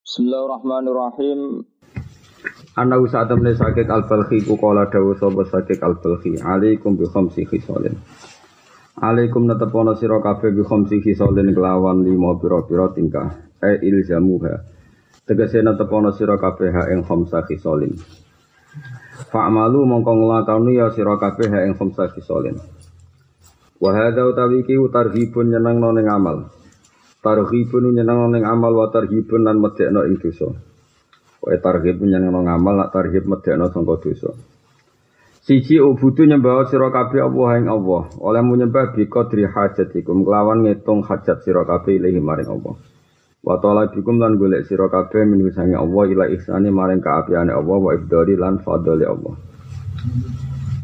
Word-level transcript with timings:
Bismillahirrahmanirrahim. 0.00 1.60
Ana 2.72 2.96
usa 2.96 3.28
temne 3.28 3.52
sakit 3.52 3.84
al-balhi 3.84 4.40
ku 4.48 4.56
kala 4.56 4.88
dawu 4.88 5.12
sapa 5.12 5.44
sakit 5.44 5.76
al-balhi 5.84 6.40
alaikum 6.40 6.96
bi 6.96 7.04
khamsi 7.04 7.44
khisalin. 7.44 8.00
Alaikum 8.96 9.44
natepono 9.44 9.92
sira 10.00 10.16
kabeh 10.24 10.56
bi 10.56 10.64
khamsi 10.64 11.04
khisalin 11.04 11.52
kelawan 11.52 12.00
lima 12.00 12.32
pira-pira 12.40 12.88
tingkah 12.96 13.28
e 13.60 13.76
ilzamuha. 13.84 14.54
Tegese 15.28 15.60
natepono 15.60 16.16
sira 16.16 16.40
kabeh 16.40 16.72
ha 16.72 16.88
ing 16.88 17.04
khamsa 17.04 17.44
khisalin. 17.44 17.92
Fa'malu 19.28 19.84
mongko 19.84 20.16
nglakoni 20.16 20.80
ya 20.80 20.88
sira 20.96 21.20
kabeh 21.20 21.52
ha 21.52 21.68
ing 21.68 21.76
khamsa 21.76 22.08
khisalin. 22.08 22.56
Wa 23.76 23.92
hadza 23.92 24.24
utawi 24.24 24.64
iki 24.64 24.80
tarhibun 24.88 25.52
nyenengno 25.52 25.92
ning 25.92 26.08
amal. 26.08 26.48
Tarhibun 27.20 27.92
nyenengno 27.92 28.32
ning 28.32 28.48
amal 28.48 28.72
wa 28.72 28.88
tarhibun 28.88 29.44
lan 29.44 29.60
medekno 29.60 30.08
ing 30.08 30.16
dosa. 30.16 30.48
Kowe 31.40 31.56
tarhib 31.60 32.00
nyenengno 32.00 32.40
ngamal 32.48 32.74
nak 32.80 32.90
tarhib 32.96 33.28
medekno 33.28 33.68
sangka 33.68 34.00
dosa. 34.00 34.32
Siji 35.44 35.80
ubudu 35.80 36.24
nyembah 36.24 36.68
sira 36.68 36.88
kabeh 36.88 37.20
Allah 37.20 37.50
ing 37.60 37.68
Allah. 37.68 38.08
Oleh 38.20 38.40
menyembah 38.44 38.96
bi 38.96 39.04
qadri 39.04 39.44
hajatikum 39.44 40.24
kelawan 40.24 40.64
ngitung 40.64 41.04
hajat 41.04 41.44
sira 41.44 41.64
kabeh 41.68 41.96
ilahi 42.00 42.20
maring 42.20 42.48
Allah. 42.48 42.76
Wa 43.40 43.56
ta'ala 43.56 43.88
bikum 43.88 44.20
lan 44.20 44.36
golek 44.36 44.68
sira 44.68 44.92
kabeh 44.92 45.24
min 45.24 45.44
sange 45.52 45.76
Allah 45.76 46.04
ila 46.12 46.24
ihsani 46.28 46.68
maring 46.68 47.00
kaapiane 47.00 47.52
Allah 47.56 47.76
wa 47.80 47.90
ibdari 47.96 48.36
lan 48.36 48.60
fadhali 48.60 49.08
Allah. 49.08 49.34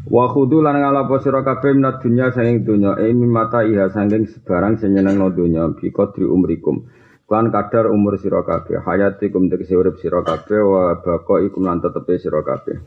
Wa 0.07 0.31
khudu 0.31 0.63
lan 0.63 0.79
ngalapo 0.79 1.19
sira 1.19 1.43
kabeh 1.43 1.75
minat 1.75 1.99
dunya 1.99 2.31
saking 2.31 2.63
dunya 2.63 2.95
e 2.95 3.11
mimata 3.11 3.67
iha 3.67 3.91
saking 3.91 4.23
sebarang 4.31 4.79
sing 4.79 4.95
nyenengno 4.95 5.35
dunya 5.35 5.67
bi 5.75 5.91
qadri 5.91 6.23
umrikum. 6.23 6.87
Lan 7.27 7.51
kadar 7.51 7.91
umur 7.91 8.15
sira 8.15 8.39
kabeh 8.39 8.79
hayatikum 8.87 9.51
tegese 9.51 9.75
urip 9.75 9.99
sira 9.99 10.23
kabeh 10.23 10.63
wa 10.63 10.95
baqaikum 11.03 11.59
lan 11.59 11.83
tetepe 11.83 12.15
sira 12.23 12.39
kabeh. 12.39 12.79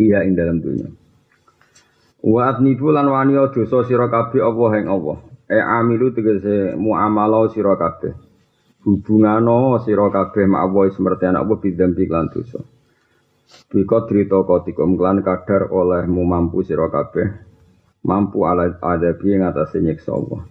Iya 0.00 0.24
ing 0.24 0.32
dalam 0.32 0.64
dunya. 0.64 0.88
Wa 2.24 2.56
atnibu 2.56 2.88
lan 2.88 3.12
wani 3.12 3.36
dosa 3.52 3.84
sira 3.84 4.08
kabeh 4.08 4.40
Allah 4.40 4.70
ing 4.80 4.88
Allah. 4.88 5.20
E 5.44 5.60
amilu 5.60 6.16
tegese 6.16 6.72
muamalah 6.72 7.52
sira 7.52 7.76
kabeh. 7.76 8.16
Hubungano 8.80 9.76
sira 9.84 10.08
kabeh 10.08 10.48
Allah 10.56 10.88
semerti 10.88 11.28
anak 11.28 11.44
Allah 11.44 11.56
bidambi 11.60 12.08
lan 12.08 12.32
dosa. 12.32 12.64
Bika 13.48 14.04
drita 14.04 14.44
kotikum 14.44 14.96
klan 15.00 15.24
kadar 15.24 15.72
olehmu 15.72 16.24
mampu 16.24 16.60
sira 16.60 16.88
kabeh 16.92 17.28
mampu 18.04 18.44
ala 18.44 18.76
adabi 18.80 19.36
ing 19.36 19.42
atase 19.44 19.80
nyiksa 19.80 20.12
Allah. 20.12 20.44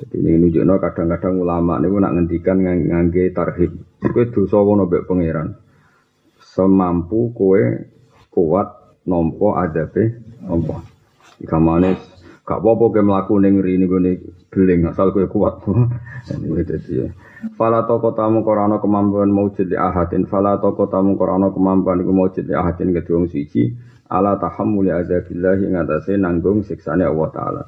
Jadi 0.00 0.16
ini 0.16 0.40
nunjukno 0.40 0.80
kadang-kadang 0.80 1.44
ulama 1.44 1.76
niku 1.76 2.00
nak 2.00 2.16
ngendikan 2.16 2.56
ngang- 2.64 2.88
ngangge 2.88 3.24
tarhib. 3.36 3.72
Kowe 4.00 4.24
dosa 4.32 4.56
wono 4.64 4.88
mbek 4.88 5.04
pangeran. 5.04 5.54
Semampu 6.40 7.30
kowe 7.36 7.60
kuat 8.32 8.68
nampa 9.04 9.48
adabe 9.60 10.16
apa. 10.48 10.76
Ikamane 11.44 11.90
gak 12.46 12.58
apa-apa 12.60 12.84
kowe 12.90 13.02
mlaku 13.02 13.34
ning 13.38 13.60
ngri 13.60 13.78
niku 13.78 13.96
beling 14.50 14.90
asal 14.90 15.14
kowe 15.14 15.26
kuat. 15.30 15.62
Ini 16.30 16.62
dadi 16.66 16.92
ya. 17.00 17.08
Fala 17.56 17.88
toko 17.88 18.12
tamu 18.12 18.44
korano 18.44 18.76
kemampuan 18.84 19.32
maujud 19.32 19.64
li 19.64 19.76
ahadin 19.76 20.28
Fala 20.28 20.60
toko 20.60 20.84
tamu 20.92 21.16
korano 21.16 21.48
kemampuan 21.56 22.04
iku 22.04 22.12
maujud 22.12 22.44
li 22.44 22.52
ahadin 22.52 22.92
kedua 22.92 23.24
wong 23.24 23.32
siji 23.32 23.72
Ala 24.12 24.36
tahammuli 24.36 24.92
azabillahi 24.92 25.72
ngatasi 25.72 26.20
nanggung 26.20 26.60
siksane 26.60 27.08
Allah 27.08 27.28
Ta'ala 27.32 27.62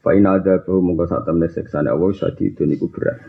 Fa 0.00 0.16
ina 0.16 0.40
adabahu 0.40 0.80
mongko 0.80 1.04
sak 1.04 1.28
temne 1.28 1.52
siksane 1.52 1.92
Allah 1.92 2.08
syadidun 2.16 2.72
iku 2.72 2.88
berat 2.88 3.20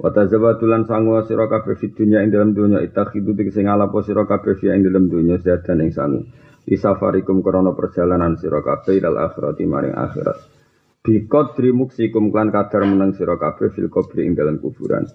Wa 0.00 0.08
tazawwadulan 0.08 0.88
sangu 0.88 1.20
sira 1.28 1.52
kabeh 1.52 1.76
fid 1.76 1.92
dunya 1.92 2.24
ing 2.24 2.32
dalam 2.32 2.56
dunya 2.56 2.80
itakhidu 2.80 3.36
tegese 3.36 3.60
ngalapo 3.60 4.00
sira 4.00 4.24
kabeh 4.24 4.56
fi 4.56 4.72
ing 4.72 4.88
dalam 4.88 5.08
dunya 5.08 5.36
zadan 5.40 5.84
ing 5.84 5.92
sangu 5.92 6.24
Isafarikum 6.66 7.46
krana 7.46 7.70
perjalanan 7.78 8.34
sira 8.34 8.58
kabeh 8.58 8.98
ilal 8.98 9.22
akhirati 9.22 9.62
maring 9.62 9.94
akhirat 9.94 10.56
Bikot 11.06 11.54
muksikum 11.62 12.34
kan 12.34 12.50
kadar 12.50 12.82
menang 12.82 13.14
sira 13.14 13.38
kabeh 13.38 13.70
fil 13.70 13.86
kubri 13.86 14.26
ing 14.26 14.34
dalam 14.34 14.58
kuburan. 14.58 15.06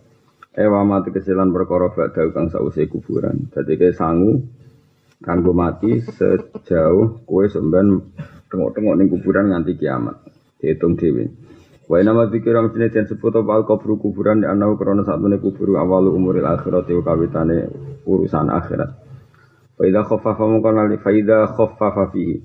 Ewa 0.55 0.87
mati 0.87 1.11
kesilan 1.11 1.51
perkara 1.51 1.91
badha 1.91 2.31
kang 2.31 2.47
sause 2.47 2.87
kuburan. 2.87 3.51
Dadi 3.51 3.75
ke 3.75 3.91
sangu 3.91 4.39
kanggo 5.19 5.51
mati 5.51 5.99
sejauh 5.99 7.27
kowe 7.27 7.43
sampean 7.51 8.07
tengok-tengok 8.47 8.95
ning 8.95 9.11
kuburan 9.11 9.51
nganti 9.51 9.75
kiamat. 9.75 10.15
Dihitung 10.63 10.95
dhewe. 10.95 11.27
Wa 11.91 11.99
nama 11.99 12.31
dzikra 12.31 12.63
mesti 12.63 12.87
den 12.87 13.11
sebut 13.11 13.43
apa 13.43 13.51
al 13.51 13.67
kubur 13.67 13.99
kuburan 13.99 14.39
di 14.39 14.47
anahu 14.47 14.79
krana 14.79 15.03
satune 15.03 15.43
kubur 15.43 15.75
awal 15.75 16.07
umuril 16.07 16.47
akhirat 16.47 16.87
wa 16.87 17.03
kawitane 17.03 17.67
urusan 18.07 18.47
akhirat. 18.47 19.10
Fa 19.81 19.89
idza 19.89 20.05
khaffafa 20.05 20.45
mongko 20.45 20.69
nali 20.77 21.01
fa 21.01 21.09
idza 21.09 21.57
khaffafa 21.57 22.13
fihi 22.13 22.37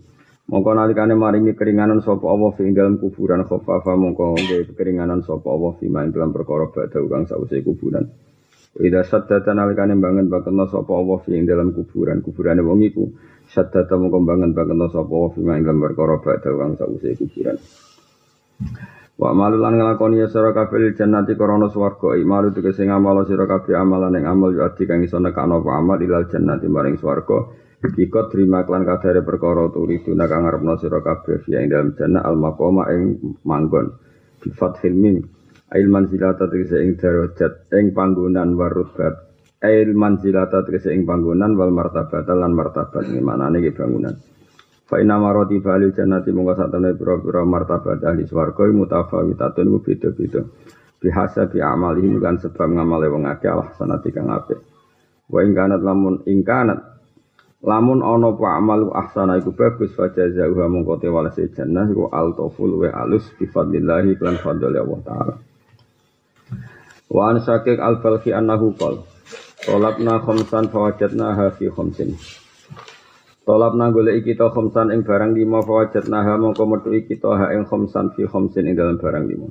Mongko 0.46 0.78
nalikane 0.78 1.18
maringi 1.18 1.58
keringanan 1.58 2.00
sapa 2.00 2.22
Allah 2.22 2.54
fi 2.56 2.70
dalam 2.70 3.02
kuburan 3.02 3.42
khaffafa 3.44 3.98
mongko 3.98 4.38
nggih 4.38 4.78
keringanan 4.78 5.20
sapa 5.26 5.44
Allah 5.52 5.74
fi 5.74 5.90
ing 5.90 6.14
dalam 6.14 6.30
perkara 6.30 6.70
badha 6.70 7.02
kang 7.02 7.26
sause 7.26 7.60
kuburan. 7.66 8.06
Ida 8.78 9.02
saddata 9.02 9.52
nalikane 9.52 9.98
bangen 9.98 10.30
bakena 10.30 10.70
sapa 10.70 10.94
Allah 10.94 11.18
fi 11.26 11.34
dalam 11.44 11.74
kuburan 11.74 12.22
kuburane 12.22 12.62
wong 12.62 12.78
iku 12.88 13.10
saddata 13.52 13.98
mongko 13.98 14.22
bangen 14.22 14.54
bakena 14.54 14.86
sapa 14.86 15.10
Allah 15.10 15.30
fi 15.34 15.40
ing 15.44 15.62
dalam 15.66 15.82
perkara 15.82 16.14
badha 16.22 16.50
kang 16.54 16.72
sause 16.78 17.10
kuburan. 17.18 17.56
Wa 19.16 19.32
malu 19.32 19.56
lan 19.56 19.80
nglakoni 19.80 20.20
ya 20.20 20.28
sira 20.28 20.52
kabeh 20.52 20.92
jannati 20.92 21.32
krana 21.40 21.72
swarga. 21.72 22.20
Imalu 22.20 22.52
tegese 22.52 22.84
ngamal 22.84 23.24
sira 23.24 23.48
kabeh 23.48 23.72
amalan 23.72 24.12
ing 24.12 24.28
amal 24.28 24.52
yo 24.52 24.68
adi 24.68 24.84
kang 24.84 25.00
iso 25.00 25.16
nekakno 25.16 25.64
apa 25.64 25.70
amal 25.72 25.96
ilal 25.96 26.28
jannati 26.28 26.68
maring 26.68 27.00
swarga. 27.00 27.48
Bikot 27.80 28.28
terima 28.28 28.68
klan 28.68 28.84
kadare 28.84 29.24
perkara 29.24 29.72
turi 29.72 30.04
duna 30.04 30.28
kang 30.28 30.44
ngarepno 30.44 30.76
sira 30.76 31.00
kabeh 31.00 31.48
ya 31.48 31.64
ing 31.64 31.72
dalam 31.72 31.96
jannah 31.96 32.28
al 32.28 32.36
maqama 32.36 32.92
ing 32.92 33.16
manggon. 33.48 33.96
Bi 34.36 34.52
fathil 34.52 34.92
mim 34.92 35.24
ail 35.72 35.88
manzilata 35.88 36.52
tegese 36.52 36.76
ing 36.84 37.00
darajat 37.00 37.72
ing 37.72 37.96
panggonan 37.96 38.52
warutbat. 38.52 39.16
Ail 39.64 39.96
manzilata 39.96 40.60
tegese 40.60 40.92
ing 40.92 41.08
panggonan 41.08 41.56
wal 41.56 41.72
martabat 41.72 42.28
lan 42.28 42.52
martabat 42.52 43.08
iki 43.08 43.24
manane 43.24 43.64
iki 43.64 43.72
bangunan 43.72 44.12
Fa 44.86 45.02
inna 45.02 45.18
marati 45.18 45.58
balil 45.58 45.90
jannati 45.90 46.30
mongko 46.30 46.54
satene 46.62 46.94
pira-pira 46.94 47.42
martabat 47.42 48.06
ahli 48.06 48.22
swarga 48.22 48.70
mutafawitatun 48.70 49.66
ku 49.66 49.78
beda-beda. 49.82 50.46
Bihasa 51.02 51.50
bi 51.50 51.58
amalihim 51.58 52.22
kan 52.22 52.38
sebab 52.38 52.70
ngamale 52.70 53.10
wong 53.10 53.26
akeh 53.26 53.50
Allah 53.50 53.74
sanati 53.74 54.14
kang 54.14 54.30
apik. 54.30 54.62
Wa 55.26 55.42
ing 55.42 55.58
kanat 55.58 55.82
lamun 55.82 56.22
ing 56.30 56.46
kanat 56.46 56.78
lamun 57.66 57.98
ana 57.98 58.30
apa 58.30 58.46
amal 58.62 58.94
ahsana 58.94 59.42
iku 59.42 59.50
bagus 59.58 59.90
fa 59.98 60.06
jazaa'uha 60.06 60.70
mongko 60.70 61.02
te 61.02 61.10
walase 61.10 61.50
jannah 61.50 61.90
iku 61.90 62.06
altoful 62.06 62.78
wa 62.78 62.88
alus 62.94 63.26
bi 63.34 63.50
fadlillahi 63.50 64.14
lan 64.22 64.38
fadli 64.38 64.78
Allah 64.78 65.00
taala. 65.02 65.34
Wa 67.10 67.34
an 67.34 67.42
syakik 67.42 67.82
al 67.82 67.98
balhi 67.98 68.30
annahu 68.30 68.70
qol 68.78 69.02
Tolapna 69.66 70.22
khamsan 70.22 70.70
fawajatna 70.70 71.34
ha 71.34 71.46
fi 71.50 71.66
khamsin 71.66 72.14
Tolapna 73.46 73.94
golek 73.94 74.26
kita 74.26 74.50
khamsan 74.50 74.90
ing 74.90 75.06
barang 75.06 75.30
lima 75.38 75.62
fawajatna 75.62 76.18
ha 76.26 76.34
mongko 76.34 76.66
metuki 76.66 77.14
kita 77.14 77.30
ha 77.30 77.54
ing 77.54 77.62
khamsan 77.62 78.10
fi 78.18 78.26
khamsin 78.26 78.66
ing 78.66 78.74
dalam 78.74 78.98
barang 78.98 79.22
lima 79.22 79.46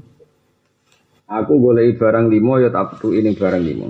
Aku 1.32 1.64
golek 1.64 1.96
barang 1.96 2.28
lima 2.28 2.60
ya 2.60 2.70
tak 2.76 3.00
petuki 3.00 3.24
ning 3.24 3.40
barang 3.40 3.64
lima 3.64 3.88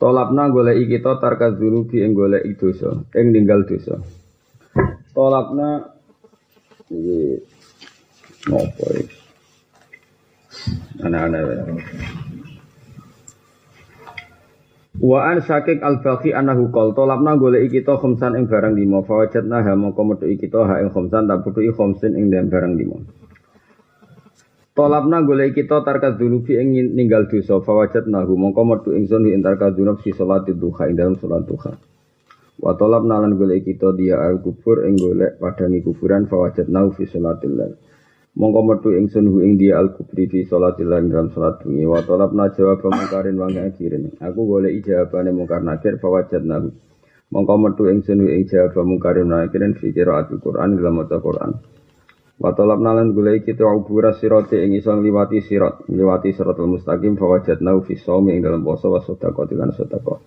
Tolapna 0.00 0.48
golek 0.52 0.88
kita 0.88 1.16
tarka 1.20 1.52
dzunubi 1.56 2.04
ing 2.04 2.12
golek 2.12 2.44
dosa, 2.60 3.00
ing 3.16 3.32
ninggal 3.32 3.64
dosa. 3.64 3.96
Tolapna 5.16 5.88
iki 6.92 7.40
nopo 8.52 8.84
iki? 8.92 9.16
Anak-anak. 11.00 11.44
Wa 14.96 15.28
an 15.28 15.44
syakik 15.44 15.84
al 15.84 16.00
baqi 16.00 16.32
anahu 16.32 16.72
qol 16.72 16.96
tolapna 16.96 17.36
golek 17.36 17.68
kita 17.68 18.00
khamsan 18.00 18.32
ing 18.32 18.48
barang 18.48 18.72
lima 18.72 19.04
fawajatna 19.04 19.60
ha 19.60 19.72
mongko 19.76 20.02
metuki 20.08 20.40
kita 20.40 20.64
ha 20.64 20.80
ing 20.80 20.88
khamsan 20.88 21.28
tak 21.28 21.44
putuki 21.44 21.68
khamsin 21.68 22.16
ing 22.16 22.32
dalam 22.32 22.48
barang 22.48 22.74
lima. 22.80 22.96
Tolapna 24.72 25.20
golek 25.20 25.52
kita 25.52 25.84
tarka 25.84 26.16
dzunubi 26.16 26.56
ing 26.56 26.96
ninggal 26.96 27.28
dosa 27.28 27.60
fawajatna 27.60 28.24
hu 28.24 28.40
mongko 28.40 28.62
metu 28.64 28.88
ingsun 28.96 29.28
ing 29.28 29.44
tarka 29.44 29.68
dzunub 29.76 30.00
fi 30.00 30.16
salat 30.16 30.48
duha 30.48 30.88
ing 30.88 30.96
dalam 30.96 31.20
salat 31.20 31.44
duha. 31.44 31.76
Wa 32.56 32.72
tolapna 32.72 33.20
lan 33.20 33.36
golek 33.36 33.68
kita 33.68 33.92
dia 33.92 34.16
al 34.16 34.40
kubur 34.40 34.80
ing 34.88 34.96
golek 34.96 35.36
padangi 35.36 35.84
kuburan 35.84 36.24
fawajatna 36.24 36.88
fi 36.96 37.04
salatil 37.04 37.52
lail. 37.52 37.76
Mongko 38.36 38.60
metu 38.68 38.88
ingsun 38.92 39.32
hu 39.32 39.40
ing 39.40 39.56
dia 39.56 39.80
al 39.80 39.96
kubri 39.96 40.28
fi 40.28 40.44
salatil 40.44 40.92
lail 40.92 41.08
dalam 41.08 41.32
salat 41.32 41.56
bengi 41.64 41.88
wa 41.88 42.04
tolapna 42.04 42.52
jawab 42.52 42.84
mungkarin 42.84 43.40
wa 43.40 43.48
nakirin. 43.48 44.12
Aku 44.20 44.44
golek 44.44 44.84
jawabane 44.84 45.32
mungkar 45.32 45.64
nakir 45.64 45.96
fawajatna 45.96 46.60
hu. 46.60 46.68
Mongko 47.32 47.54
metu 47.56 47.88
ingsun 47.88 48.20
hu 48.20 48.28
ing 48.28 48.44
jawab 48.44 48.76
mungkarin 48.84 49.32
wa 49.32 49.40
nakirin 49.40 49.72
fi 49.80 49.88
qiraatul 49.88 50.44
Qur'an 50.44 50.76
dalam 50.76 51.00
maca 51.00 51.16
Qur'an. 51.16 51.56
Wa 52.36 52.52
talab 52.52 52.84
nalan 52.84 53.16
golek 53.16 53.48
kita 53.48 53.64
ubura 53.64 54.12
sirate 54.12 54.60
ing 54.60 54.76
iso 54.76 54.92
ngliwati 54.92 55.40
sirat, 55.40 55.88
ngliwati 55.88 56.36
siratal 56.36 56.68
mustaqim 56.68 57.16
fa 57.16 57.24
wajadna 57.32 57.72
fi 57.88 57.96
shaumi 57.96 58.36
ing 58.36 58.44
dalam 58.44 58.60
poso 58.60 58.92
wa 58.92 59.00
sedekah 59.00 59.48
lan 59.56 59.72
sedekah. 59.72 60.20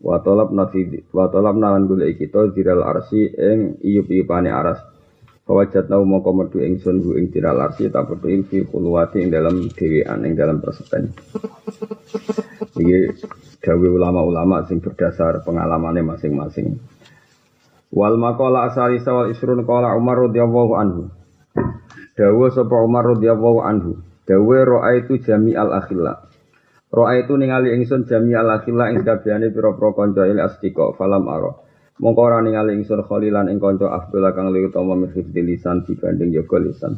Wa 0.00 0.24
talab 0.24 0.56
nafi 0.56 0.88
wa 1.12 1.28
talab 1.28 1.60
nalan 1.60 1.84
golek 1.84 2.16
kita 2.16 2.56
diral 2.56 2.80
arsi 2.88 3.28
ing 3.36 3.76
iyup-iyupane 3.84 4.48
aras. 4.48 4.80
Fa 5.44 5.52
wajadna 5.56 5.98
mongko 5.98 6.30
metu 6.36 6.58
ingsun 6.62 7.00
hu 7.02 7.16
ing 7.16 7.32
diral 7.32 7.58
arsi 7.58 7.90
ta 7.90 8.04
petu 8.06 8.30
ing 8.30 8.46
fi 8.46 8.62
khulwati 8.62 9.24
ing 9.24 9.34
dalam 9.34 9.66
dhewean 9.72 10.22
ing 10.22 10.38
dalam 10.38 10.62
persepen. 10.62 11.10
Iki 12.80 13.00
dawe 13.60 13.88
ulama-ulama 13.92 14.64
sing 14.64 14.80
berdasar 14.80 15.44
pengalamannya 15.44 16.06
masing-masing. 16.06 16.80
Wal 17.90 18.16
maqala 18.16 18.70
asali 18.70 19.02
sawal 19.02 19.34
isrun 19.34 19.66
qala 19.66 19.98
Umar 19.98 20.30
radhiyallahu 20.30 20.72
anhu. 20.78 21.02
Dawa 22.14 22.46
sapa 22.54 22.76
Umar 22.80 23.04
radhiyallahu 23.16 23.60
anhu. 23.60 23.98
Dawa 24.24 24.58
ra'aitu 24.62 25.18
jami 25.26 25.58
al 25.58 25.74
akhilla. 25.74 26.30
Ra'aitu 26.94 27.34
ningali 27.34 27.74
ingsun 27.74 28.06
jami 28.06 28.38
al 28.38 28.62
akhilla 28.62 28.94
ing 28.94 29.02
kabehane 29.02 29.50
pira-pira 29.50 30.46
astika 30.46 30.94
falam 30.94 31.26
ara. 31.26 31.52
Mongko 32.00 32.20
ora 32.32 32.40
ningali 32.40 32.80
ingsun 32.80 33.04
khalilan 33.04 33.52
ing 33.52 33.60
kanca 33.60 33.92
afdal 33.92 34.24
kang 34.32 34.48
luwih 34.48 34.72
utama 34.72 34.96
min 34.96 35.12
lisan 35.44 35.84
dibanding 35.84 36.32
yoga 36.32 36.56
lisan. 36.56 36.96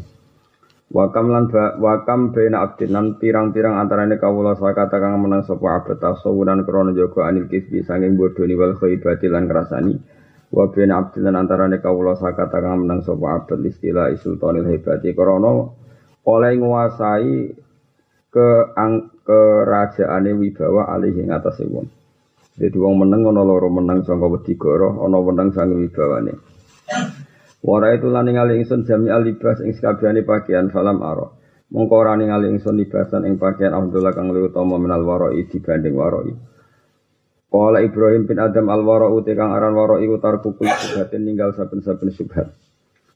Wakam 0.93 1.33
lan 1.33 1.49
ba, 1.49 1.75
wakam 1.81 2.31
bena 2.31 2.63
abdin 2.63 2.93
lan 2.93 3.17
pirang-pirang 3.17 3.81
antarane 3.81 4.21
kawula 4.21 4.55
sakata 4.55 5.01
kang 5.01 5.25
menang 5.25 5.43
sapa 5.43 5.81
abad 5.81 5.99
tasawuran 5.99 6.63
krana 6.69 6.93
jaga 6.93 7.33
anil 7.33 7.49
kisbi 7.49 7.81
sanging 7.81 8.15
bodoni 8.15 8.55
wal 8.55 8.77
khaibati 8.79 9.27
lan 9.27 9.49
krasani. 9.49 9.97
Wa 10.53 10.69
bin 10.69 10.93
abdil 10.93 11.27
lan 11.27 11.35
antarane 11.35 11.81
kawula 11.81 12.15
sakata 12.15 12.61
kang 12.61 12.85
menang 12.85 13.01
sapa 13.03 13.43
abad 13.43 13.59
istilah 13.65 14.13
sultanil 14.21 14.69
hebati 14.69 15.17
krana 15.17 15.73
oleh 16.29 16.53
nguasai 16.61 17.57
ke 18.31 18.49
ang, 18.77 19.11
kerajaane 19.27 20.31
wibawa 20.37 20.93
alih 20.93 21.15
ing 21.25 21.33
atase 21.33 21.65
wong. 21.67 22.02
Jadi 22.53 22.77
wong 22.77 23.01
meneng 23.01 23.33
ana 23.33 23.41
loro 23.41 23.73
meneng 23.73 24.05
sangka 24.05 24.29
wedi 24.29 24.61
goro, 24.61 25.01
ana 25.01 25.19
meneng 25.25 25.57
sange 25.57 25.73
wibawane. 25.73 26.35
Wara 27.63 27.95
itu 27.95 28.11
lan 28.11 28.27
ningali 28.27 28.59
ingsun 28.59 28.83
jami 28.85 29.09
alibas 29.09 29.63
ing 29.63 29.73
sakabehane 29.73 30.27
pakaian 30.27 30.69
falam 30.69 30.99
aro. 31.01 31.39
Mongko 31.73 31.95
ora 31.95 32.19
ningali 32.19 32.53
ingsun 32.53 32.77
libasan 32.77 33.25
ing 33.25 33.41
pakaian 33.41 33.73
Abdullah 33.73 34.13
kang 34.13 34.29
luwih 34.29 34.53
utama 34.53 34.77
minal 34.77 35.07
waroi 35.07 35.47
dibanding 35.49 35.95
waroi. 35.97 36.35
Kala 37.53 37.85
Ibrahim 37.85 38.25
bin 38.25 38.41
Adam 38.41 38.73
al-wara 38.73 39.13
uti 39.13 39.37
kang 39.37 39.53
aran 39.53 39.77
wara 39.77 40.01
iku 40.01 40.17
tarkukul 40.21 40.69
subhatin 40.69 41.25
ninggal 41.25 41.53
saben-saben 41.53 42.09
subhat. 42.13 42.49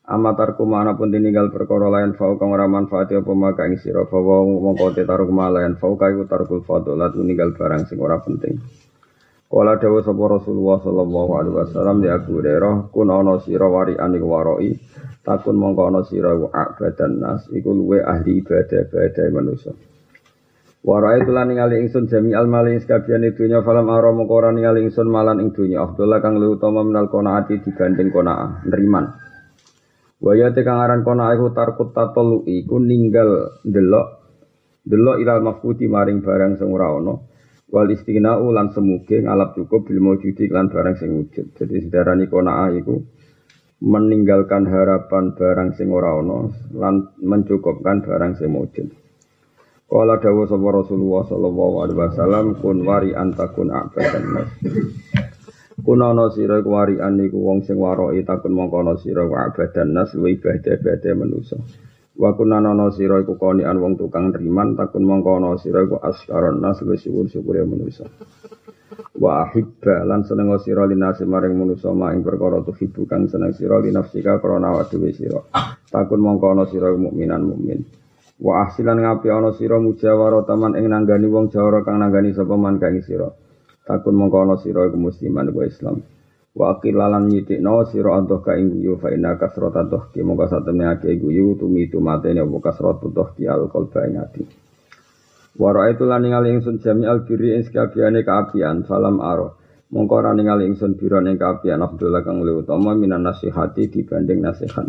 Amatar 0.07 0.55
mana 0.63 0.95
pun 0.95 1.11
ditinggal 1.11 1.51
perkara 1.51 1.91
lain 1.91 2.15
fau 2.15 2.39
kang 2.39 2.55
ora 2.55 2.71
manfaati 2.71 3.19
apa 3.19 3.33
maka 3.35 3.67
ing 3.67 3.81
sira 3.83 4.07
fa 4.07 4.21
mongko 4.23 4.95
te 4.95 5.03
taruk 5.03 5.35
malayan 5.35 5.75
fau 5.75 5.99
iku 5.99 6.29
tarkul 6.31 6.63
fadalat 6.63 7.19
ninggal 7.19 7.57
barang 7.59 7.91
sing 7.91 7.99
ora 7.99 8.23
penting. 8.23 8.63
Kala 9.47 9.79
dawuh 9.79 10.03
sapa 10.03 10.27
Rasulullah 10.27 10.83
sallallahu 10.83 11.31
alaihi 11.39 11.55
wasallam 11.55 12.03
di 12.03 12.11
Abu 12.11 12.43
Hurairah 12.43 12.91
kun 12.91 13.15
ana 13.15 13.39
sira 13.39 13.71
warian 13.71 14.11
iku 14.19 14.27
waroi 14.27 14.75
takun 15.23 15.55
mongko 15.55 15.87
ana 15.87 16.03
sira 16.03 16.35
iku 16.35 16.51
nas 17.15 17.47
iku 17.55 17.71
luwe 17.71 18.03
ahli 18.03 18.43
ibadah-ibadah 18.43 19.27
manusia. 19.31 19.71
Warai 20.83 21.23
tulan 21.23 21.55
ningali 21.55 21.79
ingsun 21.79 22.11
jami 22.11 22.35
al 22.35 22.51
mali 22.51 22.75
sekabian 22.83 23.23
dunya 23.23 23.63
falam 23.63 23.87
ara 23.87 24.11
mongko 24.11 24.35
ora 24.35 24.51
ningali 24.51 24.83
ingsun 24.83 25.07
malan 25.07 25.39
ing 25.39 25.55
dunya 25.55 25.79
Abdullah 25.79 26.19
kang 26.19 26.43
luwih 26.43 26.59
utama 26.59 26.83
minal 26.83 27.07
qanaati 27.07 27.63
dibanding 27.63 28.11
qanaah 28.11 28.67
neriman. 28.67 29.15
Waya 30.27 30.51
te 30.51 30.67
kang 30.67 30.83
aran 30.83 31.07
qanaah 31.07 31.39
iku 31.39 31.55
tarkut 31.55 31.95
tatolu 31.95 32.43
iku 32.51 32.83
ninggal 32.83 33.63
delok 33.63 34.27
delok 34.83 35.23
ilal 35.23 35.39
mafkuti 35.39 35.87
maring 35.87 36.19
barang 36.19 36.59
sing 36.59 36.67
ora. 36.75 36.91
Wal 37.67 37.91
istigna 37.91 38.39
ulan 38.39 38.71
semuge 38.71 39.27
ngalap 39.27 39.59
cukup 39.59 39.91
bil 39.91 39.99
maujudi 39.99 40.47
lan 40.47 40.71
barang 40.71 41.03
sing 41.03 41.11
wujud. 41.19 41.51
Jadi 41.59 41.83
sedarani 41.83 42.31
qanaah 42.31 42.71
iku 42.79 42.95
meninggalkan 43.83 44.71
harapan 44.71 45.35
barang 45.35 45.75
sing 45.75 45.91
ora 45.91 46.15
ana 46.15 46.47
lan 46.79 47.11
mencukupkan 47.19 48.07
barang 48.07 48.39
sing 48.39 48.55
wujud. 48.55 48.87
Kala 49.87 50.19
dawa 50.19 50.47
sapa 50.51 50.69
Rasulullah 50.83 51.23
sallallahu 51.31 51.75
alaihi 51.83 51.99
wasallam 51.99 52.47
kun 52.59 52.83
wari 52.83 53.15
antakun 53.15 53.71
abadan 53.75 54.25
nas. 54.35 54.51
Kun 55.83 56.03
ana 56.03 56.27
sira 56.35 56.63
warian 56.63 57.19
niku 57.19 57.39
wong 57.39 57.63
sing 57.67 57.79
waroki 57.79 58.23
takun 58.23 58.55
mongko 58.55 58.83
ana 58.83 58.95
sira 58.99 59.27
abadan 59.27 59.95
nas 59.95 60.15
wa 60.15 60.27
ibadah-ibadah 60.31 61.13
manusa. 61.19 61.59
Wa 62.17 62.33
kun 62.33 62.49
ana 62.49 62.73
sira 62.97 63.21
iku 63.21 63.37
konian 63.37 63.77
wong 63.77 64.01
tukang 64.01 64.33
riman 64.33 64.73
takun 64.73 65.05
mongko 65.05 65.37
ana 65.37 65.61
sira 65.61 65.85
iku 65.85 66.01
askaron 66.01 66.65
nas 66.65 66.81
wis 66.81 67.05
syukur-syukure 67.05 67.61
manusa. 67.69 68.09
Wa 69.21 69.45
ahibba 69.45 70.01
lan 70.09 70.25
seneng 70.25 70.57
sira 70.65 70.89
linase 70.89 71.29
maring 71.29 71.53
manusa 71.53 71.93
ma 71.93 72.17
ing 72.17 72.25
perkara 72.25 72.65
tuhibu 72.65 73.05
kang 73.05 73.29
seneng 73.29 73.53
sira 73.53 73.85
linafsika 73.85 74.41
krana 74.41 74.73
awak 74.73 74.89
sira. 75.13 75.45
Takun 75.93 76.21
mongko 76.25 76.57
ana 76.57 76.65
sira 76.65 76.89
mukminan 76.97 77.53
mukmin. 77.53 77.85
Wa 78.41 78.65
ahsilan 78.65 78.97
ngapi 78.97 79.29
ana 79.29 79.53
sira 79.53 79.77
mujawara 79.77 80.41
taman 80.49 80.73
ing 80.81 80.89
nanggani 80.89 81.29
wong 81.29 81.53
jawara 81.53 81.85
kang 81.85 82.01
nanggani 82.01 82.33
sapa 82.33 82.57
man 82.57 82.81
kang 82.81 82.97
sira. 83.05 83.29
Takun 83.85 84.17
mongko 84.17 84.41
ana 84.41 84.57
sira 84.57 84.89
iku 84.89 84.97
musliman 84.97 85.53
iku 85.53 85.69
Islam. 85.69 86.01
Wa 86.57 86.73
aqilalan 86.73 87.29
nyitikno 87.29 87.85
sira 87.85 88.17
antuh 88.17 88.41
ka 88.41 88.57
ing 88.57 88.73
guyu 88.73 88.97
fa 88.97 89.13
inna 89.13 89.37
kasrata 89.37 89.85
ki 90.09 90.25
mongko 90.25 90.49
satemene 90.49 90.97
ake 90.97 91.21
guyu 91.21 91.53
tumi 91.61 91.85
tumatene 91.93 92.41
apa 92.41 92.59
kasratu 92.65 93.13
ki 93.13 93.45
al 93.45 93.69
qalba 93.69 94.09
ing 94.09 94.17
ati. 94.17 94.43
Wa 95.61 95.73
raaitu 95.77 96.09
lan 96.09 96.25
ningali 96.25 96.57
ingsun 96.57 96.81
jami 96.81 97.05
al 97.05 97.29
birri 97.29 97.61
ing 97.61 97.65
sekabiane 97.69 98.25
kaapian 98.25 98.89
salam 98.89 99.21
aro. 99.21 99.61
Mongko 99.93 100.15
ora 100.17 100.33
ningali 100.33 100.65
ingsun 100.65 100.97
biro 100.97 101.21
ning 101.21 101.37
kaapian 101.37 101.85
Abdullah 101.85 102.25
kang 102.25 102.41
luwih 102.41 102.65
utama 102.65 102.97
minan 102.97 103.21
nasihati 103.21 103.93
dibanding 103.93 104.41
nasihat. 104.41 104.89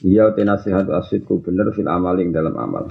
Iya 0.00 0.32
te 0.32 0.48
nasihat 0.48 0.88
asidku 0.88 1.44
bener 1.44 1.76
fil 1.76 1.88
amaling 1.92 2.32
dalam 2.32 2.56
amal. 2.56 2.88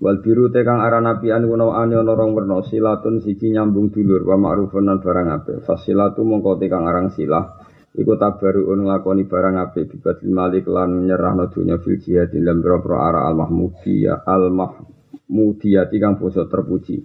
Wal 0.00 0.24
biru 0.24 0.48
te 0.48 0.64
kang 0.64 0.80
aran 0.80 1.04
apian 1.04 1.44
kuno 1.44 1.76
ane 1.76 1.92
ana 1.92 2.16
rong 2.16 2.32
silatun 2.64 3.20
siji 3.20 3.52
nyambung 3.52 3.92
dulur 3.92 4.24
wa 4.24 4.36
ma'rufun 4.40 4.88
lan 4.88 4.96
barang 5.04 5.28
apik. 5.28 5.56
Fasilatu 5.60 6.24
mongko 6.24 6.56
te 6.56 6.72
kang 6.72 6.88
aran 6.88 7.12
silah 7.12 7.44
iku 7.92 8.16
tabaruun 8.16 8.88
nglakoni 8.88 9.28
barang 9.28 9.60
apik 9.60 9.92
bibatil 9.92 10.32
malik 10.32 10.64
lan 10.72 11.04
nyerahno 11.04 11.52
dunya 11.52 11.76
fil 11.84 12.00
jihad 12.00 12.32
dalam 12.32 12.64
boro 12.64 12.96
ara 12.96 13.28
al 13.28 13.36
mahmudiyah 13.36 14.24
al 14.24 14.48
mahmudiyah 14.48 15.92
kang 15.92 16.16
basa 16.16 16.48
terpuji. 16.48 16.96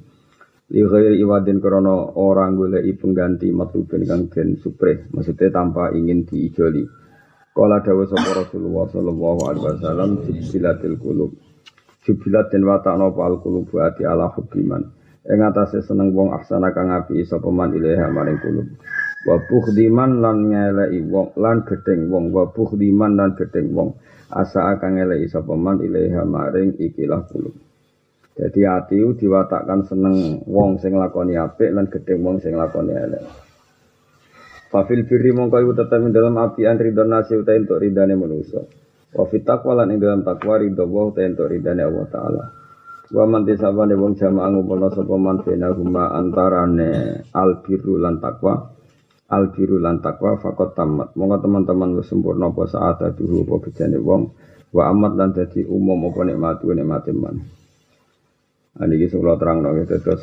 Li 0.66 0.82
ghairi 0.82 1.20
iwadin 1.20 1.60
orang 1.62 2.58
goleki 2.58 2.96
pengganti 2.98 3.52
matlubin 3.54 4.02
kang 4.08 4.32
den 4.34 4.58
supre, 4.58 5.06
maksudnya 5.14 5.54
tanpa 5.54 5.94
ingin 5.94 6.26
diijoli. 6.26 6.82
Kala 7.54 7.86
dawa 7.86 8.04
sapa 8.10 8.40
Rasulullah 8.40 8.90
sallallahu 8.90 9.42
alaihi 9.46 9.66
wasallam 9.68 10.10
jubilatil 10.26 10.98
qulub. 10.98 11.45
Jubilat 12.06 12.54
den 12.54 12.70
watakno 12.70 13.10
al 13.18 13.42
qulub 13.42 13.74
ati 13.82 14.06
ala 14.06 14.30
hubbiman. 14.30 14.86
Ing 15.26 15.42
atase 15.42 15.82
seneng 15.82 16.14
wong 16.14 16.38
aksana 16.38 16.70
kang 16.70 16.94
api 16.94 17.26
sapa 17.26 17.50
man 17.50 17.74
ilaha 17.74 18.14
maring 18.14 18.38
qulub. 18.46 18.68
Wa 19.26 19.42
bukhdiman 19.42 20.22
lan 20.22 20.54
ngeleki 20.54 21.02
wong 21.10 21.34
lan 21.34 21.66
gedeng 21.66 22.14
wong 22.14 22.30
wa 22.30 22.46
bukhdiman 22.46 23.18
lan 23.18 23.34
gedeng 23.34 23.74
wong. 23.74 23.98
Asa 24.30 24.78
kang 24.78 25.02
ngeleki 25.02 25.34
sapa 25.34 25.58
man 25.58 25.82
ilaha 25.82 26.22
maring 26.30 26.78
ikilah 26.78 27.26
qulub. 27.26 27.58
Jadi 28.38 28.62
hati 28.70 29.02
diwatakkan 29.02 29.90
seneng 29.90 30.46
wong 30.46 30.78
sing 30.78 30.94
lakoni 30.94 31.42
apik 31.42 31.74
lan 31.74 31.90
gedeng 31.90 32.22
wong 32.22 32.38
sing 32.38 32.54
lakoni 32.54 32.94
elek. 32.94 33.26
Fafil 34.70 35.10
birri 35.10 35.34
mongko 35.34 35.58
iku 35.58 35.74
tetep 35.74 36.06
ing 36.06 36.14
dalam 36.14 36.38
api 36.38 36.70
an 36.70 36.78
ridho 36.78 37.02
nasi 37.02 37.34
uta 37.34 37.58
entuk 37.58 37.82
ridane 37.82 38.14
manusa. 38.14 38.62
Wa 39.16 39.24
fit 39.32 39.48
taqwa 39.48 39.80
lan 39.80 39.96
ing 39.96 40.04
dalam 40.04 40.28
takwa 40.28 40.60
ridho 40.60 40.84
wa 40.92 41.08
uta 41.08 41.24
entuk 41.24 41.48
ridane 41.48 41.88
Allah 41.88 42.06
taala. 42.12 42.44
Wa 43.16 43.24
man 43.24 43.48
tisabane 43.48 43.96
wong 43.96 44.20
jamaah 44.20 44.52
ngumpulna 44.52 44.92
sapa 44.92 45.16
man 45.16 45.40
bena 45.40 45.72
huma 45.72 46.12
antarane 46.20 47.24
al 47.32 47.64
birru 47.64 47.96
lan 47.96 48.20
takwa. 48.20 48.60
Al 49.32 49.56
birru 49.56 49.80
lan 49.80 50.04
takwa 50.04 50.36
fakot 50.36 50.76
tamat. 50.76 51.16
Monggo 51.16 51.40
teman-teman 51.40 51.96
wis 51.96 52.12
sempurna 52.12 52.52
apa 52.52 52.68
saat 52.68 53.00
dulu 53.16 53.48
apa 53.48 53.56
bejane 53.72 53.98
wong 54.04 54.22
wa 54.76 54.84
amat 54.92 55.12
lan 55.16 55.30
dadi 55.32 55.64
umum 55.64 56.12
apa 56.12 56.22
nikmatu 56.28 56.76
nikmate 56.76 57.16
man. 57.16 57.40
Ani 58.76 59.00
iki 59.00 59.08
sing 59.08 59.24
terang 59.24 59.64
nang 59.64 59.80
terus 59.88 60.20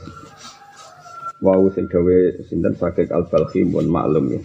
wau 1.40 1.64
sing 1.72 1.88
gawe 1.88 2.18
sinten 2.44 2.76
sakit 2.76 3.08
al 3.08 3.24
balhi 3.24 3.64
pun 3.64 3.88
maklum 3.88 4.36
ya. 4.36 4.40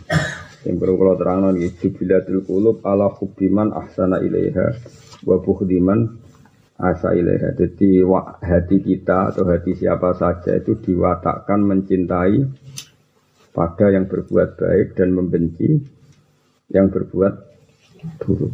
Sing 0.67 0.75
perlu 0.75 0.99
kula 0.99 1.15
terangno 1.15 1.55
niki 1.55 1.79
jubilatul 1.79 2.43
qulub 2.43 2.83
ala 2.83 3.07
hubbiman 3.07 3.71
ahsana 3.71 4.19
ilaiha 4.19 4.75
wa 5.23 5.39
bukhdiman 5.39 6.11
asa 6.75 7.15
ilaiha. 7.15 7.55
Jadi 7.55 8.03
hati 8.43 8.83
kita 8.83 9.31
atau 9.31 9.47
hati 9.47 9.79
siapa 9.79 10.11
saja 10.19 10.59
itu 10.59 10.75
diwatakkan 10.75 11.63
mencintai 11.63 12.43
pada 13.55 13.95
yang 13.95 14.11
berbuat 14.11 14.59
baik 14.59 14.99
dan 14.99 15.15
membenci 15.15 15.71
yang 16.75 16.91
berbuat 16.91 17.33
buruk. 18.19 18.53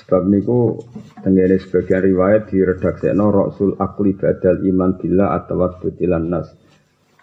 Sebab 0.00 0.22
niku 0.30 0.86
tenggene 1.20 1.58
sebagian 1.58 2.06
riwayat 2.06 2.46
di 2.46 2.62
no 3.10 3.34
Rasul 3.34 3.74
Akli 3.74 4.14
Badal 4.14 4.62
Iman 4.62 4.94
Bila 5.02 5.34
atau 5.34 5.66
Butilan 5.82 6.30
Nas. 6.30 6.46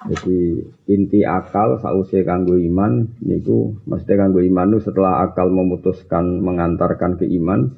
Jadi 0.03 0.59
inti 0.91 1.23
akal 1.23 1.79
sausia 1.79 2.27
kanggo 2.27 2.59
iman 2.59 3.07
niku 3.23 3.71
mesti 3.87 4.19
kanggo 4.19 4.43
iman 4.43 4.75
itu 4.75 4.91
setelah 4.91 5.23
akal 5.23 5.47
memutuskan 5.47 6.43
mengantarkan 6.43 7.15
ke 7.15 7.25
iman 7.39 7.71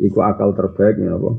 iku 0.00 0.24
akal 0.24 0.56
terbaik 0.56 0.96
ya 0.96 1.16
apa? 1.16 1.36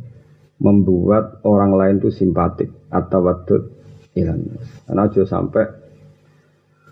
membuat 0.57 1.45
orang 1.45 1.77
lain 1.77 1.95
itu 2.01 2.09
simpatik 2.09 2.73
atau 2.89 3.21
wadud 3.21 3.69
ilan. 4.17 4.57
Karena 4.89 5.05
aja 5.05 5.21
sampai 5.21 5.69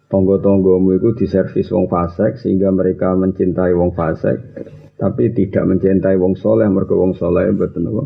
tonggo-tonggomu 0.06 0.94
itu 1.02 1.18
diservis 1.18 1.74
wong 1.74 1.90
fasek 1.90 2.38
sehingga 2.38 2.70
mereka 2.70 3.18
mencintai 3.18 3.74
wong 3.74 3.98
fasek 3.98 4.38
tapi 4.96 5.34
tidak 5.34 5.66
mencintai 5.66 6.16
wong 6.16 6.38
soleh 6.38 6.70
mergo 6.70 6.96
wong 6.96 7.18
soleh 7.18 7.50
betul 7.52 7.90
apa 7.90 8.04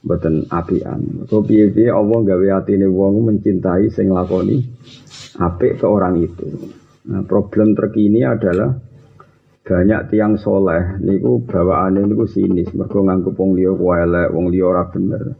betul 0.00 0.48
apian 0.48 1.28
so 1.28 1.44
piye-piye 1.44 1.92
Allah 1.92 2.18
gawe 2.24 2.46
atine 2.64 2.88
wong 2.88 3.28
mencintai 3.28 3.92
sing 3.92 4.08
lakoni 4.08 4.64
apik 5.36 5.80
ke 5.80 5.86
orang 5.86 6.20
itu 6.20 6.48
nah 7.08 7.20
problem 7.24 7.76
terkini 7.76 8.24
adalah 8.24 8.76
banyak 9.60 10.10
tiang 10.10 10.40
soleh 10.40 10.98
niku 11.04 11.44
bawaane 11.44 12.00
niku 12.02 12.24
sinis 12.24 12.72
mergo 12.72 13.04
nganggep 13.04 13.36
wong 13.36 13.54
liya 13.54 13.72
elek 13.76 14.28
wong 14.32 14.48
liya 14.48 14.64
ora 14.66 14.84
bener 14.88 15.36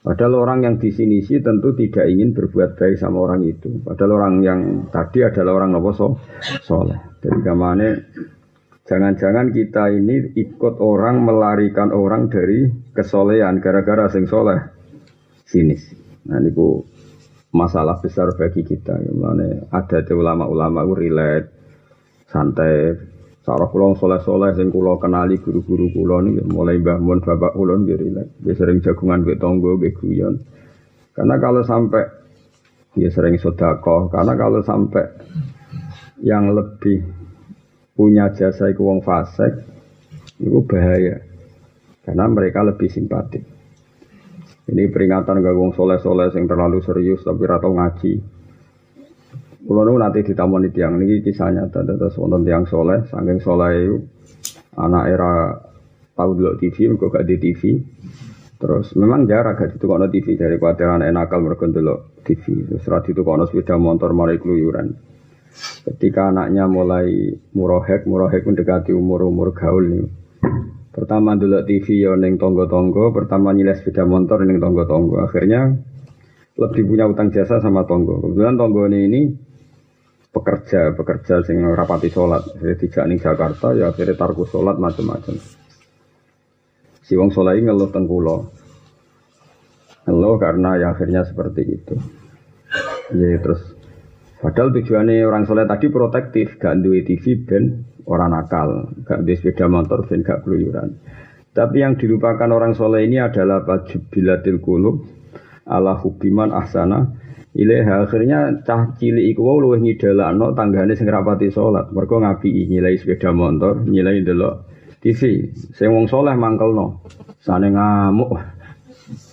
Padahal 0.00 0.32
orang 0.32 0.64
yang 0.64 0.76
di 0.80 0.88
sini 0.88 1.20
sih 1.20 1.44
tentu 1.44 1.76
tidak 1.76 2.08
ingin 2.08 2.32
berbuat 2.32 2.80
baik 2.80 2.96
sama 2.96 3.20
orang 3.20 3.44
itu. 3.44 3.84
Padahal 3.84 4.16
orang 4.16 4.34
yang 4.40 4.60
tadi 4.88 5.20
adalah 5.20 5.60
orang 5.60 5.76
nopo 5.76 5.92
so, 5.92 6.16
soleh. 6.64 6.96
Jadi 7.20 7.44
ke 7.44 7.52
mana 7.52 8.00
Jangan-jangan 8.90 9.54
kita 9.54 9.86
ini 9.94 10.34
ikut 10.34 10.82
orang 10.82 11.22
melarikan 11.22 11.94
orang 11.94 12.26
dari 12.26 12.66
kesolehan 12.90 13.62
gara-gara 13.62 14.10
sing 14.10 14.26
soleh 14.26 14.58
sinis. 15.46 15.94
Nah 16.26 16.42
ini 16.42 16.50
masalah 17.54 18.02
besar 18.02 18.34
bagi 18.34 18.66
kita. 18.66 18.98
Mana 19.14 19.70
ada 19.70 20.02
ulama-ulama 20.10 20.82
itu 20.90 20.94
relate, 21.06 21.46
santai. 22.26 22.98
Sarah 23.46 23.70
kulon 23.70 23.94
soleh-soleh 23.94 24.58
sing 24.58 24.74
kulo 24.74 24.98
kenali 24.98 25.38
guru-guru 25.38 25.88
kulo 25.94 26.20
nih 26.26 26.44
mulai 26.50 26.82
bangun 26.82 27.22
bapak 27.22 27.54
kulo 27.54 27.78
nih 27.78 27.94
relate. 27.94 28.42
Dia 28.42 28.58
sering 28.58 28.82
jagungan 28.82 29.22
be 29.22 29.38
tonggo 29.38 29.78
be 29.78 29.94
guyon. 29.94 30.34
Karena 31.14 31.38
kalau 31.38 31.62
sampai 31.62 32.04
dia 32.98 33.06
sering 33.06 33.38
sodakoh. 33.38 34.10
Karena 34.10 34.34
kalau 34.34 34.66
sampai 34.66 35.06
yang 36.26 36.52
lebih 36.52 37.19
punya 38.00 38.32
jasa 38.32 38.72
iku 38.72 38.88
wong 38.88 39.04
fasik 39.04 39.60
itu 40.40 40.64
bahaya 40.64 41.20
karena 42.00 42.24
mereka 42.32 42.64
lebih 42.64 42.88
simpatik 42.88 43.44
ini 44.72 44.88
peringatan 44.88 45.44
ke 45.44 45.52
wong 45.52 45.76
soleh-soleh 45.76 46.32
yang 46.32 46.48
terlalu 46.48 46.80
serius 46.80 47.20
tapi 47.20 47.44
ratau 47.44 47.76
ngaji 47.76 48.40
Kulo 49.60 49.86
nu 49.86 50.00
nanti 50.00 50.24
ditamoni 50.24 50.72
tiang 50.72 50.98
ini 50.98 51.20
kisahnya 51.20 51.68
tanda 51.68 51.94
terus 51.94 52.18
wonten 52.18 52.42
tiang 52.42 52.66
soleh, 52.66 53.06
saking 53.06 53.38
soleh 53.38 53.70
itu 53.78 53.96
anak 54.74 55.04
era 55.12 55.54
tahu 56.16 56.30
dulu 56.34 56.58
TV, 56.58 56.90
mereka 56.90 57.20
gak 57.20 57.26
di 57.28 57.36
TV. 57.38 57.62
Terus 58.58 58.96
memang 58.96 59.30
jarak 59.30 59.60
gak 59.60 59.78
itu 59.78 59.86
kono 59.86 60.10
TV 60.10 60.34
dari 60.34 60.56
kuatir 60.58 60.90
anak 60.90 61.12
nakal 61.12 61.44
mereka 61.44 61.68
dulu 61.68 62.18
TV. 62.24 62.66
Terus 62.66 63.04
itu 63.14 63.20
kono 63.20 63.46
sepeda 63.46 63.76
motor 63.76 64.10
mari 64.10 64.40
keluyuran. 64.40 65.09
Ketika 65.80 66.28
anaknya 66.28 66.68
mulai 66.68 67.32
murohek, 67.56 68.04
murohek 68.04 68.44
mendekati 68.44 68.92
umur-umur 68.92 69.56
gaul 69.56 69.84
nih. 69.88 70.06
Pertama 70.90 71.38
dulu 71.38 71.62
TV 71.64 72.04
ya 72.04 72.12
neng 72.18 72.36
tonggo-tonggo, 72.36 73.14
pertama 73.14 73.54
nyiles 73.56 73.80
sepeda 73.80 74.04
motor 74.04 74.44
neng 74.44 74.60
tonggo-tonggo. 74.60 75.24
Akhirnya 75.24 75.72
lebih 76.60 76.82
punya 76.84 77.08
utang 77.08 77.32
jasa 77.32 77.62
sama 77.62 77.88
tonggo. 77.88 78.20
Kebetulan 78.20 78.60
tonggo 78.60 78.84
ini, 78.90 78.98
ini 79.08 79.20
pekerja, 80.28 80.92
pekerja 80.92 81.40
sing 81.46 81.62
rapati 81.62 82.10
sholat. 82.12 82.42
Jadi 82.58 82.74
tidak 82.84 83.04
nih 83.06 83.18
Jakarta, 83.22 83.66
ya 83.72 83.88
akhirnya 83.94 84.18
tarku 84.18 84.44
sholat 84.44 84.76
macam-macam. 84.76 85.38
Si 87.06 87.12
wong 87.14 87.30
sholat 87.32 87.56
ini 87.56 87.70
ngeluh 87.70 87.90
tengkulo. 87.90 88.36
Ngeluh 90.04 90.36
karena 90.36 90.76
ya 90.76 90.92
akhirnya 90.92 91.22
seperti 91.22 91.62
itu. 91.66 91.94
Ya 93.14 93.38
terus 93.42 93.69
Padahal 94.40 94.72
tujuannya 94.72 95.20
orang 95.28 95.44
soleh 95.44 95.68
tadi 95.68 95.92
protektif, 95.92 96.56
gak 96.56 96.80
duwe 96.80 97.04
TV 97.04 97.44
ben 97.44 97.84
orang 98.08 98.32
nakal, 98.32 98.88
gak 99.04 99.20
duwe 99.20 99.36
sepeda 99.36 99.68
motor 99.68 100.08
ben 100.08 100.24
gak 100.24 100.42
keluyuran. 100.42 100.96
Tapi 101.52 101.84
yang 101.84 102.00
dilupakan 102.00 102.48
orang 102.48 102.72
soleh 102.72 103.04
ini 103.04 103.20
adalah 103.20 103.66
bilatil 104.08 104.64
kulub 104.64 105.04
ala 105.68 105.98
hubiman 105.98 106.56
ahsana 106.56 107.20
Ilaha 107.50 108.06
akhirnya 108.06 108.62
cah 108.62 108.94
cilik 108.94 109.34
iku 109.34 109.42
wau 109.42 109.58
luwih 109.58 109.82
ngidalakno 109.82 110.54
tanggane 110.54 110.94
sing 110.94 111.10
rapati 111.10 111.50
salat. 111.50 111.90
Mergo 111.90 112.22
ngapi 112.22 112.46
nyilai 112.70 112.94
sepeda 112.94 113.34
motor, 113.34 113.82
nyilai 113.82 114.22
delok 114.22 114.70
TV. 115.02 115.50
Sing 115.74 115.90
wong 115.90 116.06
soleh 116.06 116.38
mangkelno. 116.38 117.02
Sane 117.42 117.74
ngamuk. 117.74 118.59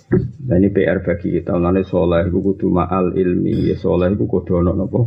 Nah 0.08 0.56
ini 0.56 0.72
PR 0.72 1.04
bagi 1.04 1.36
kita. 1.36 1.52
Mengenai 1.52 1.84
soleh 1.84 2.24
itu 2.24 2.40
kudu 2.40 2.72
ma'al 2.72 3.12
ilmi. 3.12 3.68
Ya 3.68 3.76
soleh 3.76 4.08
itu 4.08 4.24
kudu 4.24 4.64
nopo 4.64 5.04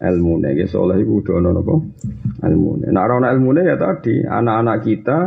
ilmu 0.00 0.32
nih. 0.40 0.64
Ya 0.64 0.66
soleh 0.66 0.96
itu 1.00 1.20
kudu 1.20 1.36
ilmu 1.36 2.70
nih. 2.80 2.88
Nah 2.88 3.02
orang 3.04 3.28
ilmu 3.36 3.52
ya 3.60 3.76
tadi 3.76 4.24
anak-anak 4.24 4.78
kita 4.88 5.18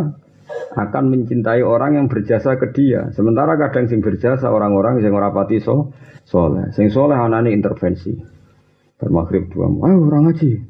akan 0.71 1.03
mencintai 1.11 1.61
orang 1.61 1.99
yang 2.01 2.07
berjasa 2.07 2.57
ke 2.57 2.73
dia. 2.73 3.11
Sementara 3.13 3.59
kadang 3.59 3.91
sing 3.91 3.99
berjasa 3.99 4.49
orang-orang 4.49 5.03
yang 5.03 5.13
rapati 5.13 5.61
so 5.61 5.93
soleh. 6.25 6.71
Sing 6.73 6.89
soleh 6.89 7.15
anak 7.15 7.45
ini 7.45 7.59
intervensi. 7.59 8.15
Bermakrib 9.01 9.49
dua, 9.49 9.65
ayo 9.65 9.97
orang 10.05 10.29
ngaji. 10.29 10.61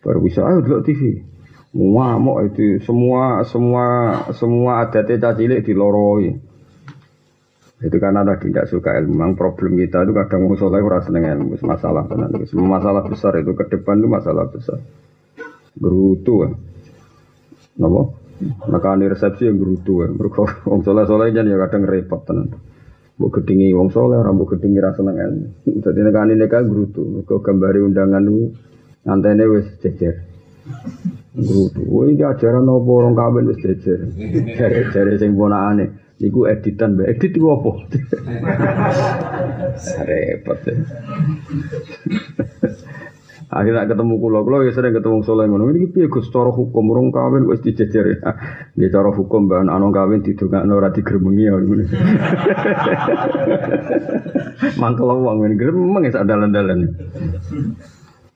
Baru 0.00 0.24
bisa, 0.24 0.48
ayo 0.48 0.64
dulu 0.64 0.80
TV. 0.80 1.20
mau 1.76 2.40
itu 2.40 2.80
semua 2.80 3.44
semua 3.44 3.84
semua 4.32 4.88
adatnya 4.88 5.28
cacilik 5.28 5.60
diloroi. 5.60 6.45
Itu 7.76 8.00
karena 8.00 8.24
tadi 8.24 8.48
tidak 8.48 8.72
suka 8.72 8.96
ilmu. 8.96 9.12
Memang 9.12 9.32
problem 9.36 9.76
kita 9.76 10.08
itu 10.08 10.16
kadang 10.16 10.48
mau 10.48 10.56
soleh 10.56 10.80
rasa 10.80 11.12
dengan 11.12 11.36
ilmu. 11.36 11.60
Masalah 11.60 12.08
tenan. 12.08 12.32
Masalah 12.48 13.04
besar 13.04 13.36
itu 13.36 13.52
ke 13.52 13.68
depan 13.68 14.00
itu 14.00 14.08
masalah 14.08 14.48
besar. 14.48 14.80
Gerutu 15.76 16.48
ya. 16.48 16.50
Napa? 17.76 18.00
Nekani 18.72 19.12
resepsi 19.12 19.44
yang 19.44 19.60
gerutu 19.60 20.00
ya. 20.00 20.08
Mereka 20.08 20.64
wong 20.64 20.80
soleh 20.88 21.04
soleh 21.04 21.28
jadi 21.36 21.52
ya 21.52 21.60
kadang 21.68 21.84
repot 21.84 22.24
tenan. 22.24 22.48
Bu 23.16 23.32
gedingi 23.32 23.72
wong 23.72 23.88
soleh, 23.92 24.20
orang 24.20 24.36
bu 24.36 24.44
gedingi 24.44 24.80
rasa 24.80 25.00
seneng 25.04 25.16
ilmu. 25.20 25.46
Jadi 25.84 26.00
nekani 26.00 26.32
neka 26.36 26.64
gerutu. 26.64 27.04
Mereka 27.04 27.44
gambari 27.44 27.84
undangan 27.84 28.24
itu 28.24 28.56
antene 29.04 29.44
wes 29.52 29.68
cecer. 29.84 30.24
Gerutu. 31.36 31.84
Ini 32.08 32.24
ajaran 32.24 32.64
apa 32.64 32.88
orang 32.88 33.12
kawin 33.12 33.44
wes 33.52 33.60
cecer. 33.60 34.00
Cari 34.56 34.80
cari 34.96 35.12
sing 35.20 35.36
aneh. 35.36 36.05
Iku 36.16 36.48
editan, 36.48 36.96
mbak 36.96 37.12
edit 37.12 37.36
itu 37.36 37.44
apa? 37.52 37.70
Repot 40.08 40.58
ya. 40.64 40.74
Akhirnya 43.52 43.84
ketemu 43.84 44.16
kulo, 44.16 44.40
kulo 44.42 44.64
ya 44.64 44.72
sering 44.72 44.96
ketemu 44.96 45.20
soleh 45.28 45.44
ngono. 45.44 45.68
Ini 45.76 45.92
piye 45.92 46.08
Gus 46.08 46.32
cara 46.32 46.48
hukum 46.48 46.88
urung 46.88 47.12
kawin 47.12 47.44
wis 47.44 47.60
dijejer 47.60 48.16
ya. 48.16 48.32
Cara 48.88 49.12
hukum 49.12 49.44
mbak 49.44 49.68
anak 49.68 49.92
kawin 49.92 50.24
didongakno 50.24 50.72
ora 50.72 50.88
digermengi 50.88 51.44
ya. 51.44 51.54
Mangkel 54.80 55.12
wong 55.12 55.36
ngene 55.44 55.54
gremeng 55.60 56.08
ya 56.08 56.16
sak 56.16 56.24
dalan-dalan. 56.24 56.96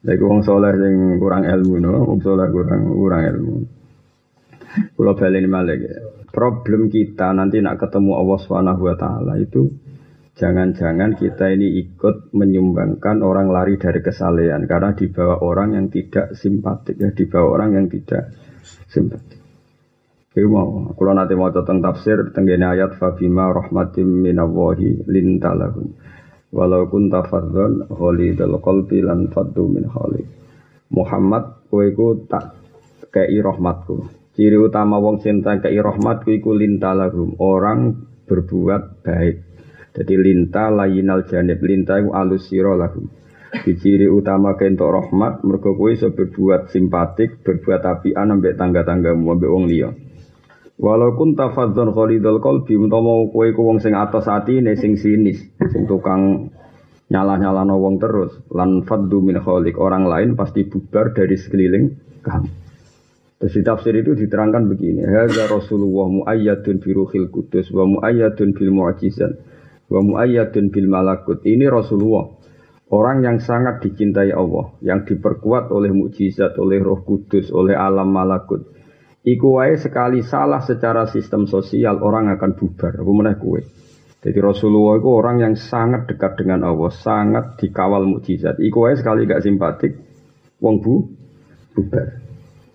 Lagi 0.05 0.21
wong 0.21 0.45
soleh 0.45 0.77
yang 0.77 1.17
kurang 1.17 1.49
ilmu 1.49 1.81
no, 1.81 2.05
wong 2.05 2.21
soleh 2.21 2.45
kurang 2.53 2.93
kurang 2.93 3.25
ilmu. 3.25 3.57
Kulo 5.01 5.17
balik 5.17 5.49
malah 5.49 5.81
ya 5.81 6.10
problem 6.31 6.89
kita 6.89 7.35
nanti 7.35 7.59
nak 7.59 7.79
ketemu 7.83 8.15
Allah 8.15 8.39
Subhanahu 8.39 8.83
wa 8.87 8.97
taala 8.97 9.35
itu 9.39 9.71
jangan-jangan 10.39 11.19
kita 11.19 11.53
ini 11.53 11.83
ikut 11.85 12.33
menyumbangkan 12.33 13.21
orang 13.21 13.51
lari 13.51 13.77
dari 13.77 14.01
kesalehan 14.01 14.65
karena 14.65 14.95
dibawa 14.95 15.43
orang 15.43 15.77
yang 15.77 15.87
tidak 15.91 16.33
simpatik 16.39 16.97
ya 16.97 17.11
dibawa 17.13 17.61
orang 17.61 17.71
yang 17.77 17.87
tidak 17.91 18.31
simpatik. 18.89 19.43
Oke 20.31 20.47
mau, 20.47 20.95
kalau 20.95 21.13
nanti 21.19 21.35
mau 21.35 21.51
tentang 21.51 21.83
tafsir 21.83 22.31
tenggene 22.31 22.63
ayat 22.63 22.95
fabima 23.03 23.51
rahmatim 23.51 24.07
minallahi 24.07 25.03
lintalahum 25.11 25.99
walau 26.55 26.87
kunta 26.87 27.27
fadzon 27.27 27.91
dal 28.39 28.55
qalbi 28.63 29.03
lan 29.03 29.27
faddu 29.35 29.67
min 29.67 29.91
khali. 29.91 30.23
Muhammad 30.95 31.67
kowe 31.67 31.87
tak 32.31 32.55
kei 33.11 33.43
rahmatku 33.43 34.20
Ciri 34.41 34.57
utama 34.57 34.97
wong 34.97 35.21
cinta 35.21 35.53
kei 35.61 35.77
rahmat 35.77 36.25
iku 36.25 36.57
lintalahum 36.57 37.37
orang 37.45 37.93
berbuat 38.25 39.05
baik. 39.05 39.37
Jadi 39.93 40.17
linta 40.17 40.73
layinal 40.73 41.29
janib 41.29 41.61
linta 41.61 42.01
iku 42.01 42.17
alus 42.17 42.49
sira 42.49 42.73
lahum. 42.73 43.05
Di 43.53 43.77
ciri 43.77 44.09
utama 44.09 44.57
kentok 44.57 44.97
rahmat 44.97 45.45
mergo 45.45 45.77
kowe 45.77 45.93
iso 45.93 46.17
berbuat 46.17 46.73
simpatik, 46.73 47.45
berbuat 47.45 47.85
apian 47.85 48.33
ambek 48.33 48.57
tangga-tanggamu 48.57 49.29
ambek 49.29 49.53
wong 49.53 49.69
liya. 49.69 49.93
Walaupun 50.81 51.37
tafadzon 51.37 51.93
khalidul 51.93 52.41
qalbi 52.41 52.81
umpama 52.81 53.29
kowe 53.29 53.45
ku 53.53 53.61
wong 53.69 53.85
sing 53.85 53.93
atos 53.93 54.25
atine 54.25 54.73
sing 54.73 54.97
sinis, 54.97 55.37
sing 55.69 55.85
tukang 55.85 56.49
nyalah-nyalano 57.13 57.77
wong 57.77 58.01
terus 58.01 58.41
lan 58.49 58.89
faddu 58.89 59.21
min 59.21 59.37
orang 59.77 60.09
lain 60.09 60.33
pasti 60.33 60.65
bubar 60.65 61.13
dari 61.13 61.37
sekeliling 61.37 61.93
kamu. 62.25 62.70
Terus 63.41 63.57
di 63.57 63.63
tafsir 63.65 63.97
itu 63.97 64.13
diterangkan 64.13 64.69
begini, 64.69 65.01
hadza 65.01 65.49
Rasulullah 65.49 66.13
muayyadun 66.13 66.77
bi 66.77 66.93
ruhil 66.93 67.33
kudus 67.33 67.73
wa 67.73 67.89
muayyadun 67.89 68.53
bil 68.53 68.69
mu'jizat 68.69 69.33
wa 69.89 70.01
muayyadun 70.05 70.69
bil 70.69 70.89
malakut. 70.93 71.41
Ini 71.49 71.73
Rasulullah 71.73 72.41
Orang 72.91 73.23
yang 73.23 73.39
sangat 73.39 73.87
dicintai 73.87 74.35
Allah, 74.35 74.75
yang 74.83 75.07
diperkuat 75.07 75.71
oleh 75.71 75.95
mukjizat, 75.95 76.59
oleh 76.59 76.83
Roh 76.83 77.07
Kudus, 77.07 77.55
oleh 77.55 77.79
alam 77.79 78.11
malakut. 78.11 78.67
Iku 79.23 79.63
wae 79.63 79.79
sekali 79.79 80.27
salah 80.27 80.59
secara 80.59 81.07
sistem 81.07 81.47
sosial 81.47 82.03
orang 82.03 82.35
akan 82.35 82.59
bubar. 82.59 82.99
Aku 82.99 83.13
meneh 83.15 83.39
kue. 83.39 83.63
Jadi 84.21 84.39
Rasulullah 84.43 84.99
itu 84.99 85.07
orang 85.07 85.37
yang 85.39 85.55
sangat 85.55 86.11
dekat 86.11 86.43
dengan 86.43 86.67
Allah, 86.67 86.91
sangat 86.91 87.63
dikawal 87.63 88.03
mukjizat. 88.11 88.59
Iku 88.59 88.91
wae 88.91 88.99
sekali 88.99 89.23
gak 89.23 89.47
simpatik, 89.47 89.95
wong 90.59 90.83
bu 90.83 91.07
bubar. 91.79 92.20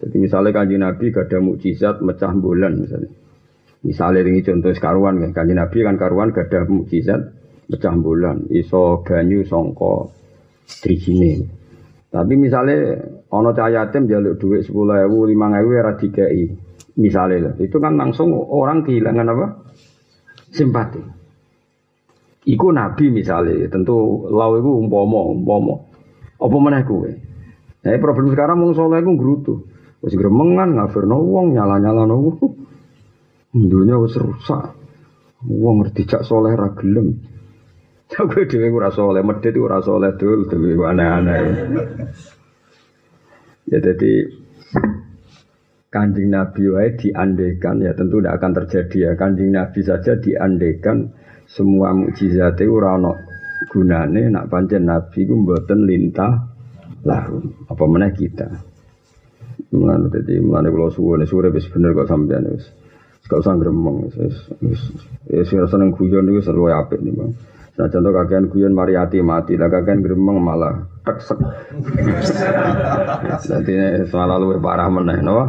Jadi 0.05 0.17
misalnya 0.21 0.53
kanji 0.53 0.77
Nabi 0.77 1.09
gak 1.09 1.33
ada 1.33 1.41
mukjizat 1.41 2.05
mecah 2.05 2.29
bulan 2.37 2.77
misalnya. 2.77 3.09
Misalnya 3.81 4.21
ini 4.21 4.45
contoh 4.45 4.69
karuan 4.77 5.17
kan, 5.17 5.31
kanji 5.33 5.57
Nabi 5.57 5.77
kan 5.81 5.97
karuan 5.97 6.29
gak 6.29 6.53
ada 6.53 6.69
mukjizat 6.69 7.21
pecah 7.65 7.95
bulan, 7.97 8.45
iso 8.53 9.01
banyu 9.01 9.41
songko 9.41 10.13
trijine. 10.85 11.41
Tapi 12.13 12.33
misalnya 12.37 13.01
ono 13.33 13.49
cahaya 13.51 13.89
tim 13.89 14.05
jaluk 14.05 14.37
duit 14.37 14.61
sepuluh 14.61 15.01
ewu, 15.09 15.25
lima 15.25 15.49
ewu 15.57 15.73
era 15.73 15.97
tiga 15.97 16.29
i, 16.29 16.47
misalnya 17.01 17.57
itu 17.57 17.81
kan 17.81 17.97
langsung 17.97 18.29
orang 18.31 18.85
kehilangan 18.85 19.27
apa? 19.33 19.45
Simpati. 20.53 21.01
Iku 22.45 22.69
nabi 22.69 23.09
misalnya, 23.09 23.65
tentu 23.73 24.29
lau 24.29 24.53
itu 24.53 24.69
umpomo, 24.69 25.33
umpomo. 25.33 25.89
Apa 26.37 26.55
mana 26.61 26.85
kue? 26.85 27.09
Nah, 27.81 27.97
problem 27.97 28.29
sekarang 28.29 28.61
mau 28.61 28.69
soleh 28.69 29.01
itu 29.01 29.11
gerutu. 29.17 29.55
Wis 30.03 30.13
gremengan 30.17 30.75
ngafirno 30.75 31.17
wong 31.21 31.55
nyala-nyala 31.55 32.03
no. 32.09 32.35
Dunia 33.55 33.95
wis 34.01 34.15
rusak. 34.19 34.75
Wong 35.45 35.85
ngerti 35.85 36.03
cak 36.09 36.25
soleh 36.25 36.57
ra 36.57 36.73
gelem. 36.75 37.35
Aku 38.05 38.45
dhewe 38.45 38.69
ora 38.69 38.93
saleh, 38.93 39.25
medhit 39.25 39.57
ora 39.57 39.81
saleh 39.81 40.13
dul, 40.15 40.45
dul 40.45 40.77
aneh-aneh. 40.77 41.41
Ya 43.65 43.81
jadi 43.81 44.29
kanjeng 45.89 46.29
Nabi 46.29 46.63
wae 46.69 46.93
diandekan 46.93 47.81
ya 47.81 47.97
tentu 47.97 48.21
tidak 48.21 48.37
akan 48.37 48.51
terjadi 48.61 48.97
ya 49.09 49.11
kanjeng 49.17 49.57
Nabi 49.57 49.79
saja 49.81 50.13
diandekan 50.21 51.09
semua 51.49 51.97
mukjizat 51.97 52.61
itu 52.61 52.77
ora 52.77 52.99
ono 52.99 53.15
gunane 53.71 54.29
nak 54.29 54.51
pancen 54.53 54.85
Nabi 54.85 55.25
ku 55.25 55.33
mboten 55.39 55.87
lintah 55.87 56.45
lahu 57.07 57.41
apa 57.71 57.83
mana 57.87 58.11
kita 58.11 58.74
Mulane 59.73 60.13
dadi 60.13 60.37
mulane 60.37 60.69
kula 60.69 60.93
suwune 60.93 61.25
sore 61.25 61.49
wis 61.49 61.65
bener 61.71 61.97
kok 61.97 62.05
sampean 62.05 62.45
wis. 62.53 62.69
Gak 63.25 63.41
usah 63.41 63.57
gremeng 63.57 64.05
wis 64.05 64.37
wis 64.61 64.81
wis 65.25 65.49
seneng 65.49 65.89
guyon 65.97 66.29
niku 66.29 66.45
seru 66.45 66.69
apik 66.69 67.01
nih 67.01 67.13
Bang. 67.15 67.33
Nah 67.75 67.91
contoh 67.91 68.11
kakean 68.15 68.47
guyon 68.47 68.71
mari 68.71 68.95
hati 68.95 69.19
mati, 69.19 69.59
lah 69.59 69.67
kakean 69.67 69.99
gremeng 69.99 70.39
malah 70.39 70.87
teksek. 71.03 71.35
Nanti 73.51 73.73
malah 74.15 74.37
luwih 74.39 74.63
parah 74.63 74.87
meneh, 74.87 75.19
no? 75.19 75.43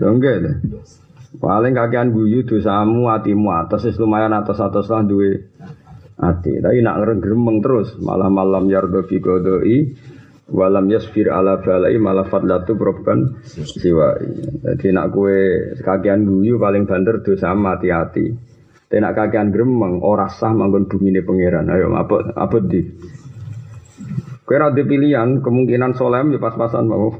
Dongge 0.00 0.32
deh. 0.40 0.56
Paling 1.36 1.76
kakean 1.76 2.16
guyu 2.16 2.48
dosamu 2.48 3.12
hatimu 3.12 3.52
atas 3.52 3.92
wis 3.92 4.00
lumayan 4.00 4.32
atas-atas 4.32 4.88
lah 4.88 5.04
duwe 5.04 5.52
hati. 6.16 6.64
Tapi 6.64 6.80
nak 6.80 7.04
gremeng 7.20 7.60
terus 7.60 7.92
malah 8.00 8.32
malam 8.32 8.64
yardo 8.72 9.04
fi 9.04 9.20
godoi 9.20 9.92
walam 10.50 10.90
yasfir 10.90 11.30
ala 11.30 11.62
balai 11.62 11.96
malah 11.96 12.26
fadlatu 12.26 12.74
probkan 12.74 13.40
siwa. 13.46 14.18
Jadi 14.66 14.90
nak 14.90 15.14
kue 15.14 15.72
kakean 15.80 16.26
guyu 16.26 16.58
paling 16.58 16.84
banter 16.84 17.22
dosamu 17.22 17.70
hati-hati. 17.70 18.34
Tenak 18.90 19.14
kakean 19.14 19.54
gremeng 19.54 20.02
ora 20.02 20.26
sah 20.26 20.50
manggon 20.50 20.90
bumine 20.90 21.22
pangeran. 21.22 21.70
Ayo 21.70 21.94
apa 21.94 22.34
apa 22.34 22.56
di? 22.66 22.82
Kowe 24.42 24.58
ora 24.58 24.74
pilihan, 24.74 25.38
kemungkinan 25.46 25.94
solem 25.94 26.34
ya 26.34 26.42
pas-pasan 26.42 26.90
mau 26.90 27.14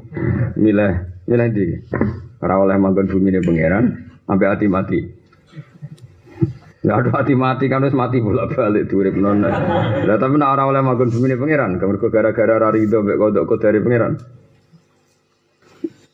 milih 0.59 1.23
milih 1.31 1.49
di. 1.55 1.67
Ora 2.43 2.59
oleh 2.59 2.75
manggon 2.75 3.07
bumine 3.07 3.39
pangeran 3.39 4.19
sampai 4.27 4.47
hati 4.51 4.67
mati. 4.67 5.20
Gak 6.81 6.97
ada 6.97 7.11
hati 7.13 7.37
mati 7.37 7.69
kan 7.69 7.85
wis 7.85 7.93
mati 7.93 8.25
bolak 8.25 8.57
balik 8.57 8.89
urip 8.89 9.13
non. 9.13 9.45
Lah 9.45 10.17
tapi 10.17 10.35
nek 10.41 10.49
ora 10.49 10.65
oleh 10.65 10.81
manggon 10.81 11.13
bumine 11.13 11.37
pangeran, 11.37 11.77
gara-gara 11.77 12.57
ra 12.57 12.73
rido 12.73 13.05
mek 13.05 13.21
kodok 13.21 13.53
dari 13.61 13.85
pangeran. 13.85 14.17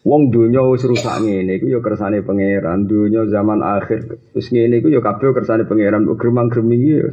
Wong 0.06 0.30
dunya 0.30 0.62
wis 0.66 0.82
rusak 0.86 1.22
ngene 1.22 1.58
iku 1.58 1.66
ya 1.70 1.78
kersane 1.78 2.22
pangeran. 2.26 2.86
Dunya 2.86 3.26
zaman 3.30 3.62
akhir 3.62 4.30
wis 4.34 4.50
ngene 4.50 4.82
iku 4.82 4.90
ya 4.90 4.98
kabeh 5.02 5.34
kersane 5.34 5.66
pangeran. 5.66 6.02
Gremang-greming 6.02 6.82
ya 6.82 7.10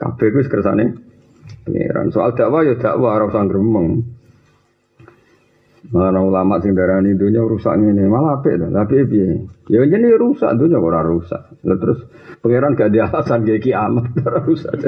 kabeh 0.00 0.28
wis 0.40 0.48
kersane 0.48 0.96
pangeran. 1.68 2.12
Soal 2.12 2.32
dakwah 2.32 2.64
ya 2.64 2.80
dakwah 2.80 3.16
ora 3.20 3.28
usah. 3.28 3.44
Malah 5.90 6.22
ulama 6.22 6.62
sing 6.62 6.78
darani 6.78 7.18
dunya 7.18 7.42
rusak 7.42 7.74
ngene, 7.74 8.06
malah 8.06 8.38
apik 8.38 8.62
to. 8.62 8.70
Tapi 8.70 9.10
piye? 9.10 9.42
Ya 9.66 9.82
jenenge 9.90 10.22
rusak 10.22 10.54
dunya 10.54 10.78
ora 10.78 11.02
rusak. 11.02 11.50
Lah 11.66 11.76
terus 11.82 12.06
pangeran 12.38 12.78
gak 12.78 12.94
ada 12.94 13.10
alasan 13.10 13.42
kayak 13.42 13.58
kiamat 13.66 14.14
ora 14.26 14.38
rusak. 14.46 14.78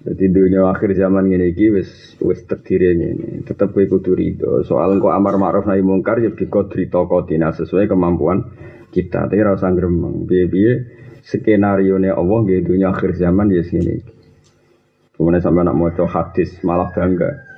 Jadi 0.00 0.24
dunia 0.32 0.70
akhir 0.70 0.94
zaman 0.94 1.26
ini 1.26 1.50
iki 1.50 1.74
wis 1.74 1.90
wis 2.22 2.46
terdiri 2.46 2.94
ini. 2.94 3.10
Tetap 3.42 3.74
kowe 3.74 3.82
kudu 3.82 4.14
rido. 4.14 4.62
Soal 4.62 4.96
kok 5.02 5.12
amar 5.12 5.36
ma'ruf 5.36 5.66
nahi 5.66 5.82
mungkar 5.82 6.22
ya 6.22 6.30
toko 6.30 7.26
tina 7.26 7.50
sesuai 7.50 7.90
kemampuan 7.90 8.46
kita. 8.94 9.26
Tapi 9.26 9.42
rasa 9.42 9.74
gremeng. 9.74 10.22
Biye-biye 10.24 10.72
skenario 11.26 11.98
ne 11.98 12.14
Allah 12.14 12.40
di 12.46 12.62
dunia 12.62 12.94
akhir 12.94 13.18
zaman 13.18 13.50
ya 13.50 13.66
sini. 13.66 13.98
Kemudian 15.18 15.42
sampai 15.42 15.66
nak 15.66 15.76
mau 15.76 15.90
hadis 15.90 16.62
malah 16.64 16.94
bangga. 16.94 17.49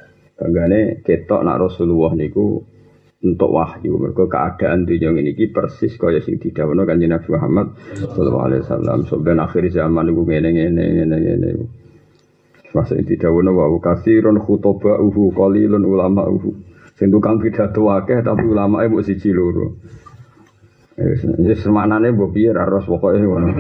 Banggane 0.42 1.07
ketok 1.07 1.46
nak 1.46 1.62
Rasulullah 1.62 2.18
niku 2.18 2.59
untuk 3.22 3.55
wahyu 3.55 3.94
mereka 3.94 4.26
keadaan 4.26 4.83
dunia 4.83 5.14
ini 5.14 5.46
persis 5.55 5.94
kaya 5.94 6.18
sing 6.18 6.42
didhawuhna 6.42 6.83
kanjeng 6.83 7.14
Nabi 7.14 7.31
Muhammad 7.31 7.66
sallallahu 7.94 8.46
alaihi 8.50 8.62
wasallam. 8.66 8.98
Sampai 9.07 9.38
akhir 9.38 9.70
zaman 9.70 10.11
niku 10.11 10.26
ngene 10.26 10.50
ngene 10.50 10.83
ngene 10.83 11.16
ngene. 11.22 11.48
Masa 12.74 12.98
ini 12.98 13.07
tidak 13.07 13.31
wona 13.31 13.55
wa 13.55 13.70
kasirun 13.78 14.42
khutoba 14.42 14.98
uhu 14.98 15.31
qalilun 15.31 15.87
ulama 15.87 16.26
uhu. 16.26 16.50
Sing 16.98 17.14
tukang 17.14 17.38
pidato 17.38 17.87
akeh 17.94 18.26
tapi 18.26 18.42
ulama 18.42 18.83
e 18.83 18.90
mbok 18.90 19.07
siji 19.07 19.31
loro. 19.31 19.78
Wis 20.98 21.62
semaknane 21.62 22.11
mbok 22.11 22.35
piye 22.35 22.50
ra 22.50 22.66
ros 22.66 22.90
pokoke 22.90 23.22
ngono. 23.22 23.55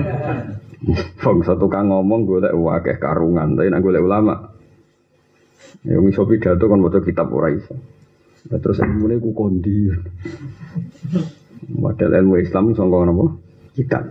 Satu 1.46 1.70
kang 1.70 1.94
ngomong 1.94 2.26
golek 2.26 2.50
akeh 2.50 2.98
karungan, 2.98 3.54
tapi 3.54 3.70
nek 3.70 3.78
golek 3.78 4.02
ulama. 4.02 4.51
Ya 5.82 5.96
iso 5.98 6.22
pidato 6.28 6.68
kan 6.68 6.78
maca 6.78 7.00
kitab 7.00 7.32
ora 7.32 7.48
iso. 7.50 7.74
Nah, 8.50 8.58
terus 8.58 8.82
ilmune 8.82 9.22
ku 9.22 9.32
kondi. 9.32 9.88
Model 11.72 12.10
ilmu 12.10 12.42
Islam 12.42 12.74
sangka 12.74 13.06
napa? 13.06 13.26
Kitab. 13.72 14.04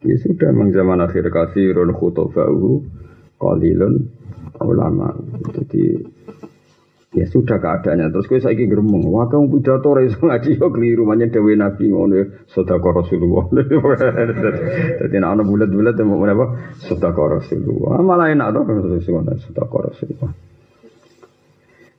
Ya 0.00 0.16
sudah 0.16 0.48
memang 0.52 0.72
zaman 0.72 1.00
akhir 1.04 1.28
kasirun 1.28 1.92
khutoba 1.92 2.48
uhu 2.48 2.84
qalilun 3.36 4.08
ulama. 4.60 5.12
Jadi 5.56 5.96
ya 7.16 7.26
sudah 7.28 7.56
keadaannya. 7.60 8.12
Terus 8.12 8.28
gue 8.28 8.40
saiki 8.40 8.64
gremeng, 8.68 9.04
wah 9.08 9.28
kamu 9.28 9.60
pidato 9.60 9.92
ra 9.96 10.04
iso 10.04 10.20
ngaji 10.24 10.60
yo 10.60 10.68
keliru 10.72 11.02
manya 11.08 11.28
dewe 11.28 11.56
Nabi 11.56 11.88
ngono 11.88 12.14
ya 12.16 12.24
sedekah 12.52 12.92
Rasulullah. 12.96 13.44
Jadi 15.04 15.14
nek 15.20 15.30
ana 15.36 15.42
bulat-bulat 15.44 15.96
mau 16.04 16.22
apa? 16.24 16.46
Sedekah 16.84 17.26
Rasulullah. 17.40 18.00
Malah 18.00 18.28
enak 18.32 18.48
to 18.56 18.60
sedekah 19.04 19.80
Rasulullah. 19.88 20.32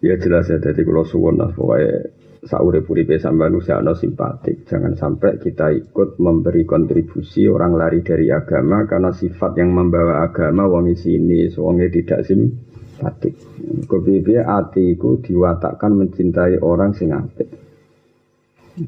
Ya 0.01 0.17
jelas 0.17 0.49
ya, 0.49 0.57
jadi 0.57 0.81
kalau 0.81 1.05
suwon 1.05 1.37
lah 1.37 1.53
pokoknya 1.53 2.09
saure 2.41 2.81
puripe 2.81 3.21
sampai 3.21 3.53
no 3.53 3.61
simpatik. 3.93 4.65
Jangan 4.65 4.97
sampai 4.97 5.37
kita 5.37 5.69
ikut 5.77 6.17
memberi 6.17 6.65
kontribusi 6.65 7.45
orang 7.45 7.77
lari 7.77 8.01
dari 8.01 8.33
agama 8.33 8.89
karena 8.89 9.13
sifat 9.13 9.61
yang 9.61 9.69
membawa 9.77 10.25
agama 10.25 10.65
wong 10.65 10.89
sini, 10.97 11.53
wonge 11.53 11.93
tidak 11.93 12.25
simpatik. 12.25 13.37
Kebibi 13.85 14.41
atiku 14.41 15.21
diwatakkan 15.21 15.93
mencintai 15.93 16.57
orang 16.57 16.97
sing 16.97 17.13
apik. 17.13 17.61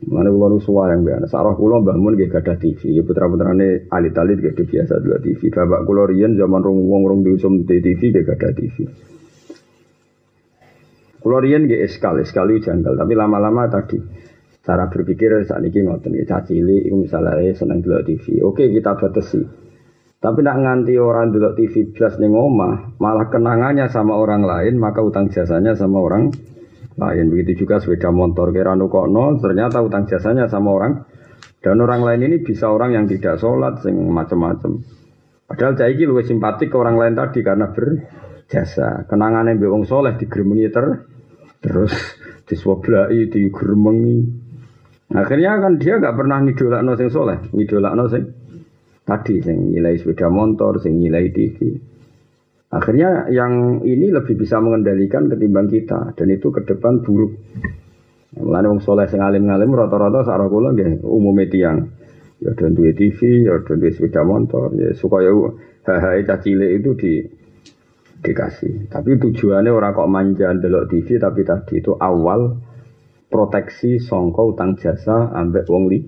Mana 0.10 0.34
kula 0.34 0.50
nu 0.50 0.58
yang 0.64 1.06
biasa. 1.06 1.28
Sarah 1.30 1.54
Mbah 1.54 1.98
Mun 2.00 2.16
nggih 2.16 2.32
gadah 2.32 2.58
TV. 2.58 2.98
Ya 2.98 3.04
putra-putrane 3.04 3.86
alit-alit 3.92 4.40
gak 4.40 4.64
biasa 4.66 4.98
dua 5.04 5.20
TV. 5.20 5.52
Bapak 5.52 5.84
kula 5.86 6.10
riyen 6.10 6.40
zaman 6.40 6.64
rong 6.64 6.88
wong 6.88 7.04
rong 7.06 7.22
diusum 7.22 7.68
TV 7.68 8.00
nggih 8.00 8.24
gadah 8.26 8.52
TV. 8.56 8.88
Kulo 11.24 11.40
riyen 11.40 11.72
nggih 11.72 11.88
eskal, 11.88 12.20
eskal 12.20 12.52
itu 12.52 12.68
janggal, 12.68 13.00
tapi 13.00 13.16
lama-lama 13.16 13.72
tadi 13.72 13.96
Cara 14.64 14.88
berpikir 14.88 15.44
saat 15.44 15.60
ini 15.60 15.84
ngoten 15.84 16.16
ya 16.16 16.24
cacili 16.24 16.88
itu 16.88 16.96
misalnya 16.96 17.52
seneng 17.52 17.84
dulu 17.84 18.00
TV. 18.08 18.40
Oke 18.48 18.72
kita 18.72 18.96
batasi. 18.96 19.44
Tapi 20.24 20.40
nak 20.40 20.56
nganti 20.64 20.96
orang 20.96 21.36
dulu 21.36 21.52
TV 21.52 21.92
plus 21.92 22.16
nih 22.16 22.32
omah, 22.32 22.96
malah 22.96 23.28
kenangannya 23.28 23.92
sama 23.92 24.16
orang 24.16 24.48
lain, 24.48 24.80
maka 24.80 25.04
utang 25.04 25.28
jasanya 25.28 25.76
sama 25.76 26.00
orang 26.00 26.32
lain. 26.96 27.26
Begitu 27.28 27.68
juga 27.68 27.84
sepeda 27.84 28.08
motor 28.16 28.56
kira 28.56 28.72
nukokno, 28.80 29.44
ternyata 29.44 29.84
utang 29.84 30.08
jasanya 30.08 30.48
sama 30.48 30.72
orang 30.72 31.04
dan 31.60 31.84
orang 31.84 32.00
lain 32.08 32.32
ini 32.32 32.40
bisa 32.40 32.72
orang 32.72 32.96
yang 32.96 33.04
tidak 33.04 33.44
sholat, 33.44 33.84
sing 33.84 34.00
macam-macam. 34.00 34.80
Padahal 35.44 35.76
saya 35.76 35.92
ini 35.92 36.08
lebih 36.08 36.24
simpatik 36.24 36.72
ke 36.72 36.80
orang 36.80 36.96
lain 36.96 37.20
tadi 37.20 37.44
karena 37.44 37.68
berjasa. 37.68 39.12
Kenangannya 39.12 39.60
bewong 39.60 39.84
soleh 39.84 40.16
digeremengi 40.16 40.72
ter, 40.72 41.13
terus 41.64 41.96
diswoblai, 42.44 43.32
digeremengi. 43.32 44.20
Akhirnya 45.16 45.62
kan 45.64 45.80
dia 45.80 45.96
nggak 45.98 46.16
pernah 46.20 46.44
ngidolakno 46.44 47.00
sing 47.00 47.10
soleh, 47.10 47.40
ngidolakno 47.56 48.04
sing 48.12 48.24
tadi 49.08 49.40
sing 49.40 49.72
nilai 49.72 49.96
sepeda 49.96 50.28
motor, 50.28 50.84
sing 50.84 51.00
nilai 51.00 51.32
TV. 51.32 51.58
Akhirnya 52.74 53.30
yang 53.30 53.86
ini 53.86 54.10
lebih 54.10 54.34
bisa 54.34 54.58
mengendalikan 54.58 55.30
ketimbang 55.30 55.70
kita 55.70 56.18
dan 56.18 56.28
itu 56.28 56.50
ke 56.50 56.66
depan 56.66 57.06
buruk. 57.06 57.32
Mulane 58.34 58.68
wong 58.74 58.82
soleh 58.82 59.06
sing 59.06 59.22
alim-alim 59.22 59.70
rata-rata 59.70 60.26
sarah 60.26 60.50
kula 60.50 60.74
nggih 60.74 61.06
umume 61.06 61.46
tiyang. 61.48 61.86
Ya 62.42 62.52
dan 62.58 62.76
duwe 62.76 62.92
TV, 62.92 63.46
ya 63.48 63.62
dan 63.62 63.78
duwe 63.80 63.94
sepeda 63.94 64.26
motor, 64.26 64.74
ya 64.76 64.92
supaya 64.98 65.32
hal-hal 65.86 66.28
cilik 66.44 66.72
itu 66.82 66.90
di 66.98 67.12
dikasih. 68.24 68.88
Tapi 68.88 69.20
tujuannya 69.20 69.70
orang 69.70 69.94
kok 69.94 70.10
manja 70.10 70.50
delok 70.56 70.88
TV 70.90 71.20
tapi 71.20 71.44
tadi 71.44 71.84
itu 71.84 71.94
awal 72.00 72.58
proteksi 73.28 74.00
songko 74.00 74.56
utang 74.56 74.80
jasa 74.80 75.30
ambek 75.36 75.68
wong 75.68 75.92
li 75.92 76.00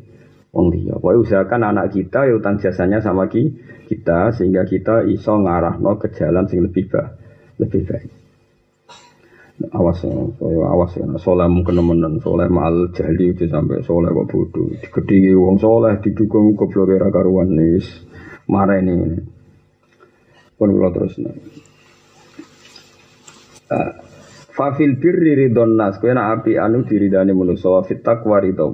wong 0.55 0.71
liya. 0.71 0.95
Pokoke 0.95 1.27
usahakan 1.27 1.75
anak 1.75 1.91
kita 1.91 2.31
ya 2.31 2.39
utang 2.39 2.55
jasanya 2.57 3.03
sama 3.03 3.27
ki, 3.27 3.43
kita 3.91 4.31
sehingga 4.31 4.63
kita 4.63 5.03
iso 5.11 5.35
ngarahno 5.35 5.99
ke 5.99 6.15
jalan 6.15 6.47
sing 6.47 6.63
lebih 6.63 6.87
baik, 6.87 7.11
lebih 7.59 7.83
baik. 7.83 8.11
Awas 9.71 10.03
ya, 10.03 10.11
awas 10.67 10.91
ya, 10.99 11.07
soleh 11.15 11.47
mungkin 11.47 11.79
temenan, 11.79 12.19
soleh 12.19 12.51
mal 12.51 12.91
jahli 12.91 13.31
itu 13.31 13.47
sampai 13.47 13.83
soleh 13.87 14.11
kok 14.11 14.27
bodoh. 14.27 14.67
Digedingi 14.83 15.31
wong 15.31 15.55
soleh 15.59 15.95
didukung 16.03 16.59
goblok 16.59 16.91
era 16.91 17.07
karuan 17.07 17.55
nis, 17.55 17.87
marah 18.51 18.83
ini. 18.83 19.15
Pun 20.59 20.71
kalau 20.75 20.91
terus 20.91 21.19
nih. 21.19 21.64
Fafil 24.55 24.95
birri 25.01 25.35
ridon 25.35 25.75
nas 25.75 25.99
kowe 25.99 26.13
api 26.13 26.55
anu 26.55 26.85
diridani 26.87 27.33
manusa 27.35 27.69
wa 27.69 27.81
fit 27.83 28.03
taqwa 28.05 28.39
ridha 28.39 28.65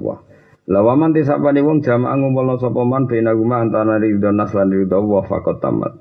Lawaman 0.62 1.10
tisapane 1.10 1.58
wong 1.58 1.82
jamaah 1.82 2.14
ngumpulna 2.14 2.54
sapa 2.62 2.86
man 2.86 3.10
guma 3.10 3.66
antara 3.66 3.98
ridon 3.98 4.38
nas 4.38 4.54
lan 4.54 4.70
ridha 4.70 5.02
wa 5.02 5.26
tamat. 5.58 5.92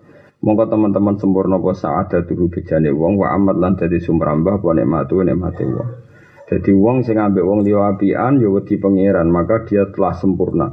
Monggo 0.42 0.66
teman-teman 0.66 1.22
sempurna 1.22 1.62
apa 1.62 1.74
saada 1.78 2.26
tuhu 2.26 2.50
bejane 2.50 2.90
wong 2.90 3.18
wa 3.22 3.30
amat 3.38 3.62
lan 3.62 3.74
dadi 3.78 4.02
sumber 4.02 4.34
ambah 4.34 4.58
apa 4.58 4.74
nikmatu 4.74 5.22
nikmate 5.22 5.66
wong. 5.70 5.90
Jadi 6.50 6.72
wong 6.74 7.06
sing 7.06 7.22
ambek 7.22 7.46
wong 7.46 7.62
liya 7.62 7.96
apian 7.96 8.42
ya 8.42 8.52
wedi 8.52 8.76
pangeran, 8.76 9.32
maka 9.32 9.64
dia 9.64 9.88
telah 9.88 10.12
sempurna. 10.18 10.68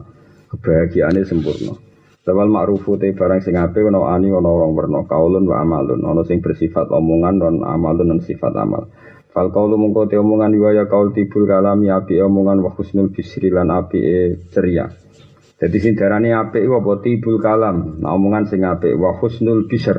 Kebahagiaannya 0.50 1.22
sempurna. 1.22 1.87
Sawal 2.28 2.52
ma'rufu 2.52 3.00
te 3.00 3.16
barang 3.16 3.40
sing 3.40 3.56
apik 3.56 3.88
ana 3.88 4.04
ani 4.12 4.28
ana 4.28 4.52
orang 4.52 4.76
werna 4.76 5.00
kaulun 5.08 5.48
wa 5.48 5.64
amalun 5.64 6.04
ana 6.04 6.20
sing 6.28 6.44
bersifat 6.44 6.92
omongan 6.92 7.40
dan 7.40 7.64
amalun 7.64 8.12
dan 8.12 8.20
sifat 8.20 8.52
amal. 8.52 8.92
Fal 9.32 9.48
kaulu 9.48 9.80
mungko 9.80 10.04
te 10.12 10.20
omongan 10.20 10.52
wa 10.60 10.76
ya 10.76 10.84
kaul 10.84 11.16
tibul 11.16 11.48
kalami 11.48 11.88
api 11.88 12.20
omongan 12.20 12.60
wa 12.60 12.68
husnul 12.76 13.08
bisri 13.08 13.48
lan 13.48 13.72
api 13.72 13.96
e 13.96 14.16
ceria. 14.52 14.92
Jadi 15.56 15.76
sing 15.80 15.96
darane 15.96 16.36
apik 16.36 16.68
apa 16.68 17.00
tibul 17.00 17.40
kalam, 17.40 17.96
nah 17.96 18.12
omongan 18.12 18.44
sing 18.44 18.60
apik 18.60 18.92
wa 19.00 19.16
husnul 19.16 19.64
bisr. 19.64 19.96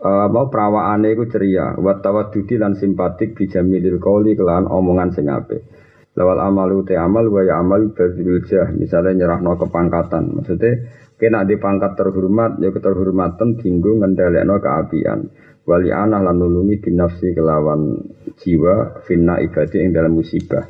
Uh, 0.00 0.24
mau 0.32 0.48
perawaane 0.48 1.12
iku 1.12 1.28
ceria, 1.28 1.76
wa 1.76 2.00
tawaddudi 2.00 2.56
lan 2.56 2.80
simpatik 2.80 3.36
bijamilil 3.36 4.00
qauli 4.00 4.32
kelan 4.32 4.64
omongan 4.64 5.12
sing 5.12 5.28
apik. 5.28 5.68
Lawal 6.16 6.40
amalu 6.40 6.82
te 6.88 6.96
amal 6.96 7.28
wa 7.28 7.44
ya 7.44 7.60
amal 7.60 7.92
badrul 7.92 8.40
jah, 8.48 8.72
misalnya 8.72 9.20
nyerahno 9.20 9.60
kepangkatan. 9.60 10.40
Maksudnya 10.40 10.72
Kena 11.20 11.44
di 11.44 11.60
pangkat 11.60 12.00
terhormat, 12.00 12.56
ya 12.64 12.72
keterhormatan 12.72 13.60
tinggu 13.60 14.00
ngendalekno 14.00 14.56
keapian. 14.56 15.28
Wali 15.68 15.92
ana 15.92 16.16
lan 16.16 16.40
nulungi 16.40 16.80
binafsi 16.80 17.36
kelawan 17.36 18.00
jiwa 18.40 19.04
finna 19.04 19.36
ibadi 19.44 19.84
yang 19.84 19.92
dalam 19.92 20.16
musibah. 20.16 20.64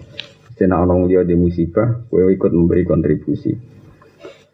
Sena 0.59 0.83
onong 0.83 1.07
dia 1.07 1.23
di 1.23 1.39
musibah, 1.39 2.11
kowe 2.11 2.27
ikut 2.27 2.51
memberi 2.51 2.83
kontribusi. 2.83 3.55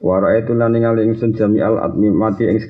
Wara 0.05 0.37
itu 0.37 0.53
lan 0.53 0.77
ningali 0.77 1.09
ingsun 1.09 1.33
jami 1.33 1.65
al 1.65 1.81
admi 1.81 2.13
mati 2.13 2.45
ing 2.45 2.61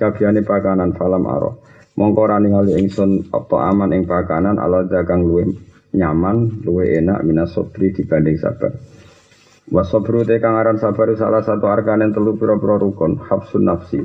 pakanan 0.47 0.95
falam 0.95 1.27
aro. 1.27 1.67
Mongko 1.99 2.21
ora 2.31 2.39
ningali 2.39 2.79
ingsun 2.79 3.35
apa 3.35 3.75
aman 3.75 3.91
ing 3.91 4.07
pakanan 4.07 4.57
ala 4.63 4.87
dagang 4.87 5.27
luwe 5.27 5.51
nyaman, 5.91 6.63
luwe 6.63 6.97
enak 7.03 7.27
minas 7.27 7.51
sobri 7.51 7.91
dibanding 7.91 8.39
sabar. 8.39 8.71
Wasobru 9.67 10.23
te 10.23 10.39
kang 10.39 10.55
aran 10.55 10.79
sabar 10.79 11.11
salah 11.19 11.43
satu 11.43 11.67
arkanen 11.67 12.15
telu 12.15 12.39
pira-pira 12.39 12.79
rukun, 12.79 13.19
hafsun 13.19 13.67
nafsi. 13.67 13.99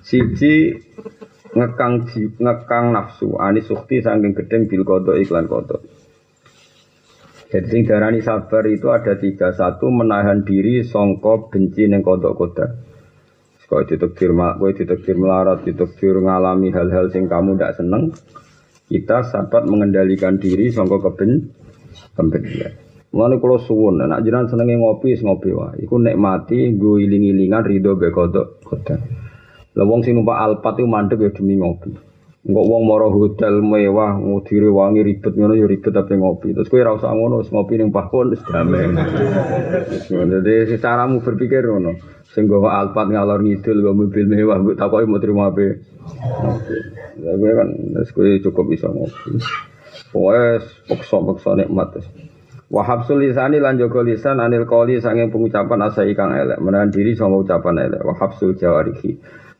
Siji 0.00 0.72
ngekang 1.52 2.08
ngekang 2.40 2.96
nafsu, 2.96 3.36
ani 3.36 3.60
sukti 3.60 4.00
saking 4.00 4.32
gedeng 4.32 4.64
bil 4.64 4.88
kodo 4.88 5.12
iklan 5.20 5.44
kodo. 5.52 5.84
Jadi 7.52 7.68
sing 7.70 7.82
darani 7.84 8.24
sabar 8.24 8.64
itu 8.66 8.88
ada 8.88 9.20
tiga. 9.20 9.52
Satu 9.52 9.92
menahan 9.92 10.42
diri 10.42 10.80
songkok 10.80 11.52
benci 11.52 11.84
neng 11.84 12.00
kodok 12.00 12.34
koda. 12.34 12.66
Kau 13.64 13.80
ditekdir, 13.80 14.30
kau 14.36 14.70
ditekdir 14.70 15.16
melarat, 15.16 15.64
ditekdir 15.64 16.20
ngalami 16.20 16.68
hal-hal 16.70 17.08
sing 17.08 17.26
kamu 17.30 17.56
tidak 17.56 17.80
seneng. 17.80 18.12
Kita 18.86 19.24
sahabat 19.24 19.64
mengendalikan 19.66 20.36
diri 20.36 20.68
songkok 20.68 21.10
keben 21.10 21.52
kebencian. 22.12 22.83
Mulane 23.14 23.38
kula 23.38 23.62
suwun, 23.62 24.02
nek 24.02 24.26
jenengan 24.26 24.50
senenge 24.50 24.74
ngopi, 24.74 25.14
ngopi 25.22 25.54
wae. 25.54 25.86
Iku 25.86 26.02
nikmati 26.02 26.74
nggo 26.74 26.98
iling-ilingan 26.98 27.62
ridho 27.62 27.94
be 27.94 28.10
kodok 28.10 28.58
kodok. 28.66 28.98
Lah 29.78 29.86
wong 29.86 30.02
sing 30.02 30.18
numpak 30.18 30.34
Alphard 30.34 30.82
iku 30.82 30.90
mandek 30.90 31.22
ya 31.22 31.30
demi 31.30 31.54
ngopi. 31.54 31.94
Enggak 32.42 32.66
wong 32.66 32.82
moro 32.82 33.14
hotel 33.14 33.62
mewah, 33.62 34.18
ngudire 34.18 34.66
wangi 34.66 35.06
ribet 35.06 35.30
ngono 35.30 35.54
ya 35.54 35.62
ribet 35.70 35.94
tapi 35.94 36.18
ngopi. 36.18 36.58
Terus 36.58 36.66
kowe 36.66 36.82
ora 36.82 36.98
usah 36.98 37.14
ngono, 37.14 37.38
wis 37.38 37.54
ngopi 37.54 37.78
ning 37.78 37.94
pahon 37.94 38.34
wis 38.34 38.42
damai. 38.50 38.90
Jadi 40.10 40.74
mu 41.06 41.18
berpikir 41.22 41.70
ngono. 41.70 41.94
Sing 42.34 42.50
gawa 42.50 42.82
Alphard 42.82 43.14
ngalor 43.14 43.46
ngidul 43.46 43.78
gawa 43.78 43.94
mobil 43.94 44.26
mewah, 44.26 44.58
mbok 44.58 44.74
takoki 44.74 45.06
mau 45.06 45.22
terima 45.22 45.54
apa. 45.54 45.78
Ngopi. 47.22 47.46
kan 47.46 47.68
wis 47.94 48.10
kowe 48.10 48.26
cukup 48.42 48.74
bisa 48.74 48.90
ngopi. 48.90 49.38
Wes 50.10 50.66
pokso-pokso 50.90 51.54
nikmat 51.54 51.94
terus. 51.94 52.33
Wahab 52.74 53.06
sulisani 53.06 53.62
lan 53.62 53.78
jaga 53.78 54.02
lisan 54.02 54.42
anil 54.42 54.66
koli 54.66 54.98
sanging 54.98 55.30
pengucapan 55.30 55.86
asa 55.86 56.02
ikang 56.02 56.34
elek. 56.34 56.58
Menahan 56.58 56.90
diri 56.90 57.14
sama 57.14 57.38
ucapan 57.38 57.86
elek. 57.86 58.02
Wahab 58.02 58.34
sul 58.34 58.58
jawarihi 58.58 59.14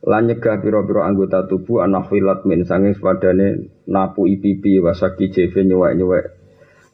lan 0.05 0.27
nyegah 0.27 0.59
piro-piro 0.59 1.07
anggota 1.07 1.47
tubuh 1.47 1.87
anak 1.87 2.11
filat 2.11 2.43
min 2.43 2.67
sanging 2.67 2.99
sepadane 2.99 3.71
napu 3.87 4.27
ipipi 4.27 4.83
wasaki 4.83 5.31
jeve 5.31 5.63
nyuwek-nyuwek 5.63 6.25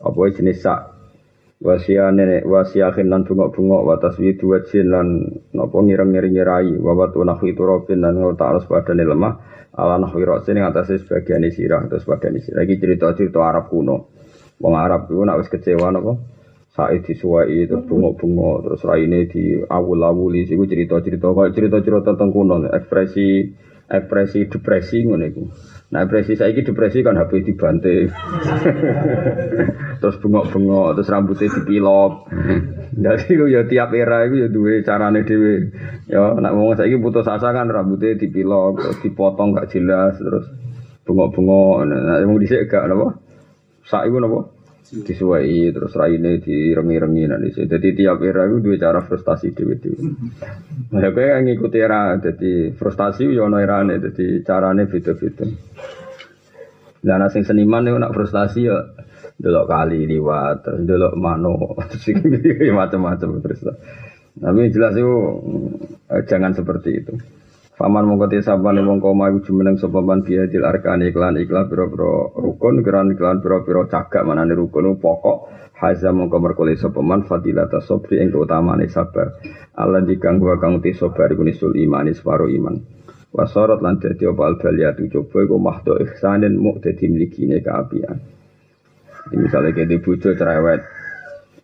apa 0.04 0.20
jenis 0.36 0.60
sak. 0.60 0.80
Nenek 1.60 2.44
wasia 2.48 2.92
lan 2.92 3.24
bungok-bungok 3.24 3.82
watas 3.84 4.16
widu 4.16 4.56
wajin 4.56 4.92
lan 4.92 5.08
napa 5.52 5.76
ngireng-ngiring 5.76 6.32
nyirai 6.36 6.72
wawat 6.80 7.16
unahwi 7.16 7.52
turobin 7.52 8.00
lan 8.00 8.16
ngotak 8.16 8.48
alus 8.48 8.64
padane 8.64 9.04
lemah 9.04 9.36
ala 9.76 10.00
nahwi 10.00 10.24
rosin 10.24 10.56
atasnya 10.56 11.04
sebagian 11.04 11.44
sirah 11.52 11.84
terus 11.84 12.08
padane 12.08 12.40
sirah 12.40 12.64
lagi 12.64 12.80
cerita-cerita 12.80 13.44
Arab 13.44 13.68
kuno 13.68 14.19
Wong 14.60 14.74
Arab 14.76 15.08
itu 15.08 15.24
nak 15.24 15.40
wis 15.40 15.48
kecewa 15.48 15.88
napa? 15.88 16.20
Said 16.70 17.02
disuwai 17.02 17.66
terus 17.66 17.82
bunga-bunga 17.82 18.62
terus 18.62 18.86
raine 18.86 19.26
di 19.26 19.58
awul-awuli 19.58 20.46
iku 20.46 20.70
cerita-cerita 20.70 21.34
kaya 21.34 21.50
cerita-cerita 21.50 22.14
tentang 22.14 22.30
kuno 22.30 22.62
ekspresi 22.70 23.50
ekspresi 23.90 24.46
depresi 24.46 25.02
ngono 25.02 25.24
iku. 25.26 25.42
Nah 25.90 26.06
depresi 26.06 26.38
saiki 26.38 26.62
depresi 26.62 27.02
kan 27.02 27.18
HP 27.18 27.42
dibanting. 27.42 28.06
terus 30.00 30.16
bengok-bengok, 30.22 30.94
terus 30.94 31.10
rambutnya 31.10 31.50
dipilok. 31.50 32.30
Jadi 32.94 33.34
ya 33.50 33.66
tiap 33.66 33.90
era 33.98 34.22
itu 34.30 34.46
ya 34.46 34.48
duwe 34.48 34.86
carane 34.86 35.26
dhewe. 35.26 35.74
Ya 36.06 36.38
nak 36.38 36.54
ngomong 36.54 36.78
saiki 36.78 37.02
putus 37.02 37.26
asa 37.26 37.50
kan 37.50 37.66
rambutnya 37.66 38.14
dipilok, 38.14 38.78
terus 38.78 38.98
dipotong 39.02 39.58
gak 39.58 39.74
jelas, 39.74 40.14
terus 40.22 40.46
bengok-bengok. 41.02 41.90
Nah, 41.90 42.22
wong 42.22 42.38
dhisik 42.38 42.70
gak? 42.70 42.86
Sak 43.90 44.06
iku 44.06 44.22
napa? 44.22 44.40
Disuwai 44.90 45.70
terus 45.74 45.94
raine 45.94 46.38
direngi-rengi 46.38 47.24
nanti 47.26 47.48
sih. 47.54 47.66
Jadi 47.66 47.94
tiap 47.94 48.22
era 48.22 48.46
itu 48.46 48.62
dua 48.62 48.78
cara 48.78 49.02
frustasi 49.02 49.50
dewi-dewi. 49.50 50.02
Nah, 50.94 51.10
kowe 51.14 51.26
ngikuti 51.42 51.78
era 51.78 52.14
jadi 52.18 52.74
frustasi 52.74 53.26
yo 53.26 53.50
ono 53.50 53.58
erane 53.58 53.98
jadi 53.98 54.42
carane 54.46 54.86
beda-beda. 54.86 55.46
Lah 57.06 57.14
ana 57.16 57.26
sing 57.30 57.42
seniman 57.42 57.86
niku 57.86 57.98
nak 57.98 58.14
frustasi 58.14 58.66
ya 58.66 58.78
delok 59.40 59.66
kali 59.72 60.04
liwat, 60.04 60.56
terus 60.60 60.80
delok 60.84 61.14
mano, 61.16 61.56
terus 61.90 62.06
macam-macam 62.70 63.40
terus. 63.40 63.60
Tapi 64.36 64.60
jelas 64.70 64.94
itu 64.94 65.14
eh, 66.12 66.22
jangan 66.28 66.52
seperti 66.54 66.90
itu. 67.02 67.14
Faman 67.80 68.04
mongko 68.04 68.28
te 68.28 68.44
sabane 68.44 68.84
wong 68.84 69.00
koma 69.00 69.32
iku 69.32 69.40
jumeneng 69.40 69.80
sapa 69.80 70.04
man 70.04 70.20
biadil 70.20 70.68
arkani 70.68 71.08
iklan 71.08 71.40
iklan 71.40 71.64
pira-pira 71.64 72.28
rukun 72.36 72.84
keran 72.84 73.08
iklan 73.16 73.40
pira-pira 73.40 73.88
cagak 73.88 74.20
manane 74.20 74.52
rukun 74.52 75.00
pokok 75.00 75.48
haza 75.80 76.12
mongko 76.12 76.44
merkole 76.44 76.76
sapa 76.76 77.00
man 77.00 77.24
fadilata 77.24 77.80
sabri 77.80 78.20
ing 78.20 78.36
utamane 78.36 78.84
sabar. 78.92 79.40
Allah 79.80 80.04
dikang 80.04 80.36
wa 80.44 80.60
kang 80.60 80.84
te 80.84 80.92
sabar 80.92 81.32
iku 81.32 81.40
nisul 81.40 81.72
iman 81.72 82.04
separo 82.12 82.52
iman. 82.52 82.76
Wasorot 83.32 83.80
lan 83.80 83.96
dadi 83.96 84.28
apa 84.28 84.42
al 84.44 84.60
baliyatu 84.60 85.08
coba 85.08 85.38
iku 85.40 85.56
mahdo 85.56 85.96
ihsanin 86.04 86.60
mu 86.60 86.76
dadi 86.84 87.08
mlikine 87.08 87.64
kaapian. 87.64 88.20
Misalnya 89.32 89.72
kayak 89.72 90.04
bojo 90.04 90.36
cerewet, 90.36 90.84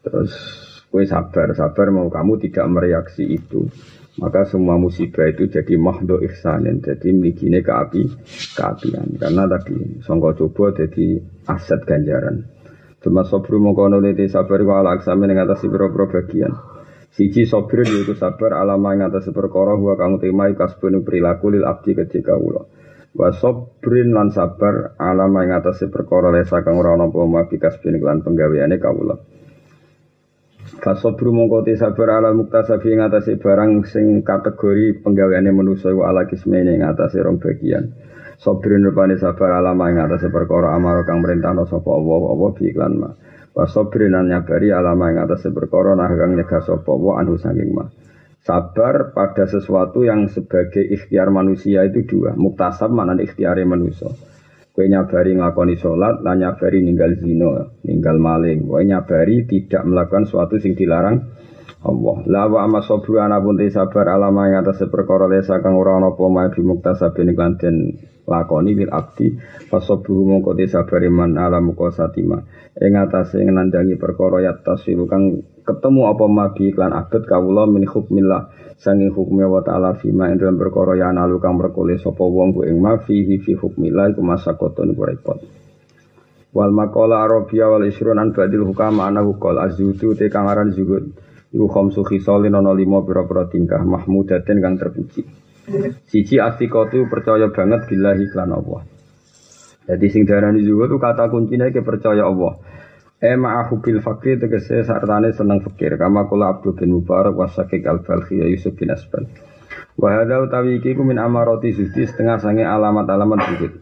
terus 0.00 0.32
kue 0.88 1.04
sabar, 1.04 1.52
sabar 1.52 1.92
mau 1.92 2.08
kamu 2.08 2.40
tidak 2.40 2.64
mereaksi 2.72 3.36
itu 3.36 3.68
maka 4.16 4.48
semua 4.48 4.80
musibah 4.80 5.28
itu 5.28 5.48
jadi 5.48 5.76
mahdo 5.76 6.20
ihsanin 6.24 6.80
jadi 6.80 7.12
mikine 7.12 7.60
keapi 7.60 8.08
keapian 8.56 9.20
karena 9.20 9.44
tadi 9.44 10.00
songko 10.00 10.36
coba 10.36 10.72
jadi 10.84 11.20
aset 11.44 11.84
ganjaran. 11.84 12.48
Cuma 13.04 13.22
sobru 13.22 13.60
mengkono 13.62 14.02
lete 14.02 14.26
sabar 14.26 14.58
wa 14.66 14.82
ala 14.82 14.98
aksami 14.98 15.30
yang 15.30 15.46
atas 15.46 15.62
pro 15.62 15.92
bagian. 16.10 16.50
Siji 17.14 17.46
sobru 17.46 17.84
yaitu 17.86 18.16
sabar 18.18 18.56
alama 18.58 18.96
yang 18.96 19.12
atas 19.12 19.30
perkara 19.30 19.78
huwa 19.78 19.94
kamu 19.94 20.18
timai 20.18 20.52
kasbun 20.58 21.04
perilaku 21.06 21.54
lil 21.54 21.64
abdi 21.64 21.94
ketika 21.94 22.34
ulo 22.34 22.72
wa 23.16 23.32
sobrin 23.32 24.12
lan 24.12 24.28
sabar 24.28 24.92
alama 25.00 25.48
yang 25.48 25.64
atas 25.64 25.80
perkara 25.88 26.28
lesa 26.28 26.60
kang 26.60 26.76
ora 26.76 27.00
ana 27.00 27.08
apa 27.08 27.48
kasbun 27.56 27.96
lan 27.96 28.20
penggaweane 28.20 28.76
kawula 28.76 29.16
Fasobru 30.66 31.30
mongko 31.30 31.62
te 31.62 31.78
sabar 31.78 32.18
ala 32.18 32.34
muktasabi 32.34 32.98
ing 32.98 33.00
atase 33.06 33.38
barang 33.38 33.86
sing 33.86 34.26
kategori 34.26 34.98
penggaweane 34.98 35.54
manusa 35.54 35.94
wa 35.94 36.10
ala 36.10 36.26
kismene 36.26 36.74
ing 36.74 36.82
atase 36.82 37.22
rong 37.22 37.38
bagian. 37.38 37.94
Sabrin 38.42 38.82
rupane 38.82 39.14
sabar 39.14 39.62
ala 39.62 39.78
ing 39.86 40.02
atase 40.02 40.26
perkara 40.26 40.74
amaro 40.74 41.06
kang 41.06 41.22
merintahno 41.22 41.70
sapa 41.70 41.86
Allah 41.86 42.20
apa 42.34 42.46
bi 42.58 42.62
iklan 42.74 42.94
ma. 42.98 43.10
Wa 43.54 43.64
sabrin 43.70 44.18
an 44.18 44.26
nyabari 44.26 44.74
ala 44.74 44.98
ing 44.98 45.22
atase 45.22 45.54
perkara 45.54 45.94
nah 45.94 46.10
kang 46.10 46.34
nyegah 46.34 46.58
sapa 46.58 46.90
wa 46.90 47.14
anu 47.22 47.38
saking 47.38 47.70
ma. 47.70 47.86
Sabar 48.42 49.14
pada 49.14 49.46
sesuatu 49.46 50.02
yang 50.02 50.26
sebagai 50.26 50.82
ikhtiar 50.82 51.30
manusia 51.30 51.86
itu 51.86 52.06
dua. 52.06 52.34
Muktasab 52.34 52.90
mana 52.90 53.14
ikhtiare 53.18 53.62
manusia. 53.62 54.10
Kue 54.76 54.92
nyabari 54.92 55.32
ngakoni 55.32 55.80
sholat, 55.80 56.20
lan 56.20 56.36
nyabari 56.44 56.84
ninggal 56.84 57.16
zino, 57.16 57.80
ninggal 57.80 58.20
maling. 58.20 58.68
Kue 58.68 58.84
nyabari 58.84 59.48
tidak 59.48 59.88
melakukan 59.88 60.28
suatu 60.28 60.60
sing 60.60 60.76
dilarang 60.76 61.24
Allah. 61.80 62.16
Lawa 62.28 62.68
ama 62.68 62.84
sobru 62.84 63.16
pun 63.16 63.56
te 63.56 63.72
sabar 63.72 64.12
alama 64.12 64.52
yang 64.52 64.68
atas 64.68 64.84
perkara 64.92 65.30
lesa 65.30 65.64
kang 65.64 65.80
ora 65.80 65.96
ana 65.96 66.12
apa 66.12 66.24
mae 66.28 66.52
bimuktasabin 66.52 67.32
iklan 67.32 67.56
den 67.56 67.96
lakoni 68.28 68.76
bil 68.76 68.92
abdi. 68.92 69.32
Fasobru 69.72 70.28
mongko 70.28 70.52
te 70.58 70.68
sabar 70.68 71.00
iman 71.00 71.40
ala 71.40 71.64
muka 71.64 71.88
satima. 71.94 72.42
Ing 72.76 73.00
atase 73.00 73.40
ngenandangi 73.40 73.96
perkara 73.96 74.44
yattasilu 74.44 75.08
kang 75.08 75.40
ketemu 75.66 76.02
apa 76.06 76.24
magi 76.30 76.70
iklan 76.70 76.94
abad 76.94 77.26
kawula 77.26 77.66
min 77.66 77.82
hukmillah 77.90 78.54
sangi 78.78 79.10
hukumnya 79.10 79.50
wa 79.50 79.66
ta'ala 79.66 79.98
fima 79.98 80.30
ing 80.30 80.38
dalam 80.38 80.54
perkara 80.54 80.94
ya 80.94 81.10
nalu 81.10 81.42
kang 81.42 81.58
merkole 81.58 81.98
sapa 81.98 82.22
wong 82.22 82.54
ku 82.54 82.60
ing 82.62 82.78
ma 82.78 83.02
fihi 83.02 83.42
fi 83.42 83.58
hukmillah 83.58 84.14
iku 84.14 84.22
masakoton 84.22 84.94
iku 84.94 85.02
repot. 85.02 85.38
Wal 86.54 86.70
maqala 86.70 87.26
arabia 87.26 87.66
wal 87.66 87.82
isrun 87.82 88.22
an 88.22 88.30
badil 88.30 88.62
hukama 88.62 89.10
ana 89.10 89.26
qol 89.26 89.58
azutu 89.58 90.14
te 90.14 90.30
kang 90.30 90.46
aran 90.46 90.70
zuhud 90.70 91.10
iku 91.50 91.66
khamsu 91.66 92.06
khisalin 92.06 92.54
ana 92.54 92.70
lima 92.70 93.02
pira-pira 93.02 93.50
tingkah 93.50 93.82
mahmudatin 93.82 94.62
kang 94.62 94.78
terpuji. 94.78 95.26
Siji 96.06 96.38
astiqatu 96.38 97.10
percaya 97.10 97.50
banget 97.50 97.90
billahi 97.90 98.24
lan 98.38 98.54
Allah. 98.54 98.86
Jadi 99.86 100.06
sing 100.14 100.22
darani 100.30 100.62
itu 100.62 100.98
kata 100.98 101.26
kuncinya 101.26 101.66
ke 101.74 101.82
percaya 101.82 102.22
Allah 102.22 102.58
E 103.16 103.32
ma'ahu 103.32 103.80
bil 103.80 104.04
fakir 104.04 104.36
tegese 104.36 104.84
sartane 104.84 105.32
seneng 105.32 105.64
fakir 105.64 105.96
kama 105.96 106.28
kula 106.28 106.52
Abdul 106.52 106.76
bin 106.76 107.00
Mubarak 107.00 107.32
wasakik 107.32 107.88
al 107.88 108.04
ya 108.28 108.44
Yusuf 108.44 108.76
bin 108.76 108.92
Asbal. 108.92 109.24
Wa 109.96 110.20
hadza 110.20 110.44
utawi 110.44 110.76
iki 110.76 110.92
ku 110.92 111.00
min 111.00 111.16
amarati 111.16 111.72
zuhdi 111.72 112.04
setengah 112.04 112.36
sange 112.36 112.60
alamat-alamat 112.60 113.40
zuhud. 113.48 113.72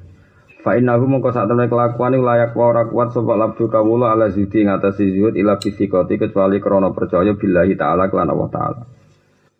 Fa 0.63 0.79
innahu 0.79 1.11
mongko 1.11 1.35
sak 1.35 1.51
temne 1.51 1.67
kelakuan 1.67 2.15
layak 2.15 2.55
wa 2.55 2.71
ora 2.71 2.87
kuat 2.87 3.11
sapa 3.11 3.35
labdu 3.35 3.67
kawula 3.67 4.15
ala 4.15 4.31
zuhdi 4.31 4.71
ngatasi 4.71 5.19
zuhud 5.19 5.35
ila 5.35 5.59
fisikoti 5.59 6.15
kecuali 6.15 6.63
krana 6.63 6.95
percaya 6.95 7.35
billahi 7.35 7.75
taala 7.75 8.07
kelan 8.07 8.31
Allah 8.31 8.49
taala. 8.55 8.83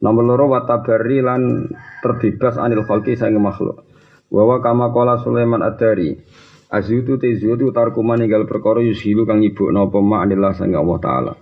Nomor 0.07 0.23
loro 0.23 0.55
wa 0.55 0.63
tabarri 0.63 1.19
lan 1.19 1.67
terbebas 1.99 2.63
anil 2.63 2.87
khalqi 2.87 3.19
sange 3.19 3.43
makhluk. 3.43 3.83
Wa 4.31 4.63
kama 4.63 4.95
qala 4.95 5.19
Sulaiman 5.19 5.67
ad-Dari 5.67 6.15
Azutu 6.73 7.21
te 7.21 7.29
zutu 7.37 7.69
tarku 7.77 8.01
maninggal 8.01 8.49
perkara 8.49 8.81
yusilu 8.81 9.29
kang 9.29 9.45
nyibukno 9.45 9.89
apa 9.89 9.99
ma 10.01 10.25
anillah 10.25 10.57
sang 10.57 10.73
Allah 10.73 10.99
taala. 10.99 11.33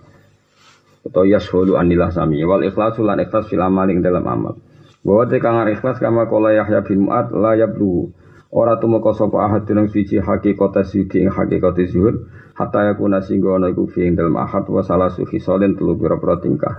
Atau 1.03 1.23
yashulu 1.23 1.79
anillah 1.79 2.11
sami 2.11 2.43
wal 2.43 2.63
ikhlasu 2.63 3.03
lan 3.03 3.23
ikhlas 3.23 3.47
fil 3.47 3.63
dalam 4.03 4.25
amal. 4.27 4.55
Bahwa 5.03 5.23
te 5.27 5.39
kang 5.39 5.63
ikhlas 5.67 5.99
kama 5.99 6.27
kala 6.27 6.55
Yahya 6.55 6.83
bin 6.83 7.07
Mu'ad 7.07 7.31
la 7.31 7.55
yablu. 7.55 8.11
Ora 8.53 8.77
tumeka 8.77 9.17
sapa 9.17 9.49
ahad 9.49 9.65
dunung 9.65 9.89
siji 9.89 10.21
hakikat 10.21 10.85
siji 10.85 11.25
ing 11.25 11.33
hakikat 11.33 11.73
zuhud 11.89 12.29
hatta 12.53 12.93
yakuna 12.93 13.25
singgo 13.25 13.57
ana 13.57 13.73
iku 13.73 13.89
fi 13.89 14.05
ing 14.05 14.13
dalam 14.13 14.37
ahad 14.37 14.69
wa 14.69 14.85
salasu 14.85 15.25
khisalin 15.25 15.73
telu 15.73 15.97
pira-pira 15.97 16.37
tingkah. 16.37 16.75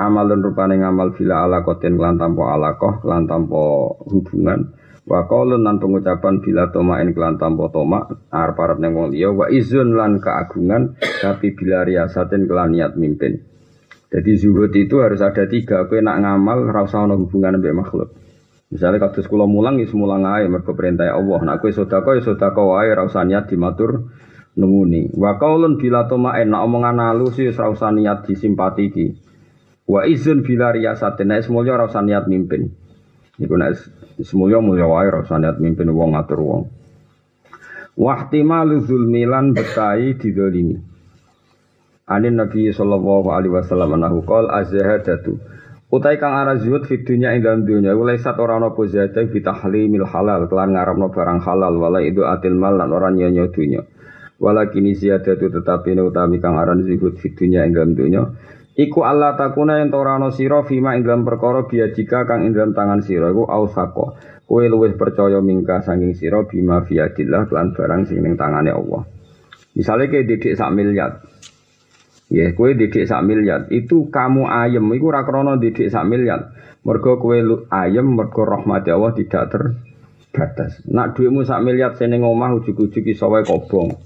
Amalun 0.00 0.40
rupane 0.40 0.80
ngamal 0.80 1.12
bila 1.12 1.44
ala 1.44 1.60
koten 1.60 2.00
lan 2.00 2.16
tanpa 2.16 2.56
alaqah 2.56 3.04
lan 3.04 3.28
tanpa 3.28 3.60
hubungan 4.08 4.72
Wa 5.10 5.26
qaulun 5.26 5.66
lan 5.66 5.82
pengucapan 5.82 6.38
bila 6.38 6.70
tomain 6.70 7.10
kelan 7.10 7.34
tanpa 7.34 7.66
toma 7.74 8.06
arep 8.30 8.54
arep 8.54 8.78
ning 8.78 8.94
wong 8.94 9.10
liya 9.10 9.34
wa 9.34 9.50
izun 9.50 9.98
lan 9.98 10.22
keagungan 10.22 10.94
tapi 11.18 11.50
bila 11.58 11.82
riasatin 11.82 12.46
kelan 12.46 12.78
niat 12.78 12.94
mimpin. 12.94 13.42
Jadi 14.06 14.38
zuhud 14.38 14.70
itu 14.70 15.02
harus 15.02 15.18
ada 15.18 15.50
tiga. 15.50 15.90
Kowe 15.90 15.98
nak 15.98 16.22
ngamal 16.22 16.70
ora 16.70 16.86
usah 16.86 17.10
ana 17.10 17.18
hubungan 17.18 17.58
mbek 17.58 17.74
makhluk. 17.74 18.14
Misalnya 18.70 19.02
kados 19.02 19.26
kula 19.26 19.50
mulang 19.50 19.82
ya 19.82 19.90
mulang 19.98 20.22
ae 20.30 20.46
mergo 20.46 20.78
perintah 20.78 21.10
Allah. 21.10 21.42
Nak 21.42 21.58
kowe 21.58 21.74
sedekah 21.74 22.14
ya 22.14 22.22
sedekah 22.22 22.62
wae 22.62 22.94
ora 22.94 23.02
usah 23.10 23.26
niat 23.26 23.50
dimatur 23.50 24.14
nunguni. 24.54 25.10
Wa 25.10 25.42
qaulun 25.42 25.74
bila 25.74 26.06
tomain 26.06 26.46
nak 26.46 26.70
omongan 26.70 27.18
ya 27.34 27.58
ora 27.58 27.66
usah 27.66 27.90
niat 27.90 28.30
disimpati 28.30 28.82
iki. 28.94 29.06
Wa 29.90 30.06
izun 30.06 30.46
bila 30.46 30.70
riasatin 30.70 31.34
nek 31.34 31.50
semuanya 31.50 31.82
ora 31.82 31.90
usah 31.90 32.02
niat 32.06 32.30
mimpin. 32.30 32.89
Iku 33.40 33.56
nek 33.56 33.72
Semuanya 34.20 34.60
mulia 34.60 34.84
wae 34.84 35.08
rasa 35.08 35.40
niat 35.40 35.56
mimpin 35.64 35.88
wong 35.88 36.12
ngatur 36.12 36.40
wong. 36.44 36.62
Wahtimalu 37.96 38.84
zulmilan 38.84 39.56
betai 39.56 40.12
didolimi. 40.20 40.76
Anin 42.04 42.36
Nabi 42.36 42.68
sallallahu 42.68 43.32
alaihi 43.32 43.54
wasallam 43.54 43.96
anahu 43.96 44.20
qol 44.28 44.44
azhadatu. 44.52 45.40
Utai 45.90 46.22
kang 46.22 46.36
arah 46.36 46.54
zuhud 46.54 46.86
fi 46.86 47.02
dunya 47.02 47.34
ing 47.34 47.42
dalam 47.42 47.66
dunya 47.66 47.96
ulai 47.98 48.20
sat 48.20 48.38
ora 48.38 48.62
ana 48.62 48.70
apa 48.70 48.82
zadah 48.86 49.26
fi 49.26 49.42
tahlimil 49.42 50.06
halal 50.06 50.46
kelan 50.46 50.78
ngarepno 50.78 51.10
barang 51.10 51.40
halal 51.42 51.74
wala 51.82 51.98
itu 51.98 52.22
atil 52.22 52.54
mal 52.54 52.78
lan 52.78 52.94
ora 52.94 53.10
nyonya 53.10 53.50
dunya. 53.50 53.82
Walakin 54.38 54.86
ziyadatu 54.94 55.50
tetapi 55.50 55.98
utami 55.98 56.38
kang 56.38 56.60
aran 56.60 56.86
zuhud 56.86 57.18
fi 57.18 57.34
dunya 57.34 57.66
ing 57.66 57.74
dalam 57.74 57.98
dunya 57.98 58.22
Iku 58.78 59.02
Allah 59.02 59.34
takuna 59.34 59.82
yang 59.82 59.90
torano 59.90 60.30
siro 60.30 60.62
fima 60.62 60.94
ing 60.94 61.02
dalam 61.02 61.26
perkara 61.26 61.66
jika 61.66 62.22
kang 62.22 62.46
ing 62.46 62.54
dalam 62.54 62.70
tangan 62.70 63.02
siro 63.02 63.26
iku 63.26 63.50
ausako. 63.50 64.14
Kue 64.46 64.66
luwih 64.66 64.98
percaya 64.98 65.38
mingka 65.38 65.82
sanging 65.82 66.14
siro 66.14 66.46
bima 66.46 66.82
biadillah 66.82 67.46
kelan 67.50 67.70
barang 67.74 68.02
sing 68.06 68.22
ning 68.22 68.34
tangane 68.34 68.70
Allah. 68.74 69.06
Misalnya 69.74 70.10
kayak 70.10 70.26
didik 70.26 70.58
sak 70.58 70.74
miliar. 70.74 71.22
Ya, 72.30 72.50
kue 72.54 72.74
didik 72.74 73.06
sak 73.06 73.22
miliar. 73.26 73.70
Itu 73.70 74.10
kamu 74.10 74.46
ayem, 74.46 74.86
iku 74.94 75.10
rakrono 75.14 75.58
didik 75.58 75.90
sak 75.90 76.06
miliar. 76.06 76.54
Mergo 76.82 77.22
kue 77.22 77.42
ayem, 77.70 78.06
mergo 78.06 78.42
rahmat 78.42 78.86
Allah 78.90 79.14
tidak 79.14 79.54
terbatas. 79.54 80.82
Nak 80.86 81.14
duitmu 81.14 81.46
sak 81.46 81.62
miliar 81.62 81.94
seneng 81.94 82.26
omah 82.26 82.54
ujuk-ujuk 82.58 83.06
iso 83.06 83.30
wae 83.30 83.46
kobong. 83.46 83.98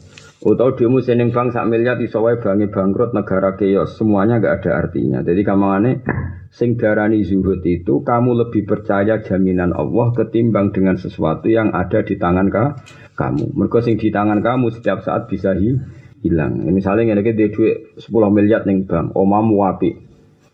Utau 0.45 0.77
demo 0.77 1.01
seneng 1.01 1.33
bank 1.33 1.57
sak 1.57 1.65
miliar 1.73 1.97
iso 2.05 2.21
wae 2.21 2.37
bangi 2.37 2.69
bangkrut 2.69 3.17
negara 3.17 3.57
keos 3.57 3.97
semuanya 3.97 4.37
nggak 4.37 4.61
ada 4.61 4.71
artinya. 4.77 5.25
Jadi 5.25 5.41
kamangane 5.41 6.05
sing 6.53 6.77
darani 6.77 7.25
zuhud 7.25 7.65
itu 7.65 8.05
kamu 8.05 8.45
lebih 8.45 8.69
percaya 8.69 9.25
jaminan 9.25 9.73
Allah 9.73 10.13
ketimbang 10.13 10.69
dengan 10.69 11.01
sesuatu 11.01 11.49
yang 11.49 11.73
ada 11.73 12.05
di 12.05 12.21
tangan 12.21 12.53
ka, 12.53 12.77
kamu. 13.17 13.57
Mergo 13.57 13.81
sing 13.81 13.97
di 13.97 14.13
tangan 14.13 14.45
kamu 14.45 14.69
setiap 14.69 15.01
saat 15.01 15.33
bisa 15.33 15.57
hi, 15.57 15.81
hilang. 16.21 16.61
Misalnya 16.77 17.17
ngene 17.17 17.25
iki 17.25 17.49
duit 17.49 17.97
10 17.97 18.13
miliar 18.29 18.69
ning 18.69 18.85
bank, 18.85 19.17
omamu 19.17 19.65
apik. 19.65 19.97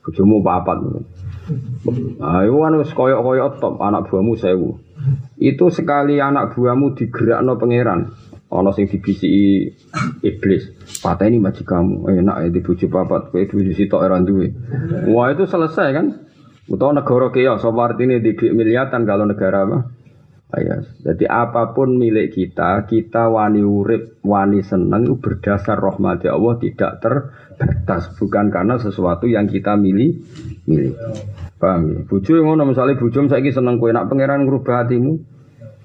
Bojomu 0.07 0.39
papat. 0.39 0.87
Nah, 2.23 2.47
itu 2.47 2.57
kan 2.63 2.79
koyok-koyok 2.79 3.59
top 3.59 3.75
anak 3.83 4.07
buahmu 4.07 4.39
sewu. 4.39 4.79
Itu 5.35 5.75
sekali 5.75 6.23
anak 6.23 6.55
buahmu 6.55 6.95
digerakno 6.95 7.59
pangeran 7.59 8.30
Ana 8.51 8.75
sing 8.75 8.91
dibisiki 8.91 9.71
iblis. 10.27 10.75
Pateni 10.99 11.39
majikanmu, 11.39 12.11
enak 12.11 12.37
ya 12.43 12.49
dibujuk 12.51 12.91
papat, 12.91 13.31
kowe 13.31 13.47
dibujuk 13.47 13.79
sitok 13.79 14.03
ora 14.03 14.19
duwe. 14.19 14.51
Wah 15.07 15.31
itu 15.31 15.47
selesai 15.47 15.89
kan? 15.95 16.07
Utawa 16.67 16.99
negara 16.99 17.31
keos, 17.31 17.63
apa 17.63 17.81
artinya 17.95 18.19
di 18.19 18.35
miliatan 18.35 19.07
kalau 19.07 19.27
negara 19.27 19.67
apa? 19.67 19.79
Ayas. 20.51 20.83
Jadi 21.07 21.31
apa 21.31 21.71
pun 21.71 21.95
milik 21.95 22.35
kita, 22.35 22.91
kita 22.91 23.31
wani 23.31 23.63
urip, 23.63 24.19
wani 24.27 24.67
seneng 24.67 25.07
itu 25.07 25.23
berdasar 25.23 25.79
rahmat 25.79 26.27
Allah 26.27 26.59
tidak 26.59 26.99
terbatas, 26.99 28.11
bukan 28.19 28.51
karena 28.51 28.83
sesuatu 28.83 29.31
yang 29.31 29.47
kita 29.47 29.79
milih, 29.79 30.27
milih. 30.67 30.99
Paham 31.55 31.81
ya? 31.95 31.99
Bojo 32.03 32.35
ngono 32.43 32.67
misalnya 32.67 32.99
bojo 32.99 33.31
saiki 33.31 33.55
seneng 33.55 33.79
kowe 33.79 33.95
nak 33.95 34.11
pangeran 34.11 34.43
ngrubah 34.43 34.87
hatimu. 34.87 35.23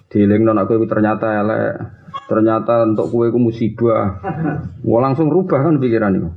Dielingno 0.09 0.57
nak 0.57 0.65
kowe 0.65 0.81
ternyata 0.89 1.45
elek, 1.45 1.73
ternyata 2.25 2.85
untuk 2.85 3.09
kowe 3.09 3.27
ku 3.29 3.39
musibah. 3.41 4.21
Wah 4.85 4.99
langsung 5.01 5.29
rubah 5.29 5.65
kan 5.65 5.77
pikiran 5.77 6.17
itu. 6.17 6.29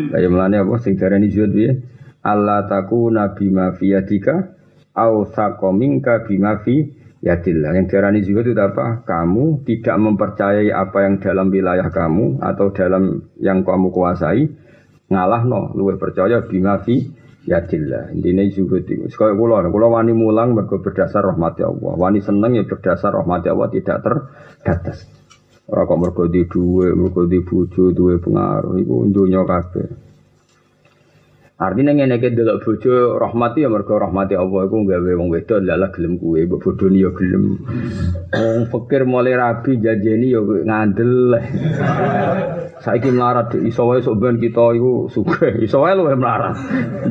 Kayak 0.00 0.30
melane 0.32 0.56
apa 0.62 0.80
sing 0.80 0.96
darani 0.96 1.28
zuhud 1.28 1.52
piye? 1.52 1.82
Allah 2.24 2.68
takuna 2.68 3.32
bima 3.32 3.72
fi 3.76 3.96
yadika 3.96 4.56
au 4.96 5.28
sakomingka 5.28 6.24
bima 6.24 6.60
fi 6.64 7.00
Yadillah. 7.20 7.76
Yang 7.76 7.86
diarani 7.92 8.20
juga 8.24 8.40
itu 8.48 8.56
apa? 8.56 9.04
Kamu 9.04 9.68
tidak 9.68 9.96
mempercayai 10.00 10.72
apa 10.72 11.04
yang 11.04 11.20
dalam 11.20 11.52
wilayah 11.52 11.92
kamu 11.92 12.40
atau 12.40 12.72
dalam 12.72 13.28
yang 13.36 13.60
kamu 13.60 13.92
kuasai. 13.92 14.48
Ngalah 15.12 15.44
no, 15.44 15.76
luwe 15.76 16.00
percaya 16.00 16.40
bima 16.48 16.80
fi 16.80 17.12
yadillah. 17.48 18.12
Intinya 18.12 18.44
juga 18.50 18.82
itu. 18.82 19.06
Sekali 19.08 19.36
kulo, 19.36 19.60
kulo 19.70 19.86
wani 19.92 20.12
mulang 20.12 20.52
mergo 20.52 20.82
berdasar 20.82 21.24
rahmati 21.24 21.64
Allah. 21.64 21.92
Wani 21.96 22.20
seneng 22.20 22.58
ya 22.58 22.64
berdasar 22.66 23.14
rahmati 23.16 23.48
Allah 23.48 23.68
tidak 23.72 23.98
terbatas. 24.04 25.06
Orang 25.70 25.86
kok 25.86 25.98
mergo 26.02 26.24
di 26.26 26.42
duwe, 26.50 26.90
mergo 26.98 27.30
di 27.30 27.38
bojo, 27.46 27.94
duwe 27.94 28.18
pengaruh. 28.18 28.74
Iku 28.82 29.06
dunya 29.14 29.46
kabeh. 29.46 30.09
Artinya 31.60 31.92
ngene 31.92 32.16
iki 32.16 32.32
delok 32.32 32.64
bojo 32.64 33.20
rahmati 33.20 33.60
ya 33.60 33.68
mergo 33.68 34.00
rahmati 34.00 34.32
Allah 34.32 34.64
iku 34.64 34.80
gawe 34.80 35.12
wong 35.12 35.28
wedok 35.28 35.60
lala 35.60 35.92
gelem 35.92 36.16
kuwe, 36.16 36.48
mbok 36.48 36.56
bodoni 36.64 37.04
ya 37.04 37.12
gelem. 37.12 37.60
Wong 38.32 38.64
fakir 38.72 39.04
mulai 39.04 39.36
rabi 39.36 39.76
jajeni 39.76 40.32
ya 40.32 40.40
ngandel. 40.40 41.36
Saiki 42.80 43.12
melarat 43.12 43.60
iso 43.60 43.84
wae 43.92 44.00
sok 44.00 44.16
ben 44.16 44.40
kita 44.40 44.72
iku 44.72 45.12
sugih, 45.12 45.60
iso 45.60 45.84
wae 45.84 45.92
luwe 45.92 46.16
melarat. 46.16 46.56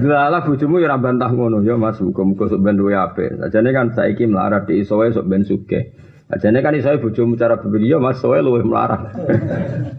Lala 0.02 0.42
bojomu 0.42 0.82
ya 0.82 0.90
ora 0.90 0.98
bantah 0.98 1.30
ngono 1.30 1.62
ya 1.62 1.78
Mas, 1.78 2.02
muga-muga 2.02 2.50
sok 2.50 2.66
ben 2.66 2.74
duwe 2.74 2.98
apik. 2.98 3.38
Sajane 3.38 3.70
kan 3.70 3.94
saiki 3.94 4.26
melarat 4.26 4.66
iso 4.74 4.98
wae 4.98 5.14
sok 5.14 5.30
ben 5.30 5.46
sugih. 5.46 5.94
Ajane 6.26 6.66
kan 6.66 6.74
iso 6.74 6.90
bojomu 6.98 7.38
cara 7.38 7.62
berpikir 7.62 7.86
ya 7.86 8.02
Mas, 8.02 8.18
wae 8.26 8.42
luwe 8.42 8.66
melarat. 8.66 9.14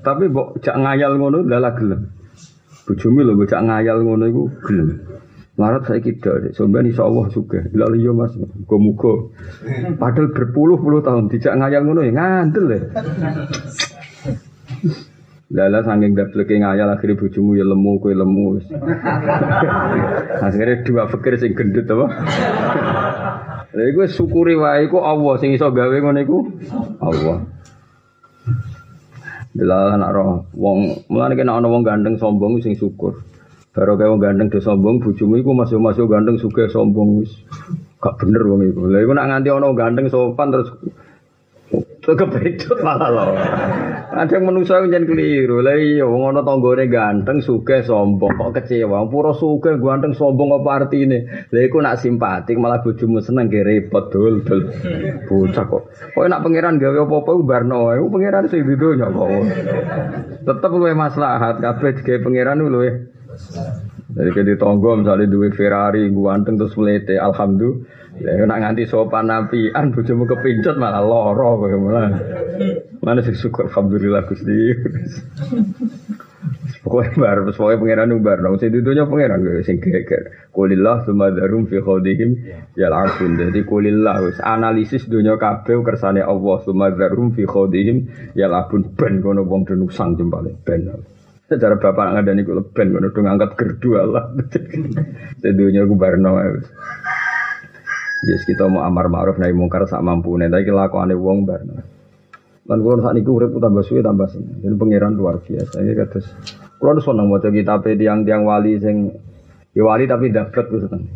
Tapi 0.03 0.27
mbok 0.27 0.59
jak 0.59 0.75
ngayal 0.75 1.15
ngono 1.23 1.47
lala 1.47 1.71
gelem. 1.79 2.19
Bojomu 2.91 3.23
lho 3.23 3.39
bocah 3.39 3.63
ngayal 3.63 4.03
ngono 4.03 4.25
iku 4.27 4.43
gelem. 4.67 4.99
Larat 5.55 5.87
saya 5.87 6.03
kita, 6.03 6.51
sampean 6.51 6.91
insya 6.91 7.07
Allah 7.07 7.31
juga. 7.31 7.63
Lalu 7.71 8.03
iya 8.03 8.11
mas, 8.11 8.35
muka-muka. 8.35 9.31
Padahal 9.95 10.35
berpuluh-puluh 10.35 10.99
tahun 10.99 11.31
tidak 11.31 11.55
ngayal 11.55 11.87
ngono 11.87 12.03
ya 12.03 12.11
ngandel 12.11 12.67
ya. 12.67 12.81
Lala 15.55 15.87
saking 15.87 16.19
gableke 16.19 16.59
ngayal 16.59 16.91
akhirnya 16.91 17.15
bojomu 17.15 17.55
ya 17.55 17.63
lemu 17.63 17.93
kue 18.03 18.11
lemu. 18.11 18.59
akhirnya 20.51 20.83
dua 20.83 21.07
fikir 21.07 21.39
sing 21.39 21.55
gendut 21.55 21.87
apa? 21.87 22.07
Lha 23.71 23.83
iku 23.87 24.03
syukuri 24.11 24.59
wae 24.59 24.91
iku 24.91 24.99
Allah 24.99 25.39
sing 25.39 25.55
iso 25.55 25.71
gawe 25.71 25.95
ngono 25.95 26.19
iku 26.27 26.39
Allah. 26.99 27.60
Bila 29.51 29.99
anak 29.99 30.11
roh, 30.15 30.47
wong 30.55 31.11
mulane 31.11 31.35
kena 31.35 31.59
ana 31.59 31.67
wong 31.67 31.83
gandeng 31.83 32.15
sombong 32.15 32.63
sing 32.63 32.79
syukur. 32.79 33.19
Baru 33.75 33.99
kaya 33.99 34.11
wong 34.15 34.23
gandeng 34.23 34.51
do 34.51 34.63
sombong, 34.63 35.03
bojomu 35.03 35.43
masuk-masuk 35.43 36.07
gandeng 36.11 36.39
suka 36.39 36.71
sombong 36.71 37.23
wis. 37.23 37.35
Gak 37.99 38.19
bener 38.23 38.47
wong 38.47 38.67
iku. 38.67 38.87
Lah 38.87 39.03
iku 39.03 39.13
nak 39.15 39.27
nganti 39.31 39.49
ana 39.51 39.69
gandeng 39.75 40.07
sopan 40.07 40.55
terus 40.55 40.71
kepedot 42.19 42.79
malah 42.83 43.11
loh. 43.11 43.31
Ada 44.11 44.43
yang 44.43 44.51
manusia 44.51 44.83
yang 44.83 45.07
keliru. 45.07 45.63
Lah 45.63 45.79
iya, 45.79 46.03
wong 46.03 46.35
ana 46.35 46.43
tanggane 46.43 46.91
ganteng, 46.91 47.39
suke 47.39 47.87
sombong, 47.87 48.35
kok 48.35 48.51
kecewa. 48.59 49.07
Pura 49.07 49.31
suke 49.31 49.79
ganteng 49.79 50.19
sombong 50.19 50.51
apa 50.59 50.83
artine? 50.83 51.47
Lah 51.55 51.63
iku 51.63 51.79
nak 51.79 52.03
simpatik 52.03 52.59
malah 52.59 52.83
bojomu 52.83 53.23
seneng 53.23 53.47
ge 53.47 53.63
repot 53.63 54.11
dul 54.11 54.43
dul. 54.43 54.67
Bocah 55.31 55.65
kok. 55.65 55.83
Kok 55.95 56.27
nak 56.27 56.43
pangeran 56.43 56.83
gawe 56.83 57.07
apa-apa 57.07 57.31
barno 57.47 57.87
wae. 57.87 58.03
Pangeran 58.03 58.51
sing 58.51 58.67
di 58.67 58.75
donya 58.75 59.07
kok. 59.07 59.31
Tetep 60.43 60.71
luwe 60.75 60.93
maslahat 60.99 61.63
kabeh 61.63 62.03
digawe 62.03 62.19
pangeran 62.19 62.67
luwe. 62.67 62.91
Jadi 64.11 64.31
ke 64.35 64.59
tonggo 64.59 64.99
misalnya 64.99 65.31
duwe 65.31 65.55
Ferrari, 65.55 66.11
ganteng 66.11 66.59
terus 66.59 66.75
melete, 66.75 67.15
alhamdulillah. 67.15 68.00
Ya 68.19 68.43
nak 68.43 68.59
nganti 68.59 68.91
sopan 68.91 69.31
nabian 69.31 69.95
bojomu 69.95 70.27
kepincut 70.27 70.75
malah 70.75 70.99
loro 70.99 71.63
kowe 71.63 71.77
malah. 71.79 72.11
Mana 72.99 73.23
sih 73.23 73.39
syukur 73.39 73.71
alhamdulillah 73.71 74.27
Gusti. 74.27 74.75
Pokoknya 76.81 77.13
bar, 77.21 77.39
pokoknya 77.53 77.77
pangeran 77.77 78.25
bar, 78.25 78.39
nong 78.41 78.57
sing 78.57 78.73
dudunya 78.73 79.05
pangeran 79.05 79.45
gue 79.45 79.61
sing 79.61 79.77
geger. 79.85 80.49
Kulillah 80.49 81.05
sumadarum 81.05 81.69
fi 81.69 81.77
khodihim 81.85 82.31
ya 82.73 82.89
langsung. 82.89 83.37
Jadi 83.37 83.61
kulillah 83.69 84.25
wis 84.25 84.41
analisis 84.41 85.05
dunia 85.05 85.37
kabeh 85.37 85.85
kersane 85.85 86.25
Allah 86.25 86.57
sumadarum 86.65 87.37
fi 87.37 87.45
khodihim 87.45 88.09
ya 88.33 88.49
labun 88.49 88.97
ben 88.97 89.21
kono 89.21 89.45
wong 89.45 89.69
denusang 89.69 90.17
jempale 90.17 90.57
ben. 90.65 90.89
Secara 91.45 91.77
bapak 91.77 92.17
ngadani 92.17 92.49
kulo 92.49 92.73
ben 92.73 92.97
kono 92.97 93.13
dong 93.13 93.29
angkat 93.29 93.61
gerdu 93.61 94.01
Allah. 94.01 94.33
Sedunya 95.45 95.85
gue 95.85 96.01
barno 96.01 96.41
Yes 98.21 98.45
kita 98.45 98.69
mau 98.69 98.85
amar 98.85 99.09
ma'ruf 99.09 99.41
nahi 99.41 99.57
mungkar 99.57 99.89
sak 99.89 100.05
mampu 100.05 100.37
nih, 100.37 100.53
tapi 100.53 100.69
kelakuane 100.69 101.17
wong 101.17 101.49
bar. 101.49 101.65
Lan 102.69 102.79
kula 102.85 103.01
sak 103.01 103.17
niku 103.17 103.41
urip 103.41 103.57
tambah 103.57 103.81
suwe 103.81 104.05
tambah 104.05 104.29
seneng. 104.29 104.61
Jadi 104.61 104.75
pangeran 104.77 105.17
luar 105.17 105.41
biasa. 105.41 105.81
Iki 105.81 105.95
kados 105.97 106.27
kula 106.77 107.01
seneng 107.01 107.33
maca 107.33 107.49
kitab 107.49 107.81
tiang-tiang 107.89 108.45
wali 108.45 108.77
sing 108.77 109.09
ya 109.73 109.83
wali 109.89 110.05
tapi 110.05 110.29
dapat 110.29 110.65
ku 110.69 110.77
seneng. 110.85 111.09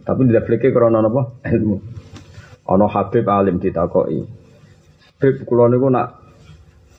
Tapi 0.00 0.20
dapleke 0.32 0.72
krana 0.72 1.04
napa? 1.04 1.44
Ilmu. 1.44 1.76
Ana 2.72 2.88
Habib 2.88 3.28
alim 3.28 3.60
ditakoki. 3.60 4.24
Habib 5.20 5.44
kula 5.44 5.68
niku 5.68 5.92
nak 5.92 6.24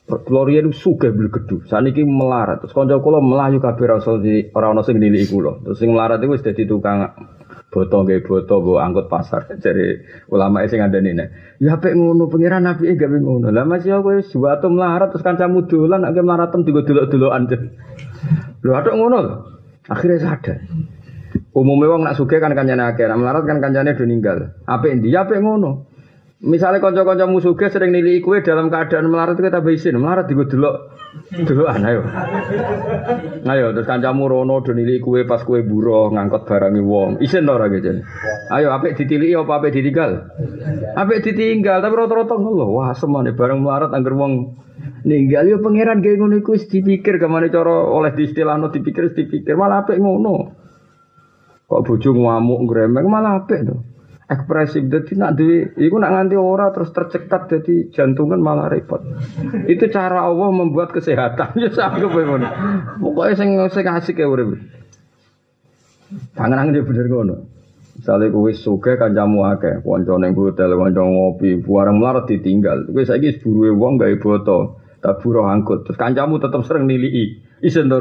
Kula 0.08 0.48
riyen 0.48 0.72
sugih 0.72 1.12
beli 1.12 1.28
gedu. 1.28 1.68
Saniki 1.68 2.00
melarat. 2.00 2.64
Terus 2.64 2.72
kanca 2.72 2.96
kula 2.96 3.20
melayu 3.20 3.60
rasul 3.60 4.24
di 4.24 4.48
ora 4.56 4.72
ana 4.72 4.80
sing. 4.80 4.96
Terus 4.96 5.76
sing 5.76 5.92
melarat 5.92 6.24
iku 6.24 6.32
wis 6.32 6.40
dadi 6.40 6.64
tukang 6.64 7.12
boto 7.68 7.96
nggih 8.04 8.24
boto 8.24 8.54
go 8.64 8.80
angkut 8.80 9.08
pasar. 9.08 9.48
Jadi 9.64 10.04
ulama 10.32 10.64
sing 10.68 10.80
ngandani 10.80 11.10
nek 11.16 11.28
ya 11.60 11.76
apik 11.76 11.92
ngono 11.96 12.28
pangeran 12.28 12.64
nabi 12.64 12.92
gawe 12.96 13.18
ngono. 13.18 13.48
Lah 13.52 13.64
masih 13.64 14.00
aku 14.00 14.20
wis 14.20 14.28
suatu 14.32 14.68
melarat 14.72 15.12
terus 15.12 15.24
kancamu 15.24 15.68
dolan 15.68 16.04
nek 16.04 16.16
melarat 16.20 16.52
tiga 16.52 16.80
delok-delokan 16.84 17.42
lho 18.64 18.72
atok 18.74 18.94
ngono 18.94 19.18
akhirnya 19.88 20.18
sadar. 20.20 20.58
Umumnya 21.52 21.92
wong 21.92 22.02
nak 22.08 22.16
sugih 22.16 22.40
kan 22.40 22.56
kancane 22.56 22.84
akeh 22.94 23.04
nak 23.04 23.18
melarat 23.20 23.44
kan 23.44 23.58
kancane 23.60 23.96
do 23.96 24.04
ninggal. 24.04 24.56
Apik 24.64 25.00
ndi 25.00 25.12
ya 25.12 25.24
apik 25.24 25.40
ngono 25.40 25.87
Misalnya 26.38 26.78
konco-konco 26.78 27.26
musuhnya 27.26 27.66
sering 27.66 27.90
nilai 27.90 28.22
kue 28.22 28.38
dalam 28.46 28.70
keadaan 28.70 29.10
melarat 29.10 29.34
kita 29.34 29.58
isin, 29.74 29.98
melarat 29.98 30.30
juga 30.30 30.46
dulu 30.46 30.70
dulu 31.34 31.66
ayo. 31.66 32.06
Ayo 33.42 33.74
terus 33.74 33.90
kancamu 33.90 34.30
rono 34.30 34.62
do 34.62 34.70
nilai 34.70 35.02
kue 35.02 35.26
pas 35.26 35.42
kue 35.42 35.66
buruh 35.66 36.14
ngangkut 36.14 36.46
barangi 36.46 36.78
wong, 36.78 37.18
isin 37.18 37.42
ora 37.50 37.66
gitu. 37.74 38.06
Ayo 38.54 38.70
apik 38.70 38.94
ditiliki 38.94 39.34
apa 39.34 39.50
apik 39.58 39.82
ditinggal? 39.82 40.30
Apik 40.94 41.26
ditinggal 41.26 41.82
tapi 41.82 41.94
rata-rata 42.06 42.38
ngono. 42.38 42.70
Wah 42.70 42.94
semane 42.94 43.34
bareng 43.34 43.58
melarat 43.58 43.90
angger 43.90 44.14
wong 44.14 44.62
ninggal 45.10 45.42
yo 45.42 45.58
pangeran 45.58 46.06
gawe 46.06 46.22
ngono 46.22 46.38
iku 46.38 46.54
dipikir 46.54 47.18
ke 47.18 47.26
mana 47.26 47.50
cara 47.50 47.82
oleh 47.82 48.14
diistilahno 48.14 48.70
dipikir 48.70 49.10
dipikir 49.10 49.58
malah 49.58 49.82
apik 49.82 49.98
ngono. 49.98 50.54
Kok 51.66 51.82
bojo 51.82 52.14
ngamuk 52.14 52.62
gremeng 52.70 53.10
malah 53.10 53.42
apik 53.42 53.66
tuh 53.66 53.97
ekspresif. 54.28 54.84
Jadi 54.86 55.12
nak 55.16 55.34
di 55.40 55.64
itu 55.80 55.96
nak 55.96 56.12
nganti 56.12 56.36
ora 56.36 56.68
terus 56.70 56.92
tercekat 56.92 57.48
jadi 57.48 57.74
jantungan 57.90 58.38
malah 58.38 58.68
repot. 58.68 59.00
Itu 59.64 59.88
cara 59.88 60.28
Allah 60.28 60.48
membuat 60.52 60.92
kesehatan. 60.92 61.56
Ya 61.64 61.72
sanggup 61.72 62.12
ngono. 62.12 62.46
Pokoknya 63.02 63.34
sing 63.34 63.50
sing 63.72 63.84
asik 63.88 64.20
ya 64.20 64.28
urip. 64.28 64.60
Pangeran 66.36 66.70
dia 66.70 66.84
bener 66.84 67.08
ngono. 67.08 67.36
Misalnya 67.98 68.30
kowe 68.30 68.52
suka 68.54 68.94
kancamu 68.94 69.42
akeh. 69.48 69.82
Kanca 69.82 70.14
ning 70.22 70.32
hotel 70.38 70.70
kanca 70.78 71.02
ngopi 71.02 71.58
buareng 71.58 71.98
melarat 71.98 72.30
ditinggal. 72.30 72.86
Kowe 72.94 73.02
saiki 73.02 73.42
buruwe 73.42 73.74
wong 73.74 73.98
gawe 73.98 74.14
boto 74.22 74.78
tak 75.02 75.18
buruh 75.24 75.50
angkut. 75.50 75.88
Terus 75.88 75.98
kancamu 75.98 76.38
tetap 76.38 76.62
sering 76.68 76.86
nilii 76.86 77.42
isen 77.64 77.90
to 77.90 77.98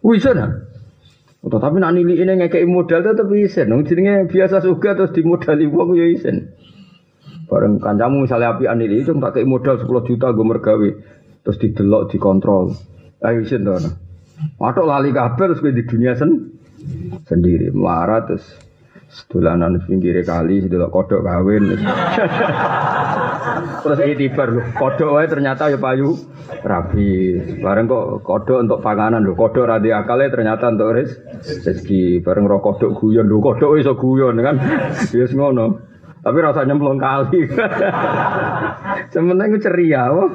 Wih, 0.00 0.16
sana. 0.16 0.69
Tapi 1.40 1.76
nak 1.80 1.96
nili 1.96 2.20
ini 2.20 2.36
ngekei 2.36 2.68
modal 2.68 3.00
tetap 3.00 3.32
isen. 3.32 3.72
Nong 3.72 3.88
jenenge 3.88 4.28
biasa 4.28 4.60
juga 4.60 4.92
terus 4.92 5.16
dimodali 5.16 5.64
uang 5.64 5.96
ya 5.96 6.04
isen. 6.04 6.52
Bareng 7.48 7.80
kancamu 7.80 8.28
misalnya 8.28 8.54
api 8.54 8.68
anil 8.68 8.92
itu 8.92 9.16
tak 9.16 9.40
kayak 9.40 9.48
modal 9.48 9.80
10 9.80 9.88
juta 10.04 10.26
gue 10.36 10.46
mergawe. 10.46 10.90
Terus 11.40 11.56
didelok, 11.56 12.12
dikontrol. 12.12 12.76
Ayo 13.24 13.40
isin 13.40 13.64
tuh. 13.64 13.80
Waduh 14.60 14.84
lali 14.84 15.16
kabel 15.16 15.56
terus 15.56 15.64
gue 15.64 15.72
di 15.72 15.84
dunia 15.88 16.12
sen 16.12 16.52
sendiri. 17.24 17.72
Marah 17.72 18.28
terus 18.28 18.44
sedulanan 19.10 19.82
pinggir 19.82 20.22
kali, 20.22 20.62
sedelok 20.62 20.94
kodok 20.94 21.26
kawin. 21.26 21.74
terus 23.82 23.98
itibar 24.06 24.54
loh, 24.54 24.62
kodok 24.78 25.18
wae 25.18 25.26
ternyata 25.26 25.66
ya 25.66 25.82
payu 25.82 26.14
rapi. 26.62 27.34
Bareng 27.58 27.90
kok 27.90 28.22
kodok 28.22 28.62
untuk 28.62 28.78
panganan 28.78 29.26
loh, 29.26 29.34
kodok 29.34 29.66
radi 29.66 29.90
akalnya 29.90 30.30
ternyata 30.30 30.70
untuk 30.70 30.94
res 30.94 31.10
rezeki. 31.42 32.22
Bareng 32.22 32.46
roh 32.46 32.62
kodok 32.62 33.02
guyon 33.02 33.26
loh, 33.26 33.42
kodok 33.42 33.82
iso 33.82 33.98
guyon 33.98 34.38
kan. 34.38 34.62
Bias 35.10 35.34
ngono. 35.34 35.90
Tapi 36.20 36.36
rasanya 36.36 36.76
nyemplung 36.76 37.00
kali. 37.00 37.48
Sementara 39.12 39.56
ceria, 39.56 40.12
wah. 40.12 40.28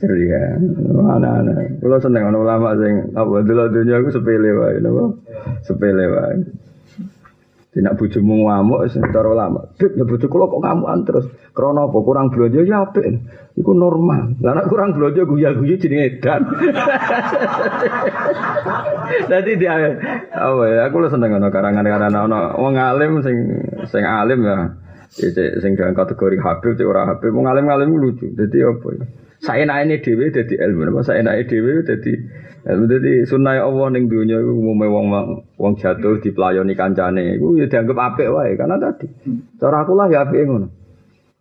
Ceria. 0.00 0.56
Mana 0.96 1.44
ana. 1.44 1.52
Kalau 1.84 2.00
seneng 2.00 2.32
ulama 2.32 2.72
sing 2.80 3.12
apa 3.12 3.44
dulu 3.44 3.76
dunia 3.76 4.00
aku 4.00 4.08
sepele 4.08 4.56
wae, 4.56 4.80
napa? 4.80 5.20
Sepele 5.68 6.04
wae. 6.08 6.40
Tidak 7.76 7.92
bojomu 7.92 8.48
ngamuk 8.48 8.88
cara 8.88 9.28
ulama. 9.28 9.60
Bib, 9.76 10.00
bojo 10.00 10.26
kula 10.32 10.48
kok 10.48 10.64
ngamukan 10.64 10.98
terus. 11.04 11.28
Krana 11.52 11.84
apa 11.84 11.98
kurang 12.00 12.32
belanja 12.32 12.64
ya 12.64 12.88
apik. 12.88 13.04
Iku 13.52 13.76
normal. 13.76 14.32
Lah 14.40 14.64
kurang 14.64 14.96
belanja 14.96 15.28
guya-guyu 15.28 15.76
jenenge 15.76 16.16
edan. 16.16 16.48
Dadi 19.28 19.60
dia 19.60 19.92
apa 20.32 20.62
ya 20.72 20.88
aku 20.88 21.04
lu 21.04 21.12
seneng 21.12 21.36
ana 21.36 21.52
karangan-karangan 21.52 22.16
ana 22.16 22.56
wong 22.56 22.80
alim 22.80 23.20
sing 23.20 23.36
sing 23.92 24.08
alim 24.08 24.40
ya. 24.40 24.72
Cek 25.10 25.62
sing 25.62 25.78
dalam 25.78 25.94
kategori 25.94 26.42
Habib, 26.42 26.74
cek 26.74 26.86
ora 26.86 27.06
Habib, 27.06 27.30
mau 27.30 27.46
ngalim-ngalim 27.46 27.94
lucu. 27.94 28.26
Jadi 28.34 28.58
apa 28.66 28.88
ya? 28.96 29.04
Saya 29.36 29.68
naik 29.68 29.84
ini 29.86 29.96
dewi 30.00 30.32
jadi 30.32 30.54
ilmu, 30.64 30.96
apa 30.96 31.00
saya 31.04 31.20
naik 31.20 31.52
dewi 31.52 31.84
jadi 31.84 32.12
ilmu. 32.66 32.84
Jadi 32.88 33.12
sunnah 33.28 33.60
Allah 33.60 33.86
neng 33.92 34.08
dunia 34.08 34.40
itu 34.40 34.48
umumnya 34.48 34.88
wong 34.88 35.06
wong 35.60 35.72
jatuh 35.76 36.18
di 36.18 36.32
pelayoni 36.32 36.72
kancane, 36.72 37.36
itu 37.36 37.60
ya 37.60 37.68
dianggap 37.68 38.16
apik 38.16 38.32
wae 38.32 38.56
karena 38.56 38.80
tadi. 38.80 39.06
Cara 39.60 39.84
aku 39.84 39.92
lah 39.92 40.08
ya 40.08 40.24
apik 40.24 40.40
ngono. 40.40 40.68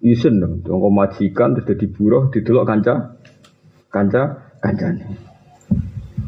Isen 0.03 0.43
dong, 0.43 0.61
dong 0.61 0.83
majikan 0.91 1.55
terus 1.55 1.71
jadi 1.71 1.87
buruh 1.87 2.29
didelok 2.29 2.67
kanca, 2.67 3.15
kanca 3.89 4.53
kancane. 4.59 5.01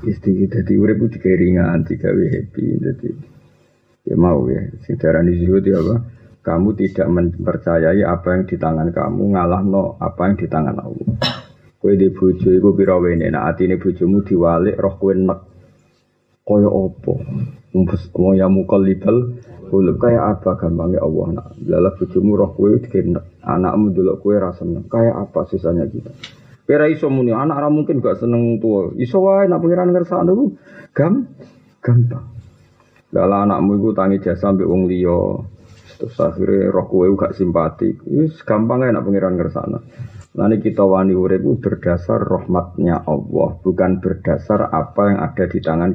Jadi 0.07 0.73
urip 0.79 1.03
tiga 1.13 1.35
ringan, 1.35 1.83
tiga 1.83 2.15
happy, 2.15 2.79
jadi 2.79 3.09
ya 4.07 4.15
mau 4.15 4.47
ya. 4.47 4.71
Sing 4.87 4.95
darani 4.95 5.35
zuhud 5.35 5.67
ya 5.67 5.83
apa? 5.83 5.95
Kamu 6.47 6.79
tidak 6.79 7.11
mempercayai 7.11 8.07
apa 8.07 8.39
yang 8.39 8.47
di 8.47 8.55
tangan 8.55 8.87
kamu, 8.95 9.35
ngalah 9.35 9.67
no 9.67 9.99
apa 9.99 10.31
yang 10.31 10.39
di 10.39 10.47
tangan 10.47 10.79
Allah. 10.79 11.07
Kue 11.75 11.99
di 11.99 12.07
bojo 12.07 12.47
iku 12.55 12.71
pira 12.71 12.95
nah 13.27 13.51
atine 13.51 13.75
bojomu 13.75 14.23
diwalik 14.23 14.79
roh 14.79 14.95
kue 14.95 15.11
nek. 15.11 15.39
Kaya 16.47 16.71
apa? 16.71 17.13
Wong 18.15 18.33
ya 18.39 18.47
mukallibal 18.47 19.35
Kulub 19.67 19.99
kayak 19.99 20.39
apa 20.39 20.55
gampangnya 20.55 21.03
Allah 21.03 21.27
nak? 21.35 21.47
Lala 21.67 21.91
bojomu 21.91 22.39
roh 22.39 22.55
kue 22.55 22.79
dikinek 22.79 23.43
Anakmu 23.43 23.91
dulu 23.91 24.15
kue 24.23 24.39
rasa 24.39 24.63
Kayak 24.63 25.27
apa 25.27 25.43
sisanya 25.51 25.83
kita? 25.83 26.07
Kira 26.63 26.87
iso 26.87 27.11
muni 27.11 27.35
anak 27.35 27.59
ra 27.59 27.67
mungkin 27.67 27.99
gak 27.99 28.23
seneng 28.23 28.63
tua. 28.63 28.95
Iso 28.95 29.19
wae 29.23 29.51
nak 29.51 29.59
pengiran 29.59 29.91
ngersakno 29.91 30.31
ku 30.31 30.45
gam 30.95 31.27
gampang. 31.83 32.27
Lala 33.11 33.43
anakmu 33.43 33.79
iku 33.79 33.91
tangi 33.91 34.23
jasa 34.23 34.51
ambek 34.51 34.67
wong 34.67 34.87
liya 34.87 35.43
Terus 35.97 36.17
akhirnya 36.21 36.69
roh 36.69 36.85
kue 36.85 37.09
gak 37.17 37.33
simpati. 37.33 37.89
Itu 37.89 38.29
gampang 38.45 38.85
ya 38.85 38.93
nak 38.93 39.05
pengiran 39.05 39.35
kersana. 39.35 39.81
Nanti 40.37 40.61
kita 40.61 40.85
wani 40.85 41.17
urip 41.17 41.41
berdasar 41.57 42.21
rahmatnya 42.21 43.01
Allah, 43.09 43.57
bukan 43.57 43.97
berdasar 43.97 44.69
apa 44.69 45.09
yang 45.09 45.19
ada 45.25 45.43
di 45.49 45.57
tangan 45.57 45.91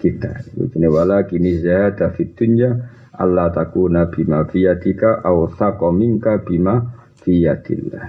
kita. 0.00 0.32
Ini 0.56 0.88
wala 0.88 1.28
kini 1.28 1.60
zahada 1.60 2.08
fitunya 2.16 2.72
Allah 3.14 3.52
takuna 3.52 4.08
bima 4.08 4.48
fiyadika 4.48 5.20
aw 5.20 5.44
minka 5.92 6.40
bima 6.40 6.80
fiyadillah. 7.20 8.06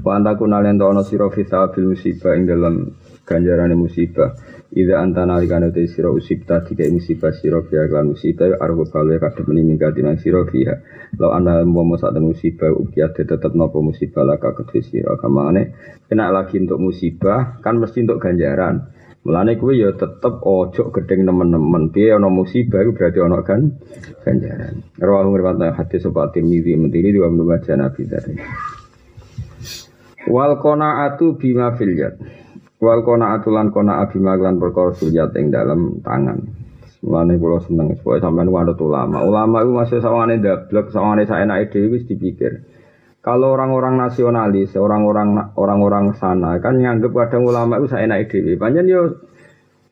Wa 0.00 0.16
antakuna 0.16 0.62
lento 0.62 0.84
ono 0.84 1.02
sira 1.02 1.28
fi 1.32 1.44
musibah 1.80 2.32
ing 2.36 2.44
dalam 2.44 2.74
ganjaran 3.26 3.72
musibah. 3.72 4.59
Ida 4.70 5.02
antana 5.02 5.34
alikane 5.34 5.74
te 5.74 5.82
sira 5.90 6.14
usibta 6.14 6.62
tiga 6.62 6.86
musibah 6.86 7.34
sira 7.34 7.58
fiha 7.58 7.90
lan 7.90 8.14
musibah 8.14 8.54
argo 8.62 8.86
kalu 8.86 9.18
kadhe 9.18 9.42
meni 9.50 9.66
minggat 9.66 9.98
nang 9.98 10.14
sira 10.22 10.46
fiha. 10.46 10.78
Law 11.18 11.34
ana 11.34 11.66
momo 11.66 11.98
sak 11.98 12.14
musibah 12.22 12.70
ukiat 12.70 13.18
tetep 13.18 13.50
nopo 13.58 13.82
musibah 13.82 14.22
laka 14.22 14.54
kedhe 14.54 14.78
sira 14.86 15.18
kamane 15.18 15.74
kena 16.06 16.30
lagi 16.30 16.62
untuk 16.62 16.78
musibah 16.78 17.58
kan 17.58 17.82
mesti 17.82 18.06
untuk 18.06 18.22
ganjaran. 18.22 18.94
Mulane 19.26 19.58
kuwi 19.58 19.82
ya 19.82 19.90
tetep 19.90 20.38
ojo 20.38 20.94
gedeng 20.94 21.26
nemen-nemen. 21.26 21.90
Piye 21.90 22.14
ana 22.14 22.30
musibah 22.30 22.86
iku 22.86 22.94
berarti 22.94 23.18
ana 23.18 23.42
kan 23.42 23.74
ganjaran. 24.22 24.86
Rawahu 25.02 25.34
riwayat 25.34 25.74
hadis 25.82 26.06
sapa 26.06 26.30
Tirmizi 26.30 26.78
mentiri 26.78 27.10
dua 27.10 27.26
membaca 27.26 27.74
Nabi 27.74 28.06
tadi. 28.06 28.38
Wal 30.30 30.62
qanaatu 30.62 31.34
bima 31.34 31.74
fil 31.74 31.98
yad. 31.98 32.14
Wal 32.80 33.04
kona 33.04 33.36
atulan 33.36 33.68
kona 33.68 34.00
abima 34.00 34.40
lan 34.40 34.56
perkara 34.56 34.96
ing 35.36 35.52
dalam 35.52 36.00
tangan. 36.00 36.40
Mulane 37.00 37.40
kula 37.40 37.60
seneng 37.64 37.96
supaya 37.96 38.20
sampean 38.20 38.52
ada 38.52 38.76
ulama. 38.76 39.24
Ulama 39.24 39.64
itu 39.64 39.72
masih 39.72 39.98
sawangane 40.04 40.36
dablek, 40.44 40.92
sawangane 40.92 41.24
saenake 41.24 41.72
dhewe 41.72 41.96
wis 41.96 42.04
dipikir. 42.04 42.60
Kalau 43.24 43.56
orang-orang 43.56 44.00
nasionalis, 44.00 44.76
orang-orang 44.76 45.52
orang-orang 45.56 46.12
sana 46.16 46.60
kan 46.60 46.76
nganggep 46.76 47.12
kadang 47.12 47.48
ulama 47.48 47.80
itu 47.80 47.88
saenake 47.88 48.28
dhewe. 48.28 48.60
Panjen 48.60 48.84
yo 48.84 49.16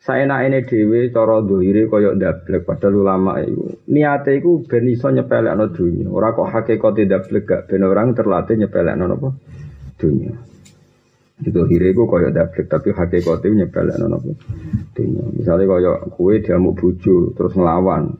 saenake 0.04 0.68
dhewe 0.68 1.08
cara 1.08 1.40
dohire 1.40 1.88
kaya 1.88 2.12
dablek 2.12 2.68
padahal 2.68 2.94
ulama 3.04 3.40
itu 3.40 3.84
niate 3.88 4.40
iku 4.40 4.68
ben 4.68 4.84
iso 4.88 5.08
nyepelekno 5.08 5.72
dunya. 5.72 6.08
Ora 6.12 6.36
kok 6.36 6.48
hakikate 6.48 7.08
dablek 7.08 7.44
gak 7.48 7.72
ben 7.72 7.88
orang 7.88 8.12
terlatih 8.12 8.56
nyepelekno 8.60 9.04
napa 9.08 9.28
dunya. 9.96 10.36
Itu 11.38 11.70
hiriku 11.70 12.10
kaya 12.10 12.34
dablek 12.34 12.66
tapi 12.66 12.90
hakikatnya 12.90 13.64
nyebelakno 13.64 14.06
napa. 14.10 14.32
Dunya. 14.94 15.24
Misalnya 15.38 15.64
kaya 15.70 15.92
kue 16.10 16.42
diamuk 16.42 16.74
bojo 16.78 17.30
terus 17.38 17.52
ngelawan. 17.54 18.18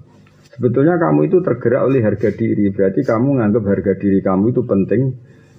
Sebetulnya 0.55 0.99
kamu 0.99 1.27
itu 1.27 1.43
tergerak 1.43 1.83
oleh 1.87 2.03
harga 2.03 2.31
diri. 2.31 2.71
Berarti 2.71 3.03
kamu 3.03 3.43
nganggap 3.43 3.63
harga 3.67 3.93
diri 3.99 4.19
kamu 4.23 4.55
itu 4.55 4.63
penting 4.63 5.03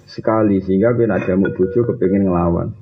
sekali 0.08 0.58
sehingga 0.64 0.96
ben 0.96 1.12
ada 1.12 1.36
mau 1.36 1.52
bojo 1.52 1.84
kepingin 1.84 2.28
ngelawan. 2.28 2.72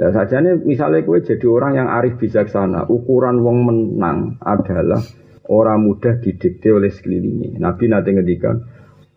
Ya 0.00 0.08
saja 0.16 0.40
nih 0.40 0.64
misalnya 0.64 1.04
kue 1.04 1.20
jadi 1.20 1.44
orang 1.44 1.76
yang 1.76 1.88
arif 1.92 2.16
bijaksana, 2.16 2.88
ukuran 2.88 3.44
wong 3.44 3.68
menang 3.68 4.40
adalah 4.40 5.04
orang 5.52 5.84
mudah 5.84 6.16
didikte 6.16 6.72
oleh 6.72 6.88
sekelilingnya. 6.88 7.60
Nabi 7.60 7.84
nanti 7.92 8.16
ngedikan, 8.16 8.64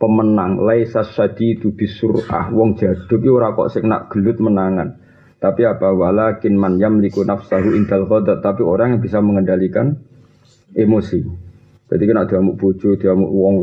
pemenang. 0.04 0.60
Laisa 0.60 1.08
itu 1.39 1.72
bisurah. 1.72 2.51
Wong 2.51 2.76
jaduk 2.76 3.24
ora 3.32 3.56
kok 3.56 3.72
sing 3.72 3.88
nak 3.88 4.12
gelut 4.12 4.36
menangan. 4.43 4.99
Tapi 5.39 5.64
apa? 5.64 5.95
Walakin 5.95 6.60
man 6.60 6.76
yamliku 6.76 7.24
nafsahu 7.24 7.72
indal 7.72 8.04
ghadab. 8.12 8.43
Tapi 8.43 8.68
orang 8.68 8.99
yang 8.99 9.01
bisa 9.04 9.24
mengendalikan 9.24 9.95
emosi. 10.76 11.24
Jadi 11.88 12.04
kena 12.04 12.28
diamuk 12.28 12.60
bojo 12.60 12.99
diamuk 12.99 13.32
wong 13.32 13.56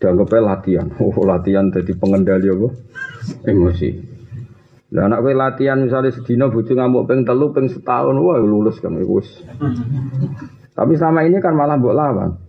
dianggap 0.00 0.40
latihan. 0.40 0.88
Oh 1.04 1.24
latihan 1.28 1.68
jadi 1.68 1.92
pengendali 1.92 2.48
apa? 2.48 2.68
Emosi. 3.44 3.90
Lah 4.88 5.04
anak 5.04 5.20
kowe 5.20 5.34
latihan 5.36 5.84
misalnya 5.84 6.16
sedina 6.16 6.48
bojo 6.48 6.72
ngamuk 6.72 7.04
peng 7.04 7.28
telu 7.28 7.52
peng 7.52 7.68
setahun 7.68 8.16
wah 8.16 8.40
lulus 8.40 8.80
kan 8.80 8.96
wis. 8.96 9.28
Tapi 10.78 10.92
selama 10.96 11.28
ini 11.28 11.42
kan 11.44 11.52
malah 11.52 11.76
mbok 11.76 11.92
lawan 11.92 12.47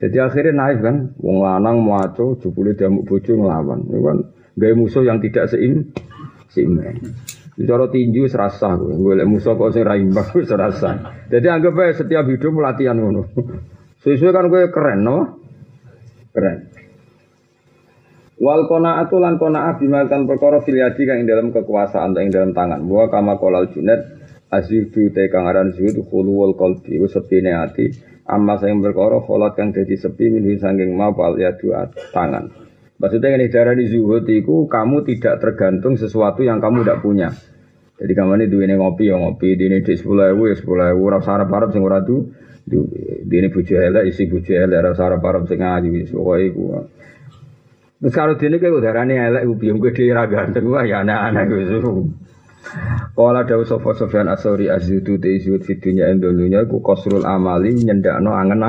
jadi 0.00 0.16
akhirnya 0.24 0.56
naik 0.56 0.78
kan, 0.80 0.96
wong 1.20 1.44
lanang 1.44 1.84
maco, 1.84 2.40
jebule 2.40 2.72
diamuk 2.72 3.04
bojo 3.04 3.36
ngelawan. 3.36 3.84
Itu 3.84 4.00
kan 4.00 4.18
gaya 4.56 4.72
musuh 4.72 5.04
yang 5.04 5.20
tidak 5.20 5.52
seim 5.52 5.92
seimbang. 6.48 6.96
Cara 7.60 7.92
tinju 7.92 8.24
serasa 8.24 8.72
gue, 8.80 8.96
gue 8.96 9.20
musuh 9.28 9.52
kok 9.60 9.76
sing 9.76 9.84
gue 9.84 10.42
serasa. 10.48 10.90
Jadi 11.28 11.46
anggap 11.52 11.76
aja 11.76 12.00
setiap 12.00 12.24
hidup 12.32 12.56
latihan 12.56 12.96
ngono. 12.96 13.28
Sesuai 14.02 14.32
kan 14.32 14.48
gue 14.48 14.72
keren, 14.72 15.04
no? 15.04 15.18
Keren. 16.32 16.72
Wal 18.40 18.64
kona 18.64 19.04
atulan 19.04 19.36
kona 19.36 19.76
bimakan 19.76 20.24
perkara 20.24 20.64
filiadi 20.64 21.04
kang 21.04 21.28
dalam 21.28 21.52
kekuasaan 21.52 22.16
yang 22.16 22.32
dalam 22.32 22.50
tangan. 22.56 22.80
Buah 22.88 23.12
kama 23.12 23.36
kolal 23.36 23.68
junet 23.68 24.00
asyudu 24.48 25.12
te 25.12 25.28
kang 25.28 25.44
aran 25.44 25.76
zuhud 25.76 26.00
khulu 26.08 26.32
wal 26.40 26.56
qalbi 26.56 26.96
wa 26.96 27.04
sepine 27.04 27.52
ati 27.52 28.09
amma 28.26 28.58
sing 28.58 28.80
perkara 28.82 29.22
kholat 29.22 29.56
kang 29.56 29.70
dadi 29.72 29.96
sepi 29.96 30.28
minhu 30.32 30.56
sanging 30.58 30.96
mapal 30.96 31.38
ya 31.40 31.54
dua 31.56 31.88
tangan. 32.12 32.50
Maksudnya 33.00 33.32
ini 33.40 33.48
darah 33.48 33.72
di 33.72 33.88
zuhud 33.88 34.28
itu 34.28 34.68
kamu 34.68 35.08
tidak 35.08 35.40
tergantung 35.40 35.96
sesuatu 35.96 36.44
yang 36.44 36.60
kamu 36.60 36.84
tidak 36.84 37.00
punya. 37.00 37.32
Jadi 37.96 38.12
kamu 38.12 38.40
ini 38.40 38.46
duit 38.48 38.68
ngopi 38.68 39.08
ya 39.08 39.16
ngopi 39.16 39.56
di 39.56 39.68
ini 39.68 39.80
di 39.80 39.92
sepuluh 39.96 40.32
ewu 40.32 40.52
ya 40.52 40.56
sepuluh 40.56 40.92
ewu. 40.92 41.08
Rasa 41.08 41.40
harap 41.40 41.48
harap 41.52 41.72
sing 41.72 41.80
ora 41.80 42.04
di 42.04 42.16
ini 43.28 43.48
bujuk 43.48 43.76
elek 43.76 44.04
isi 44.08 44.28
bujuk 44.28 44.52
elek. 44.52 44.84
Rasa 44.84 45.08
harap 45.08 45.24
harap 45.24 45.48
sing 45.48 45.60
ngaji 45.60 46.12
pokoknya 46.12 46.44
itu 46.44 46.64
Terus 48.00 48.16
kalau 48.16 48.32
dia 48.40 48.48
ini 48.48 48.56
kayak 48.56 48.96
elek, 48.96 49.42
biung 49.60 49.76
gue 49.76 49.92
di 49.92 50.08
ganteng, 50.08 50.72
wah 50.72 50.88
ya 50.88 51.04
aneh-aneh 51.04 51.44
gitu. 51.52 52.08
Kala 53.16 53.44
dawu 53.48 53.64
sapa 53.66 53.96
Sofyan 53.96 54.28
Asori 54.30 54.70
azudu 54.70 55.18
te 55.18 55.28
izud 55.32 55.64
fidunya 55.66 56.12
endonunya 56.12 56.68
ku 56.68 56.78
kosrul 56.84 57.24
amali 57.24 57.74
nyendakno 57.74 58.30
angen 58.36 58.62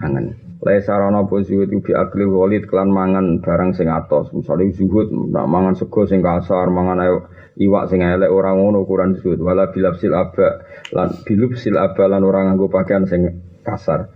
angen. 0.00 0.26
Lai 0.66 0.82
sarana 0.82 1.22
apa 1.22 1.46
zuhud 1.46 1.70
ubi 1.70 1.92
akli 1.94 2.26
walid 2.26 2.66
kelan 2.66 2.90
mangan 2.90 3.38
barang 3.44 3.76
sing 3.76 3.86
atos. 3.86 4.32
Misale 4.34 4.72
zuhud 4.72 5.12
nak 5.30 5.46
mangan 5.46 5.78
sego 5.78 6.08
sing 6.08 6.24
kasar, 6.24 6.72
mangan 6.72 6.98
ayo 7.06 7.16
iwak 7.60 7.86
sing 7.92 8.02
elek 8.02 8.32
ora 8.32 8.50
ngono 8.56 8.82
ukuran 8.82 9.14
zuhud. 9.20 9.38
Wala 9.38 9.70
bilapsil 9.70 10.16
aba 10.16 10.66
lan 10.90 11.22
bilupsil 11.22 11.76
aba 11.78 12.08
lan 12.10 12.24
ora 12.24 12.48
nganggo 12.50 12.66
pakaian 12.72 13.06
sing 13.06 13.30
kasar. 13.62 14.10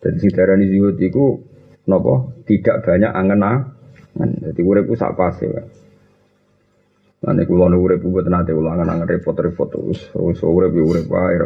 Dan 0.00 0.16
sidarani 0.16 0.70
zuhud 0.70 0.96
iku 0.96 1.44
napa? 1.84 2.40
Tidak 2.46 2.76
banyak 2.86 3.12
angen-angen. 3.12 4.40
Dadi 4.40 4.60
urip 4.64 4.88
ku 4.88 4.94
sak 4.96 5.12
pase 5.18 5.44
wae. 5.50 5.81
Nanti 7.22 7.42
kulo 7.46 7.70
nu 7.70 7.78
urip 7.86 8.02
buat 8.02 8.26
nanti 8.26 8.50
ulangan-angan 8.50 9.06
repot-repot 9.06 9.68
terus. 9.70 10.10
Terus 10.10 10.42
urip 10.42 10.74
ya 10.74 10.82
urip 10.82 11.06
wae. 11.06 11.38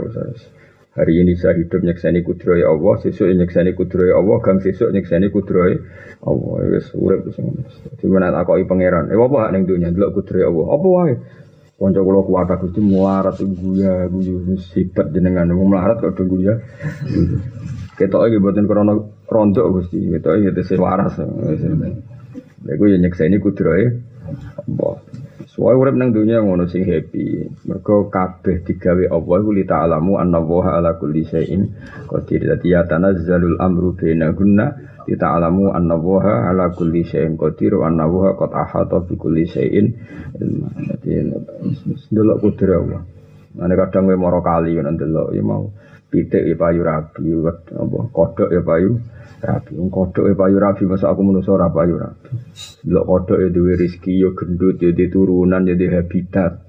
Hari 0.97 1.13
ini 1.21 1.37
saya 1.37 1.53
hidup 1.61 1.85
nyekseni 1.85 2.25
kudroy 2.25 2.65
Allah, 2.65 2.97
sesuk 3.05 3.29
nyekseni 3.29 3.77
kudroy 3.77 4.09
Allah, 4.17 4.41
gang 4.41 4.65
sesuk 4.65 4.89
nyekseni 4.89 5.29
kudroy 5.29 5.77
Allah. 6.25 6.55
Ya 6.65 6.81
wis 6.81 6.89
urip 6.97 7.29
wis 7.29 7.37
ngono. 7.37 7.69
Dadi 7.69 8.05
menak 8.09 8.33
takoki 8.33 8.65
pangeran, 8.65 9.13
"Eh 9.13 9.21
apa 9.21 9.37
hak 9.45 9.51
ning 9.53 9.69
delok 9.69 10.17
kudroy 10.17 10.49
Allah?" 10.49 10.67
Apa 10.73 10.87
wae? 10.89 11.15
Kanca 11.77 12.01
kula 12.01 12.25
kuat 12.25 12.49
Gusti 12.57 12.81
muarat 12.81 13.37
guya 13.37 14.09
guyu 14.09 14.57
sifat 14.57 15.13
jenengan 15.13 15.53
wong 15.53 15.77
melarat 15.77 16.01
kok 16.01 16.17
guya. 16.25 16.57
Ketok 18.01 18.33
iki 18.33 18.41
mboten 18.41 18.65
krana 18.65 18.97
rontok 19.29 19.67
Gusti, 19.77 20.01
ketok 20.09 20.41
iki 20.41 20.57
tesih 20.57 20.81
waras. 20.81 21.21
Lha 21.21 22.73
iku 22.73 22.85
ya 22.89 22.97
nyekseni 22.97 23.37
kudroy 23.37 23.93
Allah. 24.57 24.97
Soale 25.57 25.73
urip 25.81 25.97
nang 25.97 26.13
dunia 26.13 26.45
ngono 26.45 26.69
sing 26.69 26.85
happy. 26.85 27.49
Mergo 27.65 28.13
kabeh 28.13 28.61
digawe 28.61 29.09
Allah 29.09 29.37
iku 29.41 29.51
li 29.57 29.65
ta'lamu 29.65 30.21
anna 30.21 30.37
wa 30.37 30.69
ala 30.69 31.01
kulli 31.01 31.25
syai'in 31.25 31.65
qadir. 32.05 32.45
Dadi 32.45 32.77
ya 32.77 32.85
tanazzalul 32.85 33.57
amru 33.57 33.97
bainahunna 33.97 34.67
li 35.09 35.17
ta'lamu 35.17 35.73
anna 35.73 35.97
wa 35.97 36.21
ala 36.21 36.77
kulli 36.77 37.09
syai'in 37.09 37.41
qadir 37.41 37.73
wa 37.81 37.89
anna 37.89 38.05
wa 38.05 38.37
qad 38.37 38.53
ahata 38.53 39.01
bi 39.09 39.17
kulli 39.17 39.49
syai'in. 39.49 39.97
Dadi 40.37 41.25
ndelok 42.13 42.37
kudur 42.45 42.71
Allah. 42.77 43.01
Ane 43.57 43.73
kadang 43.81 44.13
kowe 44.13 44.17
mara 44.21 44.45
kali 44.45 44.77
ngono 44.77 44.93
ndelok 44.93 45.33
ya 45.33 45.41
mau 45.41 45.73
pitik 46.13 46.45
ya 46.45 46.53
payu 46.53 46.85
rabi, 46.85 47.33
apa 47.33 47.99
kodhok 48.13 48.53
ya 48.53 48.61
payu 48.61 49.01
rabi. 49.43 49.77
Wong 49.77 49.91
kodhok 49.91 50.31
e 50.31 50.35
payu 50.35 50.61
rabi 50.61 50.87
masa 50.87 51.13
aku 51.13 51.25
manusa 51.25 51.53
ora 51.53 51.69
payu 51.69 51.99
rabi. 51.99 52.31
Lho 52.89 53.05
kodhok 53.05 53.41
e 53.41 53.51
duwe 53.51 53.77
rezeki 53.77 54.21
yo 54.21 54.33
gendut 54.33 54.81
yo 54.81 54.93
turunan 54.93 55.67
yo 55.67 55.75
habitat. 55.75 56.67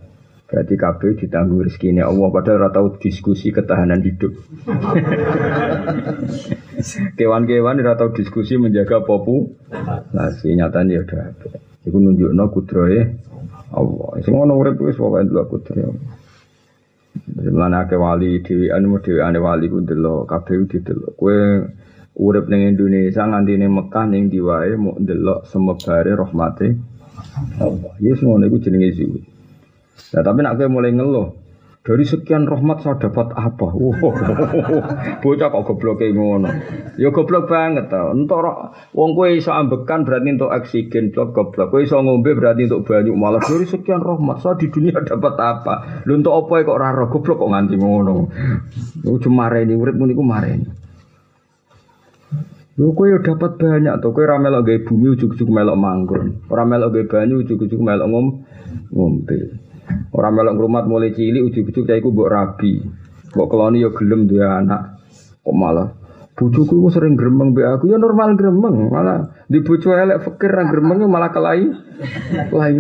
Berarti 0.48 0.80
kabeh 0.80 1.20
ditanggung 1.20 1.60
rezekine 1.60 2.08
Allah 2.08 2.32
padahal 2.32 2.64
ora 2.64 2.72
tau 2.72 2.96
diskusi 2.96 3.52
ketahanan 3.52 4.00
hidup. 4.00 4.32
Kewan-kewan 7.20 7.84
ora 7.84 8.00
tau 8.00 8.16
diskusi 8.16 8.56
menjaga 8.56 9.04
popu. 9.04 9.60
Nah, 10.16 10.32
si 10.40 10.56
nyatane 10.56 10.96
ya 10.96 11.04
udah. 11.04 11.36
Iku 11.84 12.00
nunjukno 12.00 12.48
kudrohe 12.56 13.00
Allah. 13.76 14.24
Sing 14.24 14.40
ngono 14.40 14.56
urip 14.56 14.80
wis 14.80 14.96
pokoke 14.96 15.28
ndelok 15.28 15.52
kudrohe 15.52 15.84
Allah. 15.84 16.16
Mulane 17.52 17.76
akeh 17.84 18.00
wali 18.00 18.40
dhewe 18.40 18.72
ane 18.72 19.40
wali 19.44 19.68
ku 19.68 19.84
ndelok 19.84 20.32
kabeh 20.32 20.64
didelok. 20.64 21.12
Kowe 21.20 21.36
urip 22.18 22.50
ning 22.50 22.74
Indonesia 22.74 23.24
nganti 23.24 23.54
ning 23.62 23.72
Mekah 23.72 24.06
ning 24.10 24.34
diwae 24.34 24.74
mau 24.76 24.98
ndelok 24.98 25.46
semebare 25.46 26.18
rahmate 26.18 26.68
Allah. 27.62 27.94
Yes 28.02 28.22
ngono 28.26 28.50
iku 28.50 28.58
jenenge 28.58 28.90
zuhud. 28.98 29.24
Nah, 30.08 30.22
tapi 30.24 30.40
nak 30.40 30.56
kowe 30.56 30.70
mulai 30.72 30.96
ngeluh, 30.96 31.36
dari 31.88 32.04
sekian 32.04 32.44
rahmat 32.44 32.84
saya 32.84 33.00
dapat 33.00 33.32
apa? 33.32 33.72
Wow, 33.72 34.12
bocah 35.24 35.48
kok 35.48 35.64
goblok 35.64 36.04
ngono. 36.04 36.52
Ya 37.00 37.16
goblok 37.16 37.48
banget 37.48 37.88
tau. 37.88 38.12
Entuk 38.12 38.44
wong 38.92 39.16
kowe 39.16 39.32
iso 39.32 39.56
ambekan 39.56 40.04
berarti 40.04 40.36
untuk 40.36 40.52
oksigen 40.52 41.16
blok 41.16 41.32
goblok. 41.32 41.72
Kowe 41.72 41.80
iso 41.80 42.04
ngombe 42.04 42.36
berarti 42.36 42.68
untuk 42.68 42.92
banyu 42.92 43.16
malah 43.16 43.40
dari 43.40 43.64
sekian 43.64 44.04
rahmat 44.04 44.44
saya 44.44 44.60
di 44.60 44.68
dunia 44.68 45.00
dapat 45.08 45.36
apa? 45.40 46.04
Lu 46.04 46.20
untuk 46.20 46.36
apa 46.36 46.68
kok 46.68 46.76
ora 46.76 46.92
goblok 47.08 47.40
kok 47.40 47.52
nganti 47.56 47.76
ngono. 47.80 48.16
Lu 49.08 49.16
cuma 49.24 49.48
mareni 49.48 49.72
urip 49.72 49.96
niku 49.96 50.24
mareni. 50.28 50.68
Kowe 52.78 53.10
yo 53.10 53.18
dapat 53.26 53.58
banyak 53.58 54.06
to, 54.06 54.14
kowe 54.14 54.22
ora 54.22 54.38
melok 54.38 54.62
gawe 54.70 54.80
bumi 54.86 55.18
ujug-ujug 55.18 55.50
melok 55.50 55.82
manggon. 55.82 56.46
Ora 56.46 56.62
melok 56.62 56.94
gawe 56.94 57.06
banyu 57.10 57.42
ujug-ujug 57.42 57.82
melok 57.82 58.06
ngom 58.06 58.28
ngombe. 58.94 59.38
Ora 60.14 60.30
melok 60.30 60.54
ngrumat 60.54 60.86
mulai 60.86 61.10
cilik 61.10 61.42
ujug-ujug 61.42 61.90
cah 61.90 61.98
iku 61.98 62.14
mbok 62.14 62.30
rabi. 62.30 62.86
Mbok 63.34 63.48
keloni 63.50 63.82
yo 63.82 63.90
gelem 63.98 64.30
duwe 64.30 64.46
anak. 64.46 65.02
Kok 65.42 65.58
malah 65.58 65.90
bojoku 66.38 66.78
ku 66.78 66.90
sering 66.94 67.18
gremeng 67.18 67.58
be 67.58 67.66
aku 67.66 67.90
ya 67.90 67.98
normal 67.98 68.38
gremeng, 68.38 68.94
malah 68.94 69.26
di 69.50 69.58
bojo 69.66 69.90
elek 69.98 70.22
fikir 70.22 70.54
ra 70.54 70.70
gremeng 70.70 71.02
malah 71.10 71.34
kelai. 71.34 71.66
Kelai. 72.54 72.78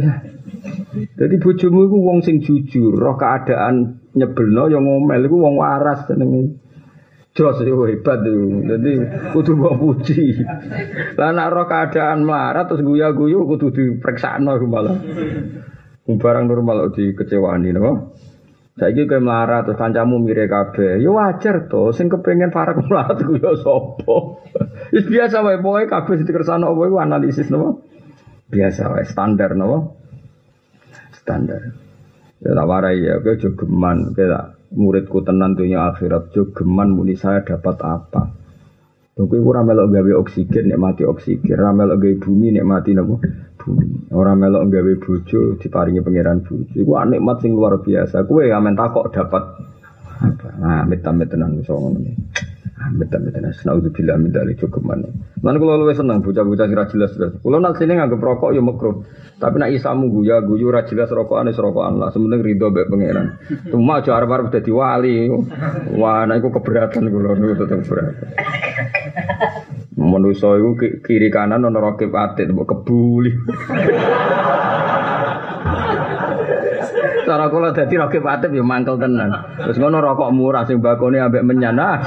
Jadi 1.17 1.35
bojomu 1.41 1.89
iku 1.89 1.97
wong 2.05 2.21
sing 2.21 2.37
jujur, 2.45 2.93
roh 2.93 3.17
keadaan 3.17 3.97
nyebelno 4.13 4.69
yo 4.69 4.77
ngomel 4.77 5.25
iku 5.25 5.41
wong 5.41 5.57
waras 5.57 6.05
jenenge. 6.05 6.66
Jos 7.37 7.61
itu 7.61 7.77
hebat 7.85 8.25
itu. 8.25 8.65
Jadi 8.65 8.91
kudu 9.29 9.61
mbok 9.61 9.77
puji. 9.77 10.41
Lah 11.21 11.29
nek 11.29 11.53
roh 11.53 11.69
keadaan 11.69 12.25
melarat 12.25 12.65
terus 12.65 12.81
guya-guyu 12.81 13.45
kudu 13.45 13.69
dipreksakno 13.69 14.57
malah. 14.65 14.97
Barang 16.17 16.49
normal 16.49 16.89
dikecewani 16.97 17.77
napa? 17.77 18.09
Saiki 18.81 19.05
kowe 19.05 19.21
melarat 19.21 19.69
terus 19.69 19.77
kancamu 19.77 20.17
mire 20.17 20.49
kabeh. 20.49 20.97
Ya 20.97 21.13
wajar 21.13 21.69
to, 21.69 21.93
sing 21.93 22.09
kepengin 22.09 22.49
parek 22.49 22.81
melarat 22.89 23.21
ku 23.21 23.37
ya 23.37 23.53
sapa. 23.53 24.17
Wis 24.89 25.05
biasa 25.05 25.45
wae 25.45 25.61
pokoke 25.61 25.85
kabeh 25.93 26.25
dikersano 26.25 26.73
apa 26.73 26.81
iku 26.89 26.97
analisis 26.97 27.53
napa? 27.53 27.77
Biasa 28.49 28.97
wae 28.97 29.05
standar 29.05 29.53
napa? 29.53 29.93
Standar. 31.13 31.61
Ya 32.41 32.53
tak 32.53 32.65
warai 32.65 33.01
ya, 33.01 33.21
kowe 33.21 33.37
jogeman, 33.37 34.17
kowe 34.17 34.56
muridku 34.75 35.23
tenan 35.23 35.55
dunia 35.55 35.91
akhirat 35.91 36.33
geman 36.55 36.91
muni 36.91 37.15
saya 37.15 37.43
dapat 37.43 37.77
apa 37.83 38.47
Kowe 39.17 39.33
ora 39.41 39.65
melok 39.65 39.89
gawe 39.89 40.11
oksigen 40.21 40.69
nek 40.69 40.77
mati 40.77 41.01
oksigen, 41.01 41.57
ora 41.57 41.73
melok 41.73 41.97
gawe 41.97 42.15
bumi 42.21 42.53
nek 42.53 42.67
mati 42.69 42.93
napa? 42.93 43.17
Bumi. 43.57 44.13
Ora 44.13 44.37
melok 44.37 44.69
gawe 44.69 44.93
bojo 45.01 45.57
diparingi 45.57 46.05
pangeran 46.05 46.45
bojo. 46.45 46.77
Iku 46.77 46.93
nikmat 47.01 47.41
sing 47.41 47.57
luar 47.57 47.81
biasa. 47.81 48.29
Kowe 48.29 48.45
amen 48.45 48.77
takok 48.77 49.09
dapat 49.09 49.43
apa? 50.21 50.47
Nah, 50.61 50.85
amit-amit 50.85 51.33
ngono. 51.33 51.97
Tenan. 52.77 53.49
Naudzubillah 53.65 54.15
min 54.21 54.29
dzalik 54.29 54.61
cukup 54.61 54.85
mana. 54.85 55.09
Lan 55.41 55.57
kula 55.57 55.81
luwih 55.81 55.97
seneng 55.97 56.21
bocah-bocah 56.21 56.69
sing 56.69 56.77
jelas 56.93 57.11
jelas. 57.17 57.31
Kula 57.41 57.57
nak 57.57 57.81
sini 57.81 57.97
nganggep 57.97 58.21
rokok 58.21 58.53
ya 58.53 58.61
makruh. 58.61 59.01
Tapi 59.41 59.57
nak 59.57 59.73
isamu 59.73 60.13
guya 60.13 60.45
guyu 60.45 60.69
ora 60.69 60.85
jelas 60.85 61.09
rokokan 61.09 61.49
wis 61.49 61.57
rokokan 61.57 61.97
lah. 61.97 62.13
Sementing 62.13 62.45
ridho 62.45 62.69
mbek 62.69 62.85
pangeran. 62.85 63.41
Cuma 63.73 63.97
aja 63.97 64.13
arep-arep 64.13 64.53
dadi 64.53 64.69
wali. 64.69 65.25
Wah, 65.97 66.29
nek 66.29 66.37
iku 66.37 66.49
keberatan 66.53 67.09
kula 67.09 67.33
niku 67.33 67.53
tetep 67.65 67.81
berat. 67.89 68.13
Manusa 69.97 70.53
iku 70.61 70.77
kiri 71.01 71.33
kanan 71.33 71.65
ana 71.65 71.81
rokep 71.81 72.13
atit 72.13 72.53
mbok 72.53 72.77
kebuli. 72.77 73.33
Cara 77.27 77.51
kula 77.51 77.75
dadi 77.75 77.99
rokep 77.99 78.23
atit 78.23 78.55
ya 78.55 78.63
mangkel 78.63 78.95
tenan. 78.95 79.35
Terus 79.59 79.75
ngono 79.75 79.99
rokok 79.99 80.31
murah 80.31 80.63
sing 80.63 80.79
bakone 80.79 81.19
ambek 81.19 81.43
menyana. 81.43 81.99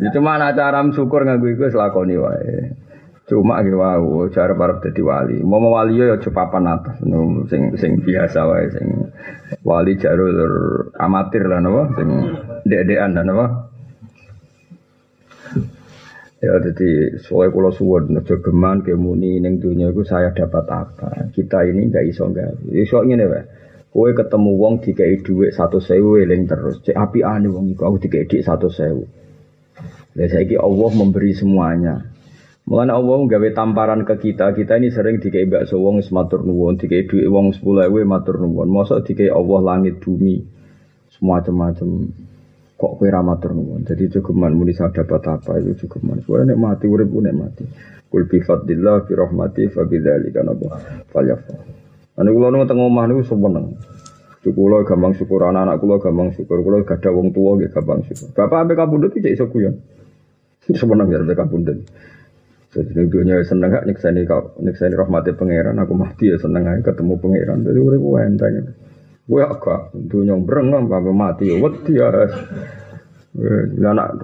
Ya 0.00 0.08
cuma 0.08 0.40
ana 0.40 0.56
cara 0.56 0.80
syukur 0.88 1.28
nganggo 1.28 1.52
iku 1.52 1.68
wis 1.68 1.76
lakoni 1.76 2.16
wae. 2.16 2.72
Cuma 3.28 3.60
ki 3.60 3.76
wau 3.76 4.24
cara 4.32 4.56
arep 4.56 4.88
dadi 4.88 5.02
wali. 5.04 5.36
Mau 5.44 5.60
wali 5.68 6.00
ya 6.00 6.16
aja 6.16 6.32
papan 6.32 6.64
atas 6.64 6.96
sing 7.52 7.76
sing 7.76 8.00
biasa 8.00 8.40
wae 8.48 8.72
sing 8.72 9.12
wali 9.68 10.00
jarul 10.00 10.88
amatir 10.96 11.44
lah 11.44 11.60
napa 11.60 11.92
sing 11.92 12.08
dek-dekan 12.64 13.20
lah 13.20 13.24
napa. 13.26 13.46
Ya 16.36 16.52
jadi 16.60 17.16
soalnya 17.16 17.56
kalau 17.56 17.72
suwon 17.72 18.12
geman 18.20 18.84
kemuni 18.84 19.40
neng 19.40 19.56
dunia 19.56 19.88
itu 19.88 20.04
saya 20.04 20.36
dapat 20.36 20.68
apa? 20.68 21.32
Kita 21.32 21.64
ini 21.64 21.88
nggak 21.88 22.04
iso 22.12 22.28
nggak. 22.28 22.68
Iso 22.76 23.00
ini 23.08 23.24
wae. 23.24 23.42
Kowe 23.88 24.12
ketemu 24.12 24.52
wong 24.60 24.84
dikai 24.84 25.24
dhuwit 25.24 25.56
satu 25.56 25.80
sewu 25.80 26.20
eling 26.20 26.44
terus. 26.44 26.84
Cek 26.84 26.92
api 26.92 27.24
ane 27.24 27.48
wong 27.48 27.72
iku 27.72 27.88
aku 27.88 28.04
dikai 28.04 28.28
dhuwit 28.28 28.44
satu 28.44 28.68
sewu. 28.68 29.08
Lah 30.12 30.28
saiki 30.28 30.60
Allah 30.60 30.90
memberi 30.92 31.32
semuanya. 31.32 32.04
Mulane 32.68 32.92
Allah 32.92 33.16
gawe 33.16 33.48
tamparan 33.56 34.04
ke 34.04 34.20
kita, 34.20 34.52
kita 34.52 34.76
ini 34.76 34.92
sering 34.92 35.16
dikai 35.16 35.48
bakso 35.48 35.80
wong 35.80 36.04
wis 36.04 36.12
matur 36.12 36.44
nuwun, 36.44 36.76
dikai 36.76 37.08
dhuwit 37.08 37.32
wong 37.32 37.56
10.000 37.56 37.88
matur 38.04 38.36
nuwun. 38.44 38.68
Mosok 38.68 39.08
dikai 39.08 39.32
Allah 39.32 39.60
langit 39.64 40.04
bumi. 40.04 40.44
Semua 41.16 41.40
macam 41.40 42.12
kok 42.76 43.00
kowe 43.00 43.08
ra 43.08 43.24
matur 43.24 43.56
nuwun. 43.56 43.88
Jadi 43.88 44.12
cukup 44.20 44.36
muni 44.36 44.76
dapat 44.76 45.22
apa 45.24 45.56
itu 45.58 45.88
cukup 45.88 46.00
man. 46.04 46.18
Kowe 46.20 46.44
nek 46.44 46.60
mati 46.60 46.84
urip 46.84 47.08
nek 47.08 47.34
mati. 47.34 47.64
Kul 48.12 48.28
bi 48.28 48.38
fadlillah 48.44 49.08
bi 49.08 49.12
rahmati 49.16 49.62
fa 49.72 49.82
bidzalika 49.88 50.44
napa 50.44 50.76
falyafrah. 51.08 51.60
Anu 52.20 52.30
kula 52.36 52.52
nu 52.52 52.68
teng 52.68 52.80
omah 52.80 53.04
niku 53.08 53.24
seneng. 53.24 53.76
Kula 54.46 54.86
gampang 54.86 55.18
syukur 55.18 55.42
anak-anak 55.42 55.82
kula 55.82 55.96
gampang 55.98 56.30
syukur. 56.36 56.62
Kula 56.62 56.86
gak 56.86 57.02
wong 57.10 57.34
tua 57.34 57.58
nggih 57.58 57.72
gampang 57.72 58.06
syukur. 58.06 58.30
Bapak 58.30 58.68
ambek 58.68 58.76
kabundut 58.78 59.12
iki 59.16 59.34
iso 59.34 59.50
guyon. 59.50 59.74
Seneng 60.70 61.08
ya 61.10 61.18
ambek 61.18 61.34
kabundut. 61.34 61.82
Jadi 62.76 63.08
dunia 63.08 63.40
seneng 63.40 63.72
gak 63.72 63.88
nyekseni 63.88 64.28
kau 64.28 64.52
nyekseni 64.60 64.94
rahmati 64.94 65.32
pangeran 65.32 65.80
aku 65.80 65.96
mati 65.96 66.28
ya 66.28 66.36
seneng 66.36 66.68
aja 66.68 66.84
ketemu 66.84 67.16
pangeran. 67.18 67.64
Jadi 67.64 67.78
urip 67.80 68.04
enteng. 68.20 68.54
Gue 69.26 69.42
agak 69.42 69.90
dunia 69.92 70.38
berengam 70.38 70.86
apa 70.86 71.10
mati 71.10 71.50
wedi 71.50 71.98
ya. 71.98 72.08
Ya 73.36 73.90
anak 73.92 74.16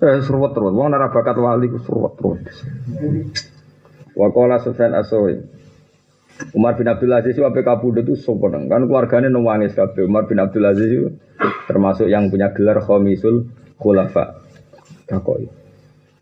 eh 0.00 0.22
seruat 0.24 0.56
terus. 0.56 0.72
Wong 0.72 0.94
ora 0.94 1.12
bakat 1.12 1.36
wali 1.36 1.68
ku 1.68 1.82
seruat 1.82 2.16
terus. 2.16 2.64
Wa 4.14 4.30
qala 4.32 4.62
Sufyan 4.62 4.96
Asawi. 4.96 5.36
Umar 6.56 6.72
bin 6.80 6.88
Abdul 6.88 7.12
Aziz 7.12 7.36
itu 7.36 7.44
apa 7.44 7.60
kabudut 7.60 8.00
itu 8.00 8.16
sopan 8.16 8.64
kan 8.64 8.88
keluarganya 8.88 9.28
nangis 9.28 9.76
kabeh. 9.76 10.08
Umar 10.08 10.24
bin 10.24 10.40
Abdul 10.40 10.64
Aziz 10.64 10.88
itu 10.88 11.08
termasuk 11.68 12.08
yang 12.08 12.32
punya 12.32 12.48
gelar 12.56 12.80
khomisul 12.80 13.52
khulafa. 13.76 14.40
Takoi. 15.04 15.44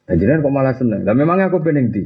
Nah, 0.09 0.17
jadi 0.17 0.41
kok 0.41 0.51
malah 0.51 0.75
seneng. 0.75 1.05
Lah 1.05 1.13
memangnya 1.13 1.53
aku 1.53 1.61
pengen 1.63 1.93
di 1.93 2.03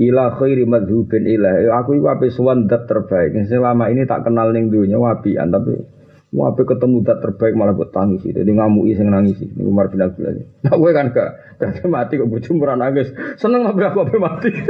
ila 0.00 0.40
khairi 0.40 0.64
madhubin 0.64 1.28
ilah. 1.28 1.76
Aku 1.84 2.00
itu 2.00 2.08
apa 2.08 2.24
suwan 2.32 2.64
dat 2.64 2.88
terbaik. 2.88 3.36
Selama 3.46 3.92
ini 3.92 4.08
tak 4.08 4.24
kenal 4.24 4.50
ning 4.56 4.72
dunia 4.72 4.96
wapian 4.96 5.52
tapi 5.52 5.99
Wape 6.30 6.62
ketemu 6.62 7.02
dat 7.02 7.18
terbaik 7.18 7.58
malah 7.58 7.74
buat 7.74 7.90
tangis 7.90 8.22
Jadi 8.22 8.46
ngamuk 8.46 8.86
sing 8.94 9.10
nangis 9.10 9.34
Ini 9.42 9.66
Umar 9.66 9.90
bin 9.90 9.98
Abdul 9.98 10.30
Aziz. 10.30 10.46
Nah 10.62 10.78
gue 10.78 10.90
kan 10.94 11.10
gak, 11.10 11.58
gak 11.58 11.82
mati 11.90 12.22
kok 12.22 12.30
bujuk 12.30 12.54
murah 12.54 12.78
nangis. 12.78 13.10
Seneng 13.34 13.66
apa 13.66 13.90
aku 13.90 14.06
apa 14.06 14.14
mati. 14.14 14.50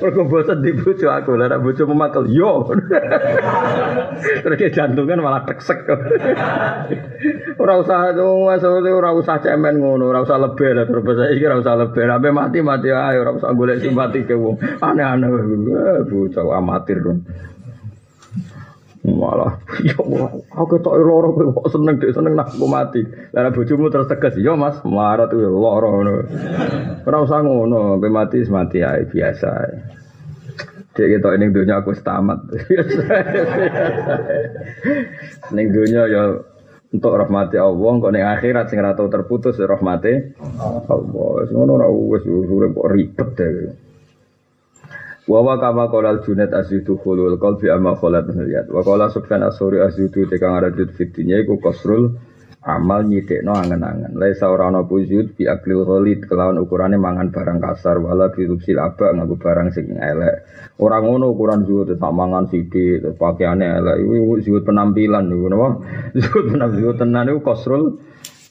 Mergo 0.00 0.24
bosan 0.24 0.64
di 0.64 0.72
bojo 0.72 1.12
aku, 1.12 1.36
nek 1.36 1.60
bojo 1.60 1.84
memakel 1.84 2.24
yo. 2.32 2.64
Terus 4.44 4.72
jantungan 4.72 5.20
malah 5.20 5.44
teksek. 5.44 5.84
ora 7.60 7.74
usah 7.76 8.16
maksudnya 8.16 8.96
ora 8.96 9.12
usah 9.12 9.44
cemen 9.44 9.76
ngono, 9.76 10.08
ora 10.08 10.24
usah 10.24 10.40
lebih 10.40 10.72
lah 10.72 10.88
terus 10.88 11.04
saya 11.04 11.36
iki 11.36 11.44
ora 11.44 11.60
usah 11.60 11.76
lebih. 11.76 12.08
Sampai 12.08 12.32
mati 12.32 12.58
mati 12.64 12.88
ae 12.88 13.16
ora 13.20 13.36
usah 13.36 13.52
golek 13.52 13.84
simpati 13.84 14.24
ke 14.24 14.32
wong. 14.32 14.56
Aneh-aneh 14.80 15.28
bocah 16.08 16.48
amatir 16.56 17.04
dong. 17.04 17.20
Malah, 19.00 19.56
ya 19.80 19.96
aku 19.96 20.76
ketok 20.76 21.00
loro 21.00 21.32
kok 21.32 21.72
seneng 21.72 21.96
dek 21.96 22.12
seneng 22.12 22.36
nak 22.36 22.52
aku 22.52 22.68
mati. 22.68 23.00
Lah 23.32 23.48
bojomu 23.48 23.88
terus 23.88 24.04
tegas, 24.04 24.36
ya 24.36 24.52
Mas, 24.60 24.76
melarat 24.84 25.32
tuh 25.32 25.40
loro 25.40 25.88
ngono. 25.88 26.28
Ora 27.08 27.24
usah 27.24 27.40
ngono, 27.40 27.96
sampai 27.96 28.12
mati 28.12 28.44
mati 28.52 28.84
ae 28.84 29.08
biasa. 29.08 29.50
Dek 30.92 31.16
ketok 31.16 31.32
ning 31.40 31.56
dunia 31.56 31.80
aku 31.80 31.96
tamat. 31.96 32.44
ning 35.56 35.66
dunia 35.72 36.04
ya 36.04 36.36
untuk 36.92 37.16
rahmati 37.16 37.56
Allah, 37.56 37.92
kok 38.04 38.12
ning 38.12 38.24
akhirat 38.28 38.68
sing 38.68 38.84
ora 38.84 38.92
terputus 38.92 39.56
rahmati 39.56 40.12
Allah. 40.60 41.48
Ngono 41.48 41.72
ora 41.72 41.88
wis 41.88 42.28
urip 42.28 42.76
kok 42.76 42.90
ribet 42.92 43.28
deh. 43.32 43.88
Wawa 45.30 45.62
kama 45.62 45.86
kolal 45.86 46.26
junet 46.26 46.50
azidu 46.50 46.98
khulul 46.98 47.38
qalbi 47.38 47.70
amma 47.70 47.94
kholat 47.94 48.26
niliyat. 48.26 48.66
Wa 48.66 48.82
kola 48.82 49.06
subhan 49.14 49.46
asuri 49.46 49.78
azidu 49.78 50.26
tekang 50.26 50.58
aradut 50.58 50.90
fitinya 50.90 51.38
iku 51.38 51.54
kosrul 51.62 52.18
amal 52.66 53.06
no 53.06 53.52
angen-angen. 53.54 54.18
Laisa 54.18 54.50
ora 54.50 54.66
ana 54.66 54.82
pujud 54.82 55.38
bi 55.38 55.46
aklil 55.46 55.86
khalid 55.86 56.26
kelawan 56.26 56.58
ukurane 56.58 56.98
mangan 56.98 57.30
barang 57.30 57.62
kasar 57.62 58.02
wala 58.02 58.34
bi 58.34 58.42
rubsil 58.42 58.82
aba 58.82 59.14
nganggo 59.14 59.38
barang 59.38 59.70
sing 59.70 59.94
elek. 60.02 60.50
Ora 60.82 60.98
ngono 60.98 61.30
ukuran 61.30 61.62
zuhud 61.62 61.94
tak 61.94 62.10
mangan 62.10 62.50
sithik 62.50 62.98
terus 62.98 63.14
pakaiane 63.14 63.70
elek 63.70 64.02
iku 64.02 64.34
zuhud 64.42 64.66
penampilan 64.66 65.30
niku 65.30 65.46
napa? 65.46 65.68
Zuhud 66.26 66.44
penampilan 66.58 66.98
tenan 66.98 67.30
iku 67.30 67.54
kosrul 67.54 68.02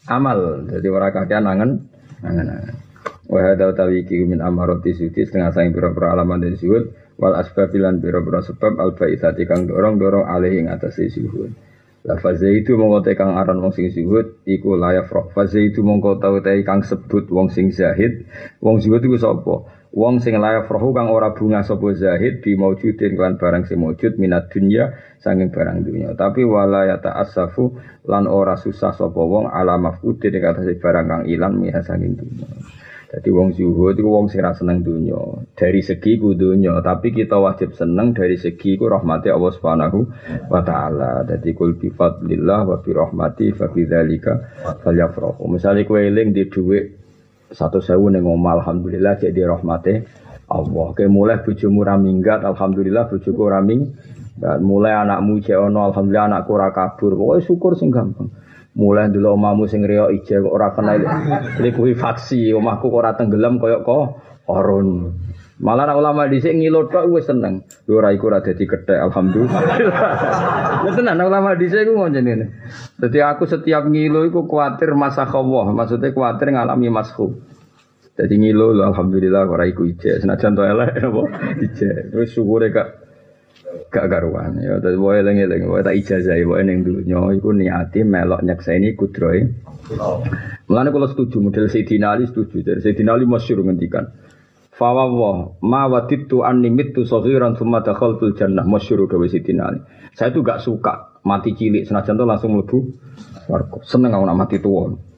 amal. 0.08 0.64
Jadi 0.64 0.88
ora 0.88 1.12
kakean 1.12 1.44
angen 1.44 1.92
angen-angen. 2.24 2.89
Wa 3.30 3.46
hadza 3.46 3.78
tawiki 3.78 4.26
min 4.26 4.42
amarati 4.42 4.98
sudi 4.98 5.22
setengah 5.22 5.54
saing 5.54 5.70
pira-pira 5.70 6.18
alaman 6.18 6.42
dari 6.42 6.58
suhud 6.58 7.14
wal 7.22 7.38
asbabilan 7.38 8.02
pira-pira 8.02 8.42
sebab 8.42 8.82
al 8.82 8.98
baitati 8.98 9.46
kang 9.46 9.70
dorong-dorong 9.70 10.26
alih 10.26 10.66
ing 10.66 10.66
atase 10.66 11.14
suhud. 11.14 11.54
La 12.10 12.16
faze 12.18 12.50
itu 12.50 12.74
mongko 12.80 13.06
te 13.06 13.12
kang 13.14 13.38
aran 13.38 13.62
wong 13.62 13.76
sing 13.76 13.92
zuhud 13.94 14.42
iku 14.50 14.80
layak 14.80 15.12
roh. 15.14 15.30
Faze 15.30 15.62
itu 15.62 15.86
mongko 15.86 16.18
tau 16.18 16.42
te 16.42 16.58
kang 16.66 16.82
sebut 16.82 17.30
wong 17.30 17.54
sing 17.54 17.70
zahid. 17.70 18.26
Wong 18.64 18.82
zuhud 18.82 19.04
iku 19.04 19.20
sapa? 19.20 19.68
Wong 19.94 20.18
sing 20.24 20.34
layak 20.40 20.66
roh 20.66 20.90
kang 20.90 21.12
ora 21.14 21.36
bunga 21.36 21.62
sapa 21.62 21.86
zahid 21.94 22.42
di 22.42 22.58
maujudin 22.58 23.14
kan 23.14 23.38
barang 23.38 23.70
sing 23.70 23.78
maujud 23.84 24.18
minat 24.18 24.50
dunya 24.50 24.96
sanging 25.22 25.54
barang 25.54 25.86
dunia. 25.86 26.16
Tapi 26.18 26.48
wala 26.48 26.88
ya 26.88 26.98
ta'assafu 26.98 27.78
lan 28.10 28.26
ora 28.26 28.58
susah 28.58 28.96
sapa 28.96 29.22
wong 29.22 29.52
ala 29.52 29.76
mafudin 29.76 30.34
ing 30.34 30.50
atase 30.50 30.82
barang 30.82 31.06
kang 31.06 31.24
ilang 31.30 31.62
miha 31.62 31.84
sanging 31.86 32.16
dunia. 32.16 32.48
Jadi 33.10 33.30
wong 33.34 33.58
zuhud 33.58 33.98
itu 33.98 34.06
wong 34.06 34.30
sing 34.30 34.46
seneng 34.46 34.86
dunya. 34.86 35.18
Dari 35.58 35.82
segi 35.82 36.22
ku 36.22 36.38
dunya, 36.38 36.78
tapi 36.86 37.10
kita 37.10 37.42
wajib 37.42 37.74
seneng 37.74 38.14
dari 38.14 38.38
segi 38.38 38.78
ku 38.78 38.86
rahmati 38.86 39.34
Allah 39.34 39.50
Subhanahu 39.50 40.00
wa 40.46 40.62
taala. 40.62 41.26
Jadi 41.26 41.58
kul 41.58 41.74
bi 41.82 41.90
fadlillah 41.90 42.70
wa 42.70 42.78
bi 42.78 42.94
rahmati 42.94 43.50
fa 43.58 43.66
bi 43.74 43.90
dzalika 43.90 44.34
falyafrahu. 44.86 45.42
Misale 45.50 45.90
kowe 45.90 45.98
eling 45.98 46.38
di 46.38 46.46
dhuwit 46.54 46.86
100.000 47.50 47.98
ning 48.14 48.30
omah 48.30 48.62
alhamdulillah 48.62 49.18
cek 49.18 49.34
di 49.34 49.42
rahmati 49.42 49.94
Allah. 50.54 50.88
Kayak 50.94 51.10
mulai 51.10 51.42
bojomu 51.42 51.82
ra 51.82 51.98
minggat, 51.98 52.46
alhamdulillah 52.46 53.10
bojoku 53.10 53.42
ra 53.50 53.66
minggat. 53.66 54.62
Mulai 54.62 54.94
anakmu 55.02 55.42
cek 55.42 55.58
ono, 55.58 55.90
alhamdulillah 55.90 56.30
anakku 56.30 56.54
ora 56.54 56.70
kabur. 56.70 57.18
Pokoke 57.18 57.42
syukur 57.42 57.74
sing 57.74 57.90
gampang. 57.90 58.30
Mulai 58.80 59.12
dulu 59.12 59.36
omamu 59.36 59.68
sing 59.68 59.84
riyo 59.84 60.08
ije 60.08 60.40
ora 60.40 60.72
kena 60.72 60.96
likuifaksi, 61.60 62.56
omahku 62.56 62.88
kok 62.88 62.96
ora 62.96 63.12
tenggelam 63.12 63.60
koyok 63.60 63.82
kok 63.84 64.04
orun. 64.48 65.20
Malah 65.60 65.92
nak 65.92 66.00
ulama 66.00 66.24
dhisik 66.32 66.56
ngilo 66.56 66.88
tok 66.88 67.12
wis 67.12 67.28
seneng. 67.28 67.68
Yo 67.84 68.00
ora 68.00 68.16
iku 68.16 68.32
ora 68.32 68.40
dadi 68.40 68.64
kethek 68.64 68.96
alhamdulillah. 68.96 69.62
Ya 70.88 70.92
tenan 70.96 71.20
ulama 71.20 71.60
dhisik 71.60 71.84
iku 71.84 72.00
ngono 72.00 72.16
jenenge. 72.16 72.56
Dadi 72.96 73.20
aku 73.20 73.44
setiap 73.44 73.84
ngilo 73.84 74.24
iku 74.24 74.48
kuatir 74.48 74.96
masa 74.96 75.28
Allah, 75.28 75.76
maksudnya 75.76 76.16
kuatir 76.16 76.56
ngalami 76.56 76.88
masku. 76.88 77.36
Jadi 78.16 78.40
ngilo 78.40 78.80
alhamdulillah 78.80 79.44
ora 79.52 79.68
iku 79.68 79.84
ije. 79.84 80.24
Senajan 80.24 80.56
to 80.56 80.64
elek 80.64 81.04
apa 81.04 81.24
ije. 81.60 82.16
Wis 82.16 82.32
syukure 82.32 82.72
kak 82.72 83.09
gak 83.90 84.06
karuan. 84.10 84.58
Ya 84.62 84.78
dadi 84.78 84.98
wae 84.98 85.22
eling-eling. 85.22 85.70
Wae 85.70 85.82
tak 85.86 85.96
ijazahi. 85.98 86.44
Wae 86.46 86.64
ning 86.66 86.86
dunya 86.86 87.20
iku 87.36 87.54
niati 87.54 88.06
melok 88.06 88.42
nyekseni 88.46 88.94
kudrohe. 88.94 89.50
Mulane 90.70 90.90
kula 90.94 91.10
setuju 91.10 91.42
model 91.42 91.66
Sayyidina 91.70 92.14
Ali 92.14 92.30
setuju. 92.30 92.62
Dari 92.62 92.80
Sayyidina 92.82 93.18
Ali 93.18 93.26
masyhur 93.26 93.66
ngendikan 93.66 94.14
Fawawa 94.80 95.60
ma 95.60 95.92
waditu 95.92 96.46
anni 96.46 96.72
mitu 96.72 97.04
saghiran 97.04 97.58
thumma 97.58 97.82
dakhaltul 97.82 98.38
jannah. 98.38 98.64
Masyhur 98.64 99.10
dawe 99.10 99.26
Sayyidina 99.26 99.74
Saya 100.14 100.30
tuh 100.30 100.46
gak 100.46 100.62
suka 100.62 101.20
mati 101.26 101.58
cilik. 101.58 101.90
Senajan 101.90 102.16
tuh 102.16 102.28
langsung 102.30 102.54
mlebu 102.54 102.78
warga 103.50 103.82
seneng 103.82 104.14
aku 104.14 104.26
nak 104.30 104.38
mati 104.38 104.58
tua 104.62 105.09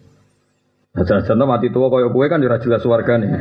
Nah, 0.92 1.08
contoh 1.08 1.48
mati 1.48 1.72
tua 1.72 1.88
koyo 1.88 2.12
kue 2.12 2.28
kan 2.28 2.44
ora 2.44 2.60
jelas 2.60 2.84
nih. 2.84 3.32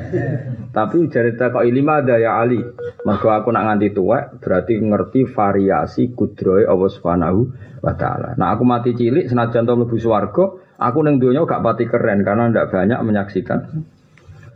Tapi 0.71 1.11
cerita 1.11 1.51
kok 1.51 1.67
ilima 1.67 1.99
ada 1.99 2.15
ya 2.15 2.39
Ali. 2.39 2.63
Maka 3.03 3.43
aku 3.43 3.51
nak 3.51 3.67
nganti 3.67 3.91
tua 3.91 4.39
berarti 4.39 4.79
ngerti 4.79 5.27
variasi 5.27 6.15
kudroy 6.15 6.63
Allah 6.63 6.87
Subhanahu 6.87 7.41
wa 7.83 7.93
taala. 7.99 8.39
Nah, 8.39 8.55
aku 8.55 8.63
mati 8.63 8.95
cilik 8.95 9.27
senajan 9.27 9.67
to 9.67 9.75
mlebu 9.75 9.99
swarga, 9.99 10.45
aku 10.79 10.99
ning 11.03 11.19
donya 11.19 11.43
gak 11.43 11.59
pati 11.67 11.91
keren 11.91 12.23
karena 12.23 12.55
ndak 12.55 12.71
banyak 12.71 13.03
menyaksikan 13.03 13.83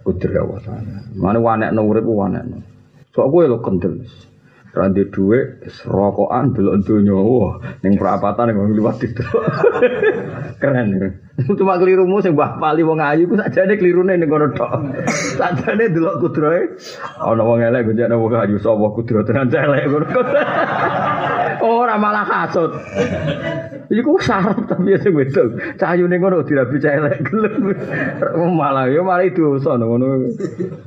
kudroy 0.06 0.38
Allah 0.38 0.60
taala. 0.62 0.94
Mane 1.18 1.38
wanek 1.42 1.74
urip 1.74 2.06
wanek. 2.06 2.46
Sok 3.10 3.26
kowe 3.26 3.42
lo 3.42 3.58
kendel. 3.58 4.06
Randi 4.74 5.06
duwe 5.06 5.62
rokokan 5.86 6.50
belok 6.50 6.82
donya 6.82 7.14
wah 7.14 7.62
ning 7.86 7.94
perapatan 7.94 8.50
ning 8.50 8.74
liwat 8.74 8.98
itu. 9.06 9.22
Keren. 10.58 10.98
Cuma 11.54 11.78
kelirumu 11.78 12.18
sing 12.18 12.34
Mbah 12.34 12.58
Pali 12.58 12.82
wong 12.82 12.98
ayu 12.98 13.30
ku 13.30 13.38
sakjane 13.38 13.78
klirune 13.78 14.18
ning 14.18 14.26
kono 14.26 14.50
tok. 14.50 14.74
Sakjane 15.38 15.94
delok 15.94 16.18
kudroe 16.18 16.74
ana 17.22 17.42
wong 17.46 17.62
elek 17.62 17.86
gonjekne 17.86 18.18
wong 18.18 18.34
ayu 18.34 18.58
sapa 18.58 18.86
kudro 18.90 19.22
tenan 19.22 19.46
elek 19.46 19.86
ngono. 19.86 20.06
Ora 21.64 21.94
malah 21.94 22.26
hasud. 22.26 22.70
Iku 23.90 24.16
sarap 24.20 24.64
tapi 24.68 24.94
ya 24.94 24.98
sing 25.00 25.12
wedok. 25.12 25.76
Cahayune 25.76 26.16
ngono 26.16 26.44
dirabi 26.44 26.80
cah 26.80 26.96
gelem. 27.20 27.74
Malah 28.56 28.88
yo 28.88 29.04
malah 29.04 29.28
dosa 29.28 29.76
ngono. 29.76 30.30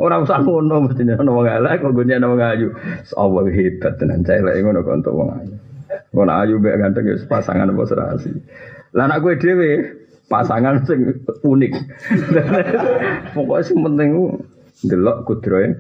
Ora 0.01 0.21
usah 0.21 0.41
ngono 0.41 0.89
mestine 0.89 1.13
ana 1.13 1.29
wong 1.29 1.45
elek 1.45 1.81
kok 1.83 1.93
gonjekne 1.93 2.25
wong 2.25 2.41
ayu. 2.41 2.67
Allah 3.13 3.43
hebat 3.53 3.93
tenan 4.01 4.25
cah 4.25 4.35
elek 4.37 4.61
ngono 4.65 4.81
kok 4.81 4.95
untuk 5.03 5.13
wong 5.13 5.29
ayu. 5.37 5.53
Ngono 6.13 6.31
ayu 6.33 6.55
mek 6.57 6.75
ganteng 6.81 7.05
ya 7.05 7.15
pasangan 7.29 7.69
apa 7.69 7.83
serasi. 7.85 8.31
Lah 8.97 9.05
anak 9.05 9.21
gue 9.21 9.33
dhewe 9.37 9.71
pasangan 10.31 10.85
sing 10.87 11.21
unik. 11.45 11.73
Pokoknya 13.35 13.63
sing 13.65 13.77
penting 13.85 14.09
delok 14.85 15.25
kudrohe 15.25 15.73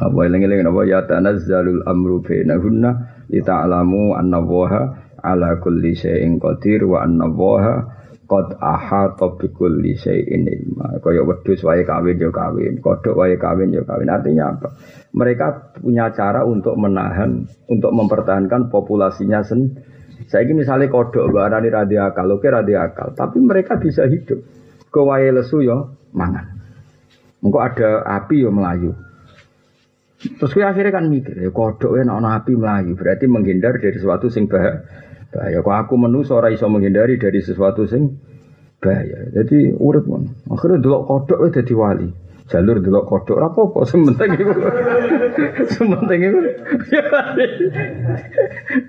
apa 0.00 0.18
eling-eling 0.24 0.64
apa 0.64 0.80
ya 0.88 1.04
tanazzalul 1.04 1.84
amru 1.84 2.24
bainahunna 2.24 2.90
lita'lamu 3.28 4.16
anna 4.16 4.40
waha 4.40 5.03
ala 5.24 5.56
kulli 5.64 5.96
syai'in 5.96 6.36
qadir 6.36 6.84
wa 6.84 7.00
anna 7.00 7.24
waha 7.32 7.76
qad 8.28 8.60
ahata 8.60 9.40
bi 9.40 9.48
kulli 9.48 9.96
syai'in 9.96 10.44
ilma 10.44 11.00
kaya 11.00 11.24
wedhus 11.24 11.64
wae 11.64 11.80
kawin 11.88 12.20
yo 12.20 12.28
kawin 12.28 12.84
kodhok 12.84 13.16
wae 13.16 13.40
kawin 13.40 13.72
yo 13.72 13.88
kawin 13.88 14.12
artinya 14.12 14.52
apa 14.52 14.68
mereka 15.16 15.74
punya 15.80 16.12
cara 16.12 16.44
untuk 16.44 16.76
menahan 16.76 17.48
untuk 17.72 17.92
mempertahankan 17.96 18.68
populasinya 18.68 19.40
sen 19.40 19.72
saya 20.24 20.46
ini 20.48 20.64
misalnya 20.64 20.88
kodok 20.88 21.28
barani 21.28 21.68
radiakal, 21.68 22.26
oke 22.38 22.48
radiakal, 22.48 23.12
tapi 23.12 23.42
mereka 23.42 23.76
bisa 23.76 24.08
hidup. 24.08 24.40
Kewaye 24.88 25.34
lesu 25.34 25.60
yo 25.60 25.98
mangan. 26.14 26.54
Engkau 27.44 27.60
ada 27.60 28.06
api 28.06 28.46
yo 28.46 28.50
melayu. 28.54 28.94
Terus 30.24 30.56
gue 30.56 30.64
akhirnya 30.64 30.96
kan 30.96 31.12
mikir, 31.12 31.36
ya 31.36 31.52
kodok 31.52 32.00
ya 32.00 32.08
api 32.08 32.52
melayu, 32.56 32.96
berarti 32.96 33.28
menghindar 33.28 33.76
dari 33.76 33.92
sesuatu 33.92 34.32
sing 34.32 34.48
bahaya. 34.48 34.80
Bahaya. 35.34 35.66
Kok 35.66 35.74
aku 35.74 35.94
menu 35.98 36.22
seorang 36.22 36.54
iso 36.54 36.70
menghindari 36.70 37.18
dari 37.18 37.42
sesuatu 37.42 37.90
sing 37.90 38.22
bahaya. 38.78 39.34
Jadi 39.34 39.74
urut 39.74 40.06
mon. 40.06 40.30
Akhirnya 40.46 40.78
dulu 40.78 41.10
kodok 41.10 41.42
ya 41.42 41.48
jadi 41.58 41.74
wali. 41.74 42.08
Jalur 42.46 42.78
dulu 42.78 43.02
kodok 43.02 43.42
apa 43.42 43.60
apa 43.66 43.80
sementing 43.82 44.30
itu. 44.38 44.52
sementing 45.74 46.20
itu. 46.22 46.38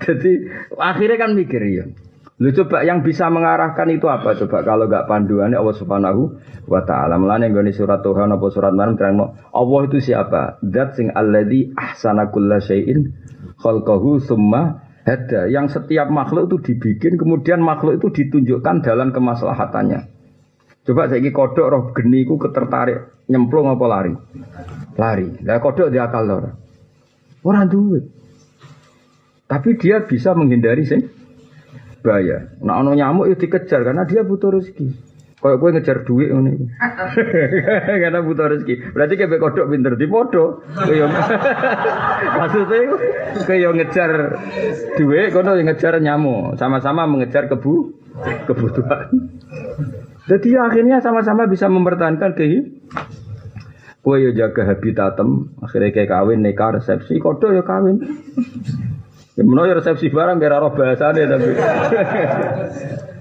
jadi 0.05 0.31
akhirnya 0.77 1.17
kan 1.17 1.33
mikir 1.33 1.65
ya. 1.65 1.89
Lu 2.35 2.51
coba 2.51 2.83
yang 2.83 2.99
bisa 2.99 3.31
mengarahkan 3.31 3.87
itu 3.95 4.11
apa 4.11 4.35
coba 4.35 4.59
kalau 4.67 4.91
nggak 4.91 5.07
panduannya 5.07 5.55
Allah 5.55 5.75
Subhanahu 5.79 6.35
wa 6.67 6.83
taala. 6.83 7.15
Mulane 7.15 7.49
nggone 7.49 7.71
surat 7.71 8.03
Tuhan 8.03 8.27
apa 8.27 8.45
surat 8.51 8.75
Maryam 8.75 8.99
terang 8.99 9.17
Allah 9.55 9.81
itu 9.87 10.03
siapa? 10.03 10.59
Zat 10.61 10.99
sing 10.99 11.15
alladzi 11.15 11.71
ahsana 11.79 12.27
kulla 12.29 12.59
syai'in 12.59 13.15
khalqahu 13.63 14.19
summa 14.19 14.84
hada. 15.05 15.47
Yang 15.47 15.79
setiap 15.79 16.09
makhluk 16.09 16.51
itu 16.51 16.73
dibikin 16.73 17.15
kemudian 17.15 17.61
makhluk 17.61 18.01
itu 18.01 18.07
ditunjukkan 18.11 18.83
dalam 18.83 19.13
kemaslahatannya. 19.13 20.11
Coba 20.85 21.09
saya 21.09 21.29
kodok 21.33 21.67
roh 21.69 21.83
geni 21.97 22.29
ku 22.29 22.37
ketertarik 22.37 23.25
nyemplung 23.25 23.69
apa 23.69 23.85
lari? 23.89 24.13
Lari. 24.97 25.41
Lah 25.41 25.57
kodok 25.57 25.89
dia 25.89 26.05
akal 26.05 26.29
ora. 26.29 26.51
Ora 27.41 27.65
duwe. 27.65 28.05
Tapi 29.45 29.77
dia 29.77 30.01
bisa 30.05 30.33
menghindari 30.33 30.85
sing 30.85 31.05
bahaya. 32.05 32.53
Nah 32.61 32.81
ono 32.81 32.93
nyamuk 32.93 33.29
itu 33.29 33.45
dikejar 33.49 33.81
karena 33.81 34.05
dia 34.05 34.21
butuh 34.21 34.53
rezeki. 34.53 35.14
Kayak 35.35 35.57
gue 35.61 35.69
ngejar 35.77 35.97
duit 36.07 36.29
ini. 36.31 36.53
karena 38.01 38.19
butuh 38.23 38.45
rezeki. 38.55 38.95
Berarti 38.95 39.13
kayak 39.19 39.37
kodok 39.37 39.67
pinter 39.67 39.93
di 39.99 40.07
podo. 40.07 40.63
Maksudnya 42.39 42.79
kayak 43.43 43.71
ngejar 43.75 44.11
duit, 44.95 45.29
kono 45.35 45.53
ngejar 45.59 45.99
nyamuk. 45.99 46.55
Sama-sama 46.55 47.03
mengejar 47.05 47.51
kebu 47.51 47.93
kebutuhan. 48.47 49.11
Jadi 50.25 50.49
akhirnya 50.57 51.03
sama-sama 51.03 51.45
bisa 51.45 51.69
mempertahankan 51.69 52.33
kehidupan. 52.33 53.23
Kue 54.05 54.21
yo 54.21 54.37
jaga 54.37 54.69
habitatem, 54.69 55.57
akhirnya 55.65 55.89
kayak 55.89 56.13
kawin, 56.13 56.45
nikah, 56.45 56.77
resepsi, 56.77 57.17
kodok 57.17 57.57
ya 57.57 57.65
kawin. 57.65 57.97
Ya 59.33 59.41
menawa 59.41 59.65
ya 59.65 59.81
resepsi 59.81 60.13
barang 60.13 60.37
biar 60.37 60.61
roh 60.61 60.77
bahasane 60.77 61.25
tapi. 61.25 61.49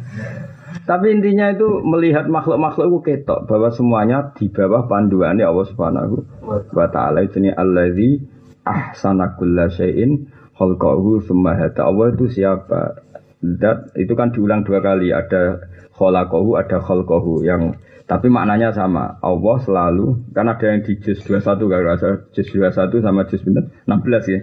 tapi 0.85 1.17
intinya 1.17 1.49
itu 1.49 1.81
melihat 1.81 2.29
makhluk-makhluk 2.29 2.89
itu 2.93 2.99
ketok 3.09 3.49
bahwa 3.49 3.73
semuanya 3.73 4.37
di 4.37 4.53
bawah 4.53 4.85
panduannya 4.85 5.49
Allah 5.49 5.67
Subhanahu 5.73 6.17
wa 6.45 6.89
taala 6.93 7.25
itu 7.25 7.41
nih 7.41 7.57
allazi 7.57 8.21
ahsana 8.69 9.33
kulla 9.41 9.73
syai'in 9.73 10.29
khalqahu 10.53 11.25
summa 11.25 11.57
hada. 11.57 11.89
Allah 11.89 12.13
itu 12.13 12.29
siapa? 12.29 13.01
Dat 13.41 13.97
itu 13.97 14.13
kan 14.13 14.33
diulang 14.37 14.65
dua 14.65 14.85
kali 14.85 15.09
ada 15.09 15.65
khalaqahu 15.97 16.61
ada 16.61 16.77
khalqahu 16.81 17.45
yang 17.45 17.81
tapi 18.05 18.29
maknanya 18.29 18.77
sama. 18.77 19.17
Allah 19.25 19.57
selalu 19.65 20.37
kan 20.37 20.53
ada 20.53 20.65
yang 20.69 20.85
di 20.85 21.01
juz 21.01 21.25
21 21.25 21.65
kalau 21.65 21.85
rasa 21.89 22.09
juz 22.37 22.49
21 22.53 23.01
sama 23.01 23.25
juz 23.25 23.41
16 23.41 23.89
ya. 24.29 24.41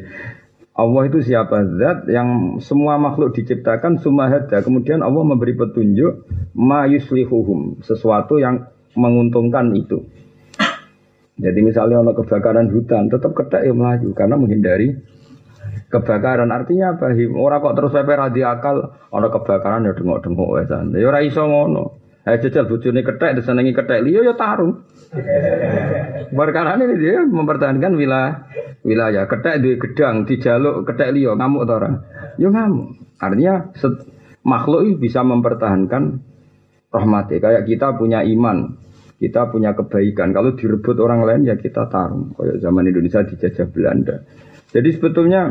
Allah 0.72 1.03
itu 1.03 1.19
siapa 1.19 1.67
zat 1.76 2.07
yang 2.07 2.57
semua 2.63 2.95
makhluk 2.95 3.36
diciptakan 3.36 3.99
sumahada. 3.99 4.63
Kemudian 4.63 5.03
Allah 5.03 5.24
memberi 5.28 5.51
petunjuk 5.59 6.26
ma 6.55 6.88
yuslihuhum, 6.88 7.84
sesuatu 7.84 8.39
yang 8.39 8.72
menguntungkan 8.95 9.76
itu. 9.76 10.07
Jadi 11.41 11.59
misalnya 11.59 11.99
ono 11.99 12.15
kebakaran 12.15 12.72
hutan, 12.72 13.11
tetap 13.11 13.36
kedak 13.36 13.67
yang 13.67 13.84
melaju 13.84 14.15
karena 14.15 14.36
menghindari 14.39 14.95
kebakaran. 15.91 16.47
Artinya 16.47 16.95
apa? 16.95 17.11
Orang 17.36 17.59
kok 17.59 17.76
terus 17.76 17.91
pepe 17.91 18.15
akal, 18.15 18.95
ono 19.11 19.28
kebakaran 19.28 19.89
ya 19.89 19.93
dengok-dengok 19.97 20.49
wesan. 20.55 20.95
Ya 20.95 21.07
ora 21.11 21.19
iso 21.19 21.43
ngono. 21.43 21.99
Eh 22.22 22.38
jajal 22.38 22.69
bojone 22.69 23.01
kethek 23.01 23.34
disenengi 23.34 23.74
kethek 23.74 24.05
liya 24.05 24.22
ya 24.22 24.34
tarung. 24.38 24.86
Perkara 26.38 26.78
ini 26.78 26.95
dia 27.01 27.26
mempertahankan 27.26 27.97
wilayah 27.97 28.45
wilayah 28.82 29.29
kethek 29.29 29.61
di 29.61 29.77
gedang 29.77 30.25
dijaluk 30.25 30.86
kethek 30.86 31.13
liya 31.13 31.38
ngamuk 31.38 31.63
ta 31.69 31.73
ora? 31.77 31.91
Ya 32.38 32.49
ngamuk. 32.49 32.97
Artinya 33.21 33.69
set, 33.77 34.05
makhluk 34.41 34.97
bisa 34.97 35.21
mempertahankan 35.21 36.21
rahmati. 36.89 37.38
Kayak 37.38 37.69
kita 37.69 37.93
punya 37.95 38.25
iman, 38.25 38.77
kita 39.21 39.53
punya 39.53 39.77
kebaikan. 39.77 40.34
Kalau 40.34 40.57
direbut 40.57 40.97
orang 40.97 41.21
lain 41.23 41.41
ya 41.45 41.55
kita 41.55 41.86
tarung. 41.88 42.34
Kayak 42.34 42.57
zaman 42.61 42.89
Indonesia 42.89 43.21
dijajah 43.21 43.67
Belanda. 43.69 44.15
Jadi 44.71 44.89
sebetulnya 44.95 45.41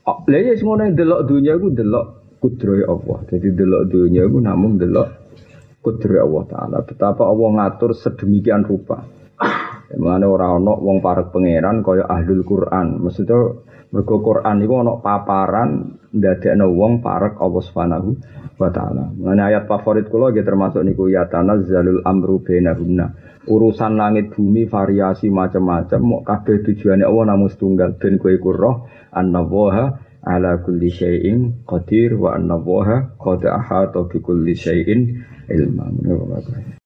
Oh, 0.00 0.24
lha 0.26 0.42
ya 0.42 0.56
semono 0.56 0.88
delok 0.90 1.28
dunia 1.28 1.54
iku 1.60 1.70
delok 1.70 2.06
kudroy 2.40 2.82
Allah. 2.82 3.20
Jadi 3.28 3.52
delok 3.52 3.82
dunia 3.86 4.24
itu 4.24 4.38
namun 4.40 4.80
delok 4.80 5.08
kudroy 5.84 6.18
Allah 6.18 6.44
Taala. 6.48 6.78
Betapa 6.82 7.28
Allah 7.28 7.48
ngatur 7.54 7.92
sedemikian 7.92 8.64
rupa. 8.64 9.04
Mengenai 9.90 10.30
orang 10.30 10.62
ono 10.62 10.78
wong 10.78 11.02
parek 11.02 11.34
pangeran 11.34 11.82
kaya 11.82 12.06
ahlul 12.06 12.46
Quran. 12.46 13.02
Maksudnya 13.02 13.38
mergo 13.90 14.22
Quran 14.22 14.62
itu 14.62 14.70
ono 14.70 15.02
paparan 15.02 15.98
ndadekno 16.14 16.70
wong 16.70 17.02
parek 17.02 17.42
Allah 17.42 17.62
Subhanahu 17.64 18.08
wa 18.54 18.70
taala. 18.70 19.10
Mengenai 19.10 19.50
ayat 19.50 19.66
favorit 19.66 20.06
kula 20.06 20.30
nggih 20.30 20.46
termasuk 20.46 20.86
niku 20.86 21.10
ya 21.10 21.26
tanazzalul 21.26 22.06
amru 22.06 22.38
bainahunna. 22.38 23.06
Urusan 23.50 23.98
langit 23.98 24.30
bumi 24.30 24.70
variasi 24.70 25.26
macam-macam 25.26 26.00
mau 26.04 26.20
kabeh 26.22 26.62
tujuannya 26.62 27.08
Allah 27.08 27.24
namun 27.34 27.48
setunggal 27.50 27.98
ben 27.98 28.20
kowe 28.20 28.52
roh 28.52 28.86
annallaha 29.10 30.06
ala 30.20 30.60
kulli 30.60 30.92
syai'in 30.92 31.64
qadir 31.64 32.20
wa 32.20 32.36
anna 32.36 32.60
qad 33.16 33.42
ahata 33.48 34.04
bi 34.06 34.20
kulli 34.20 34.52
syai'in 34.52 35.00
ilma. 35.48 35.88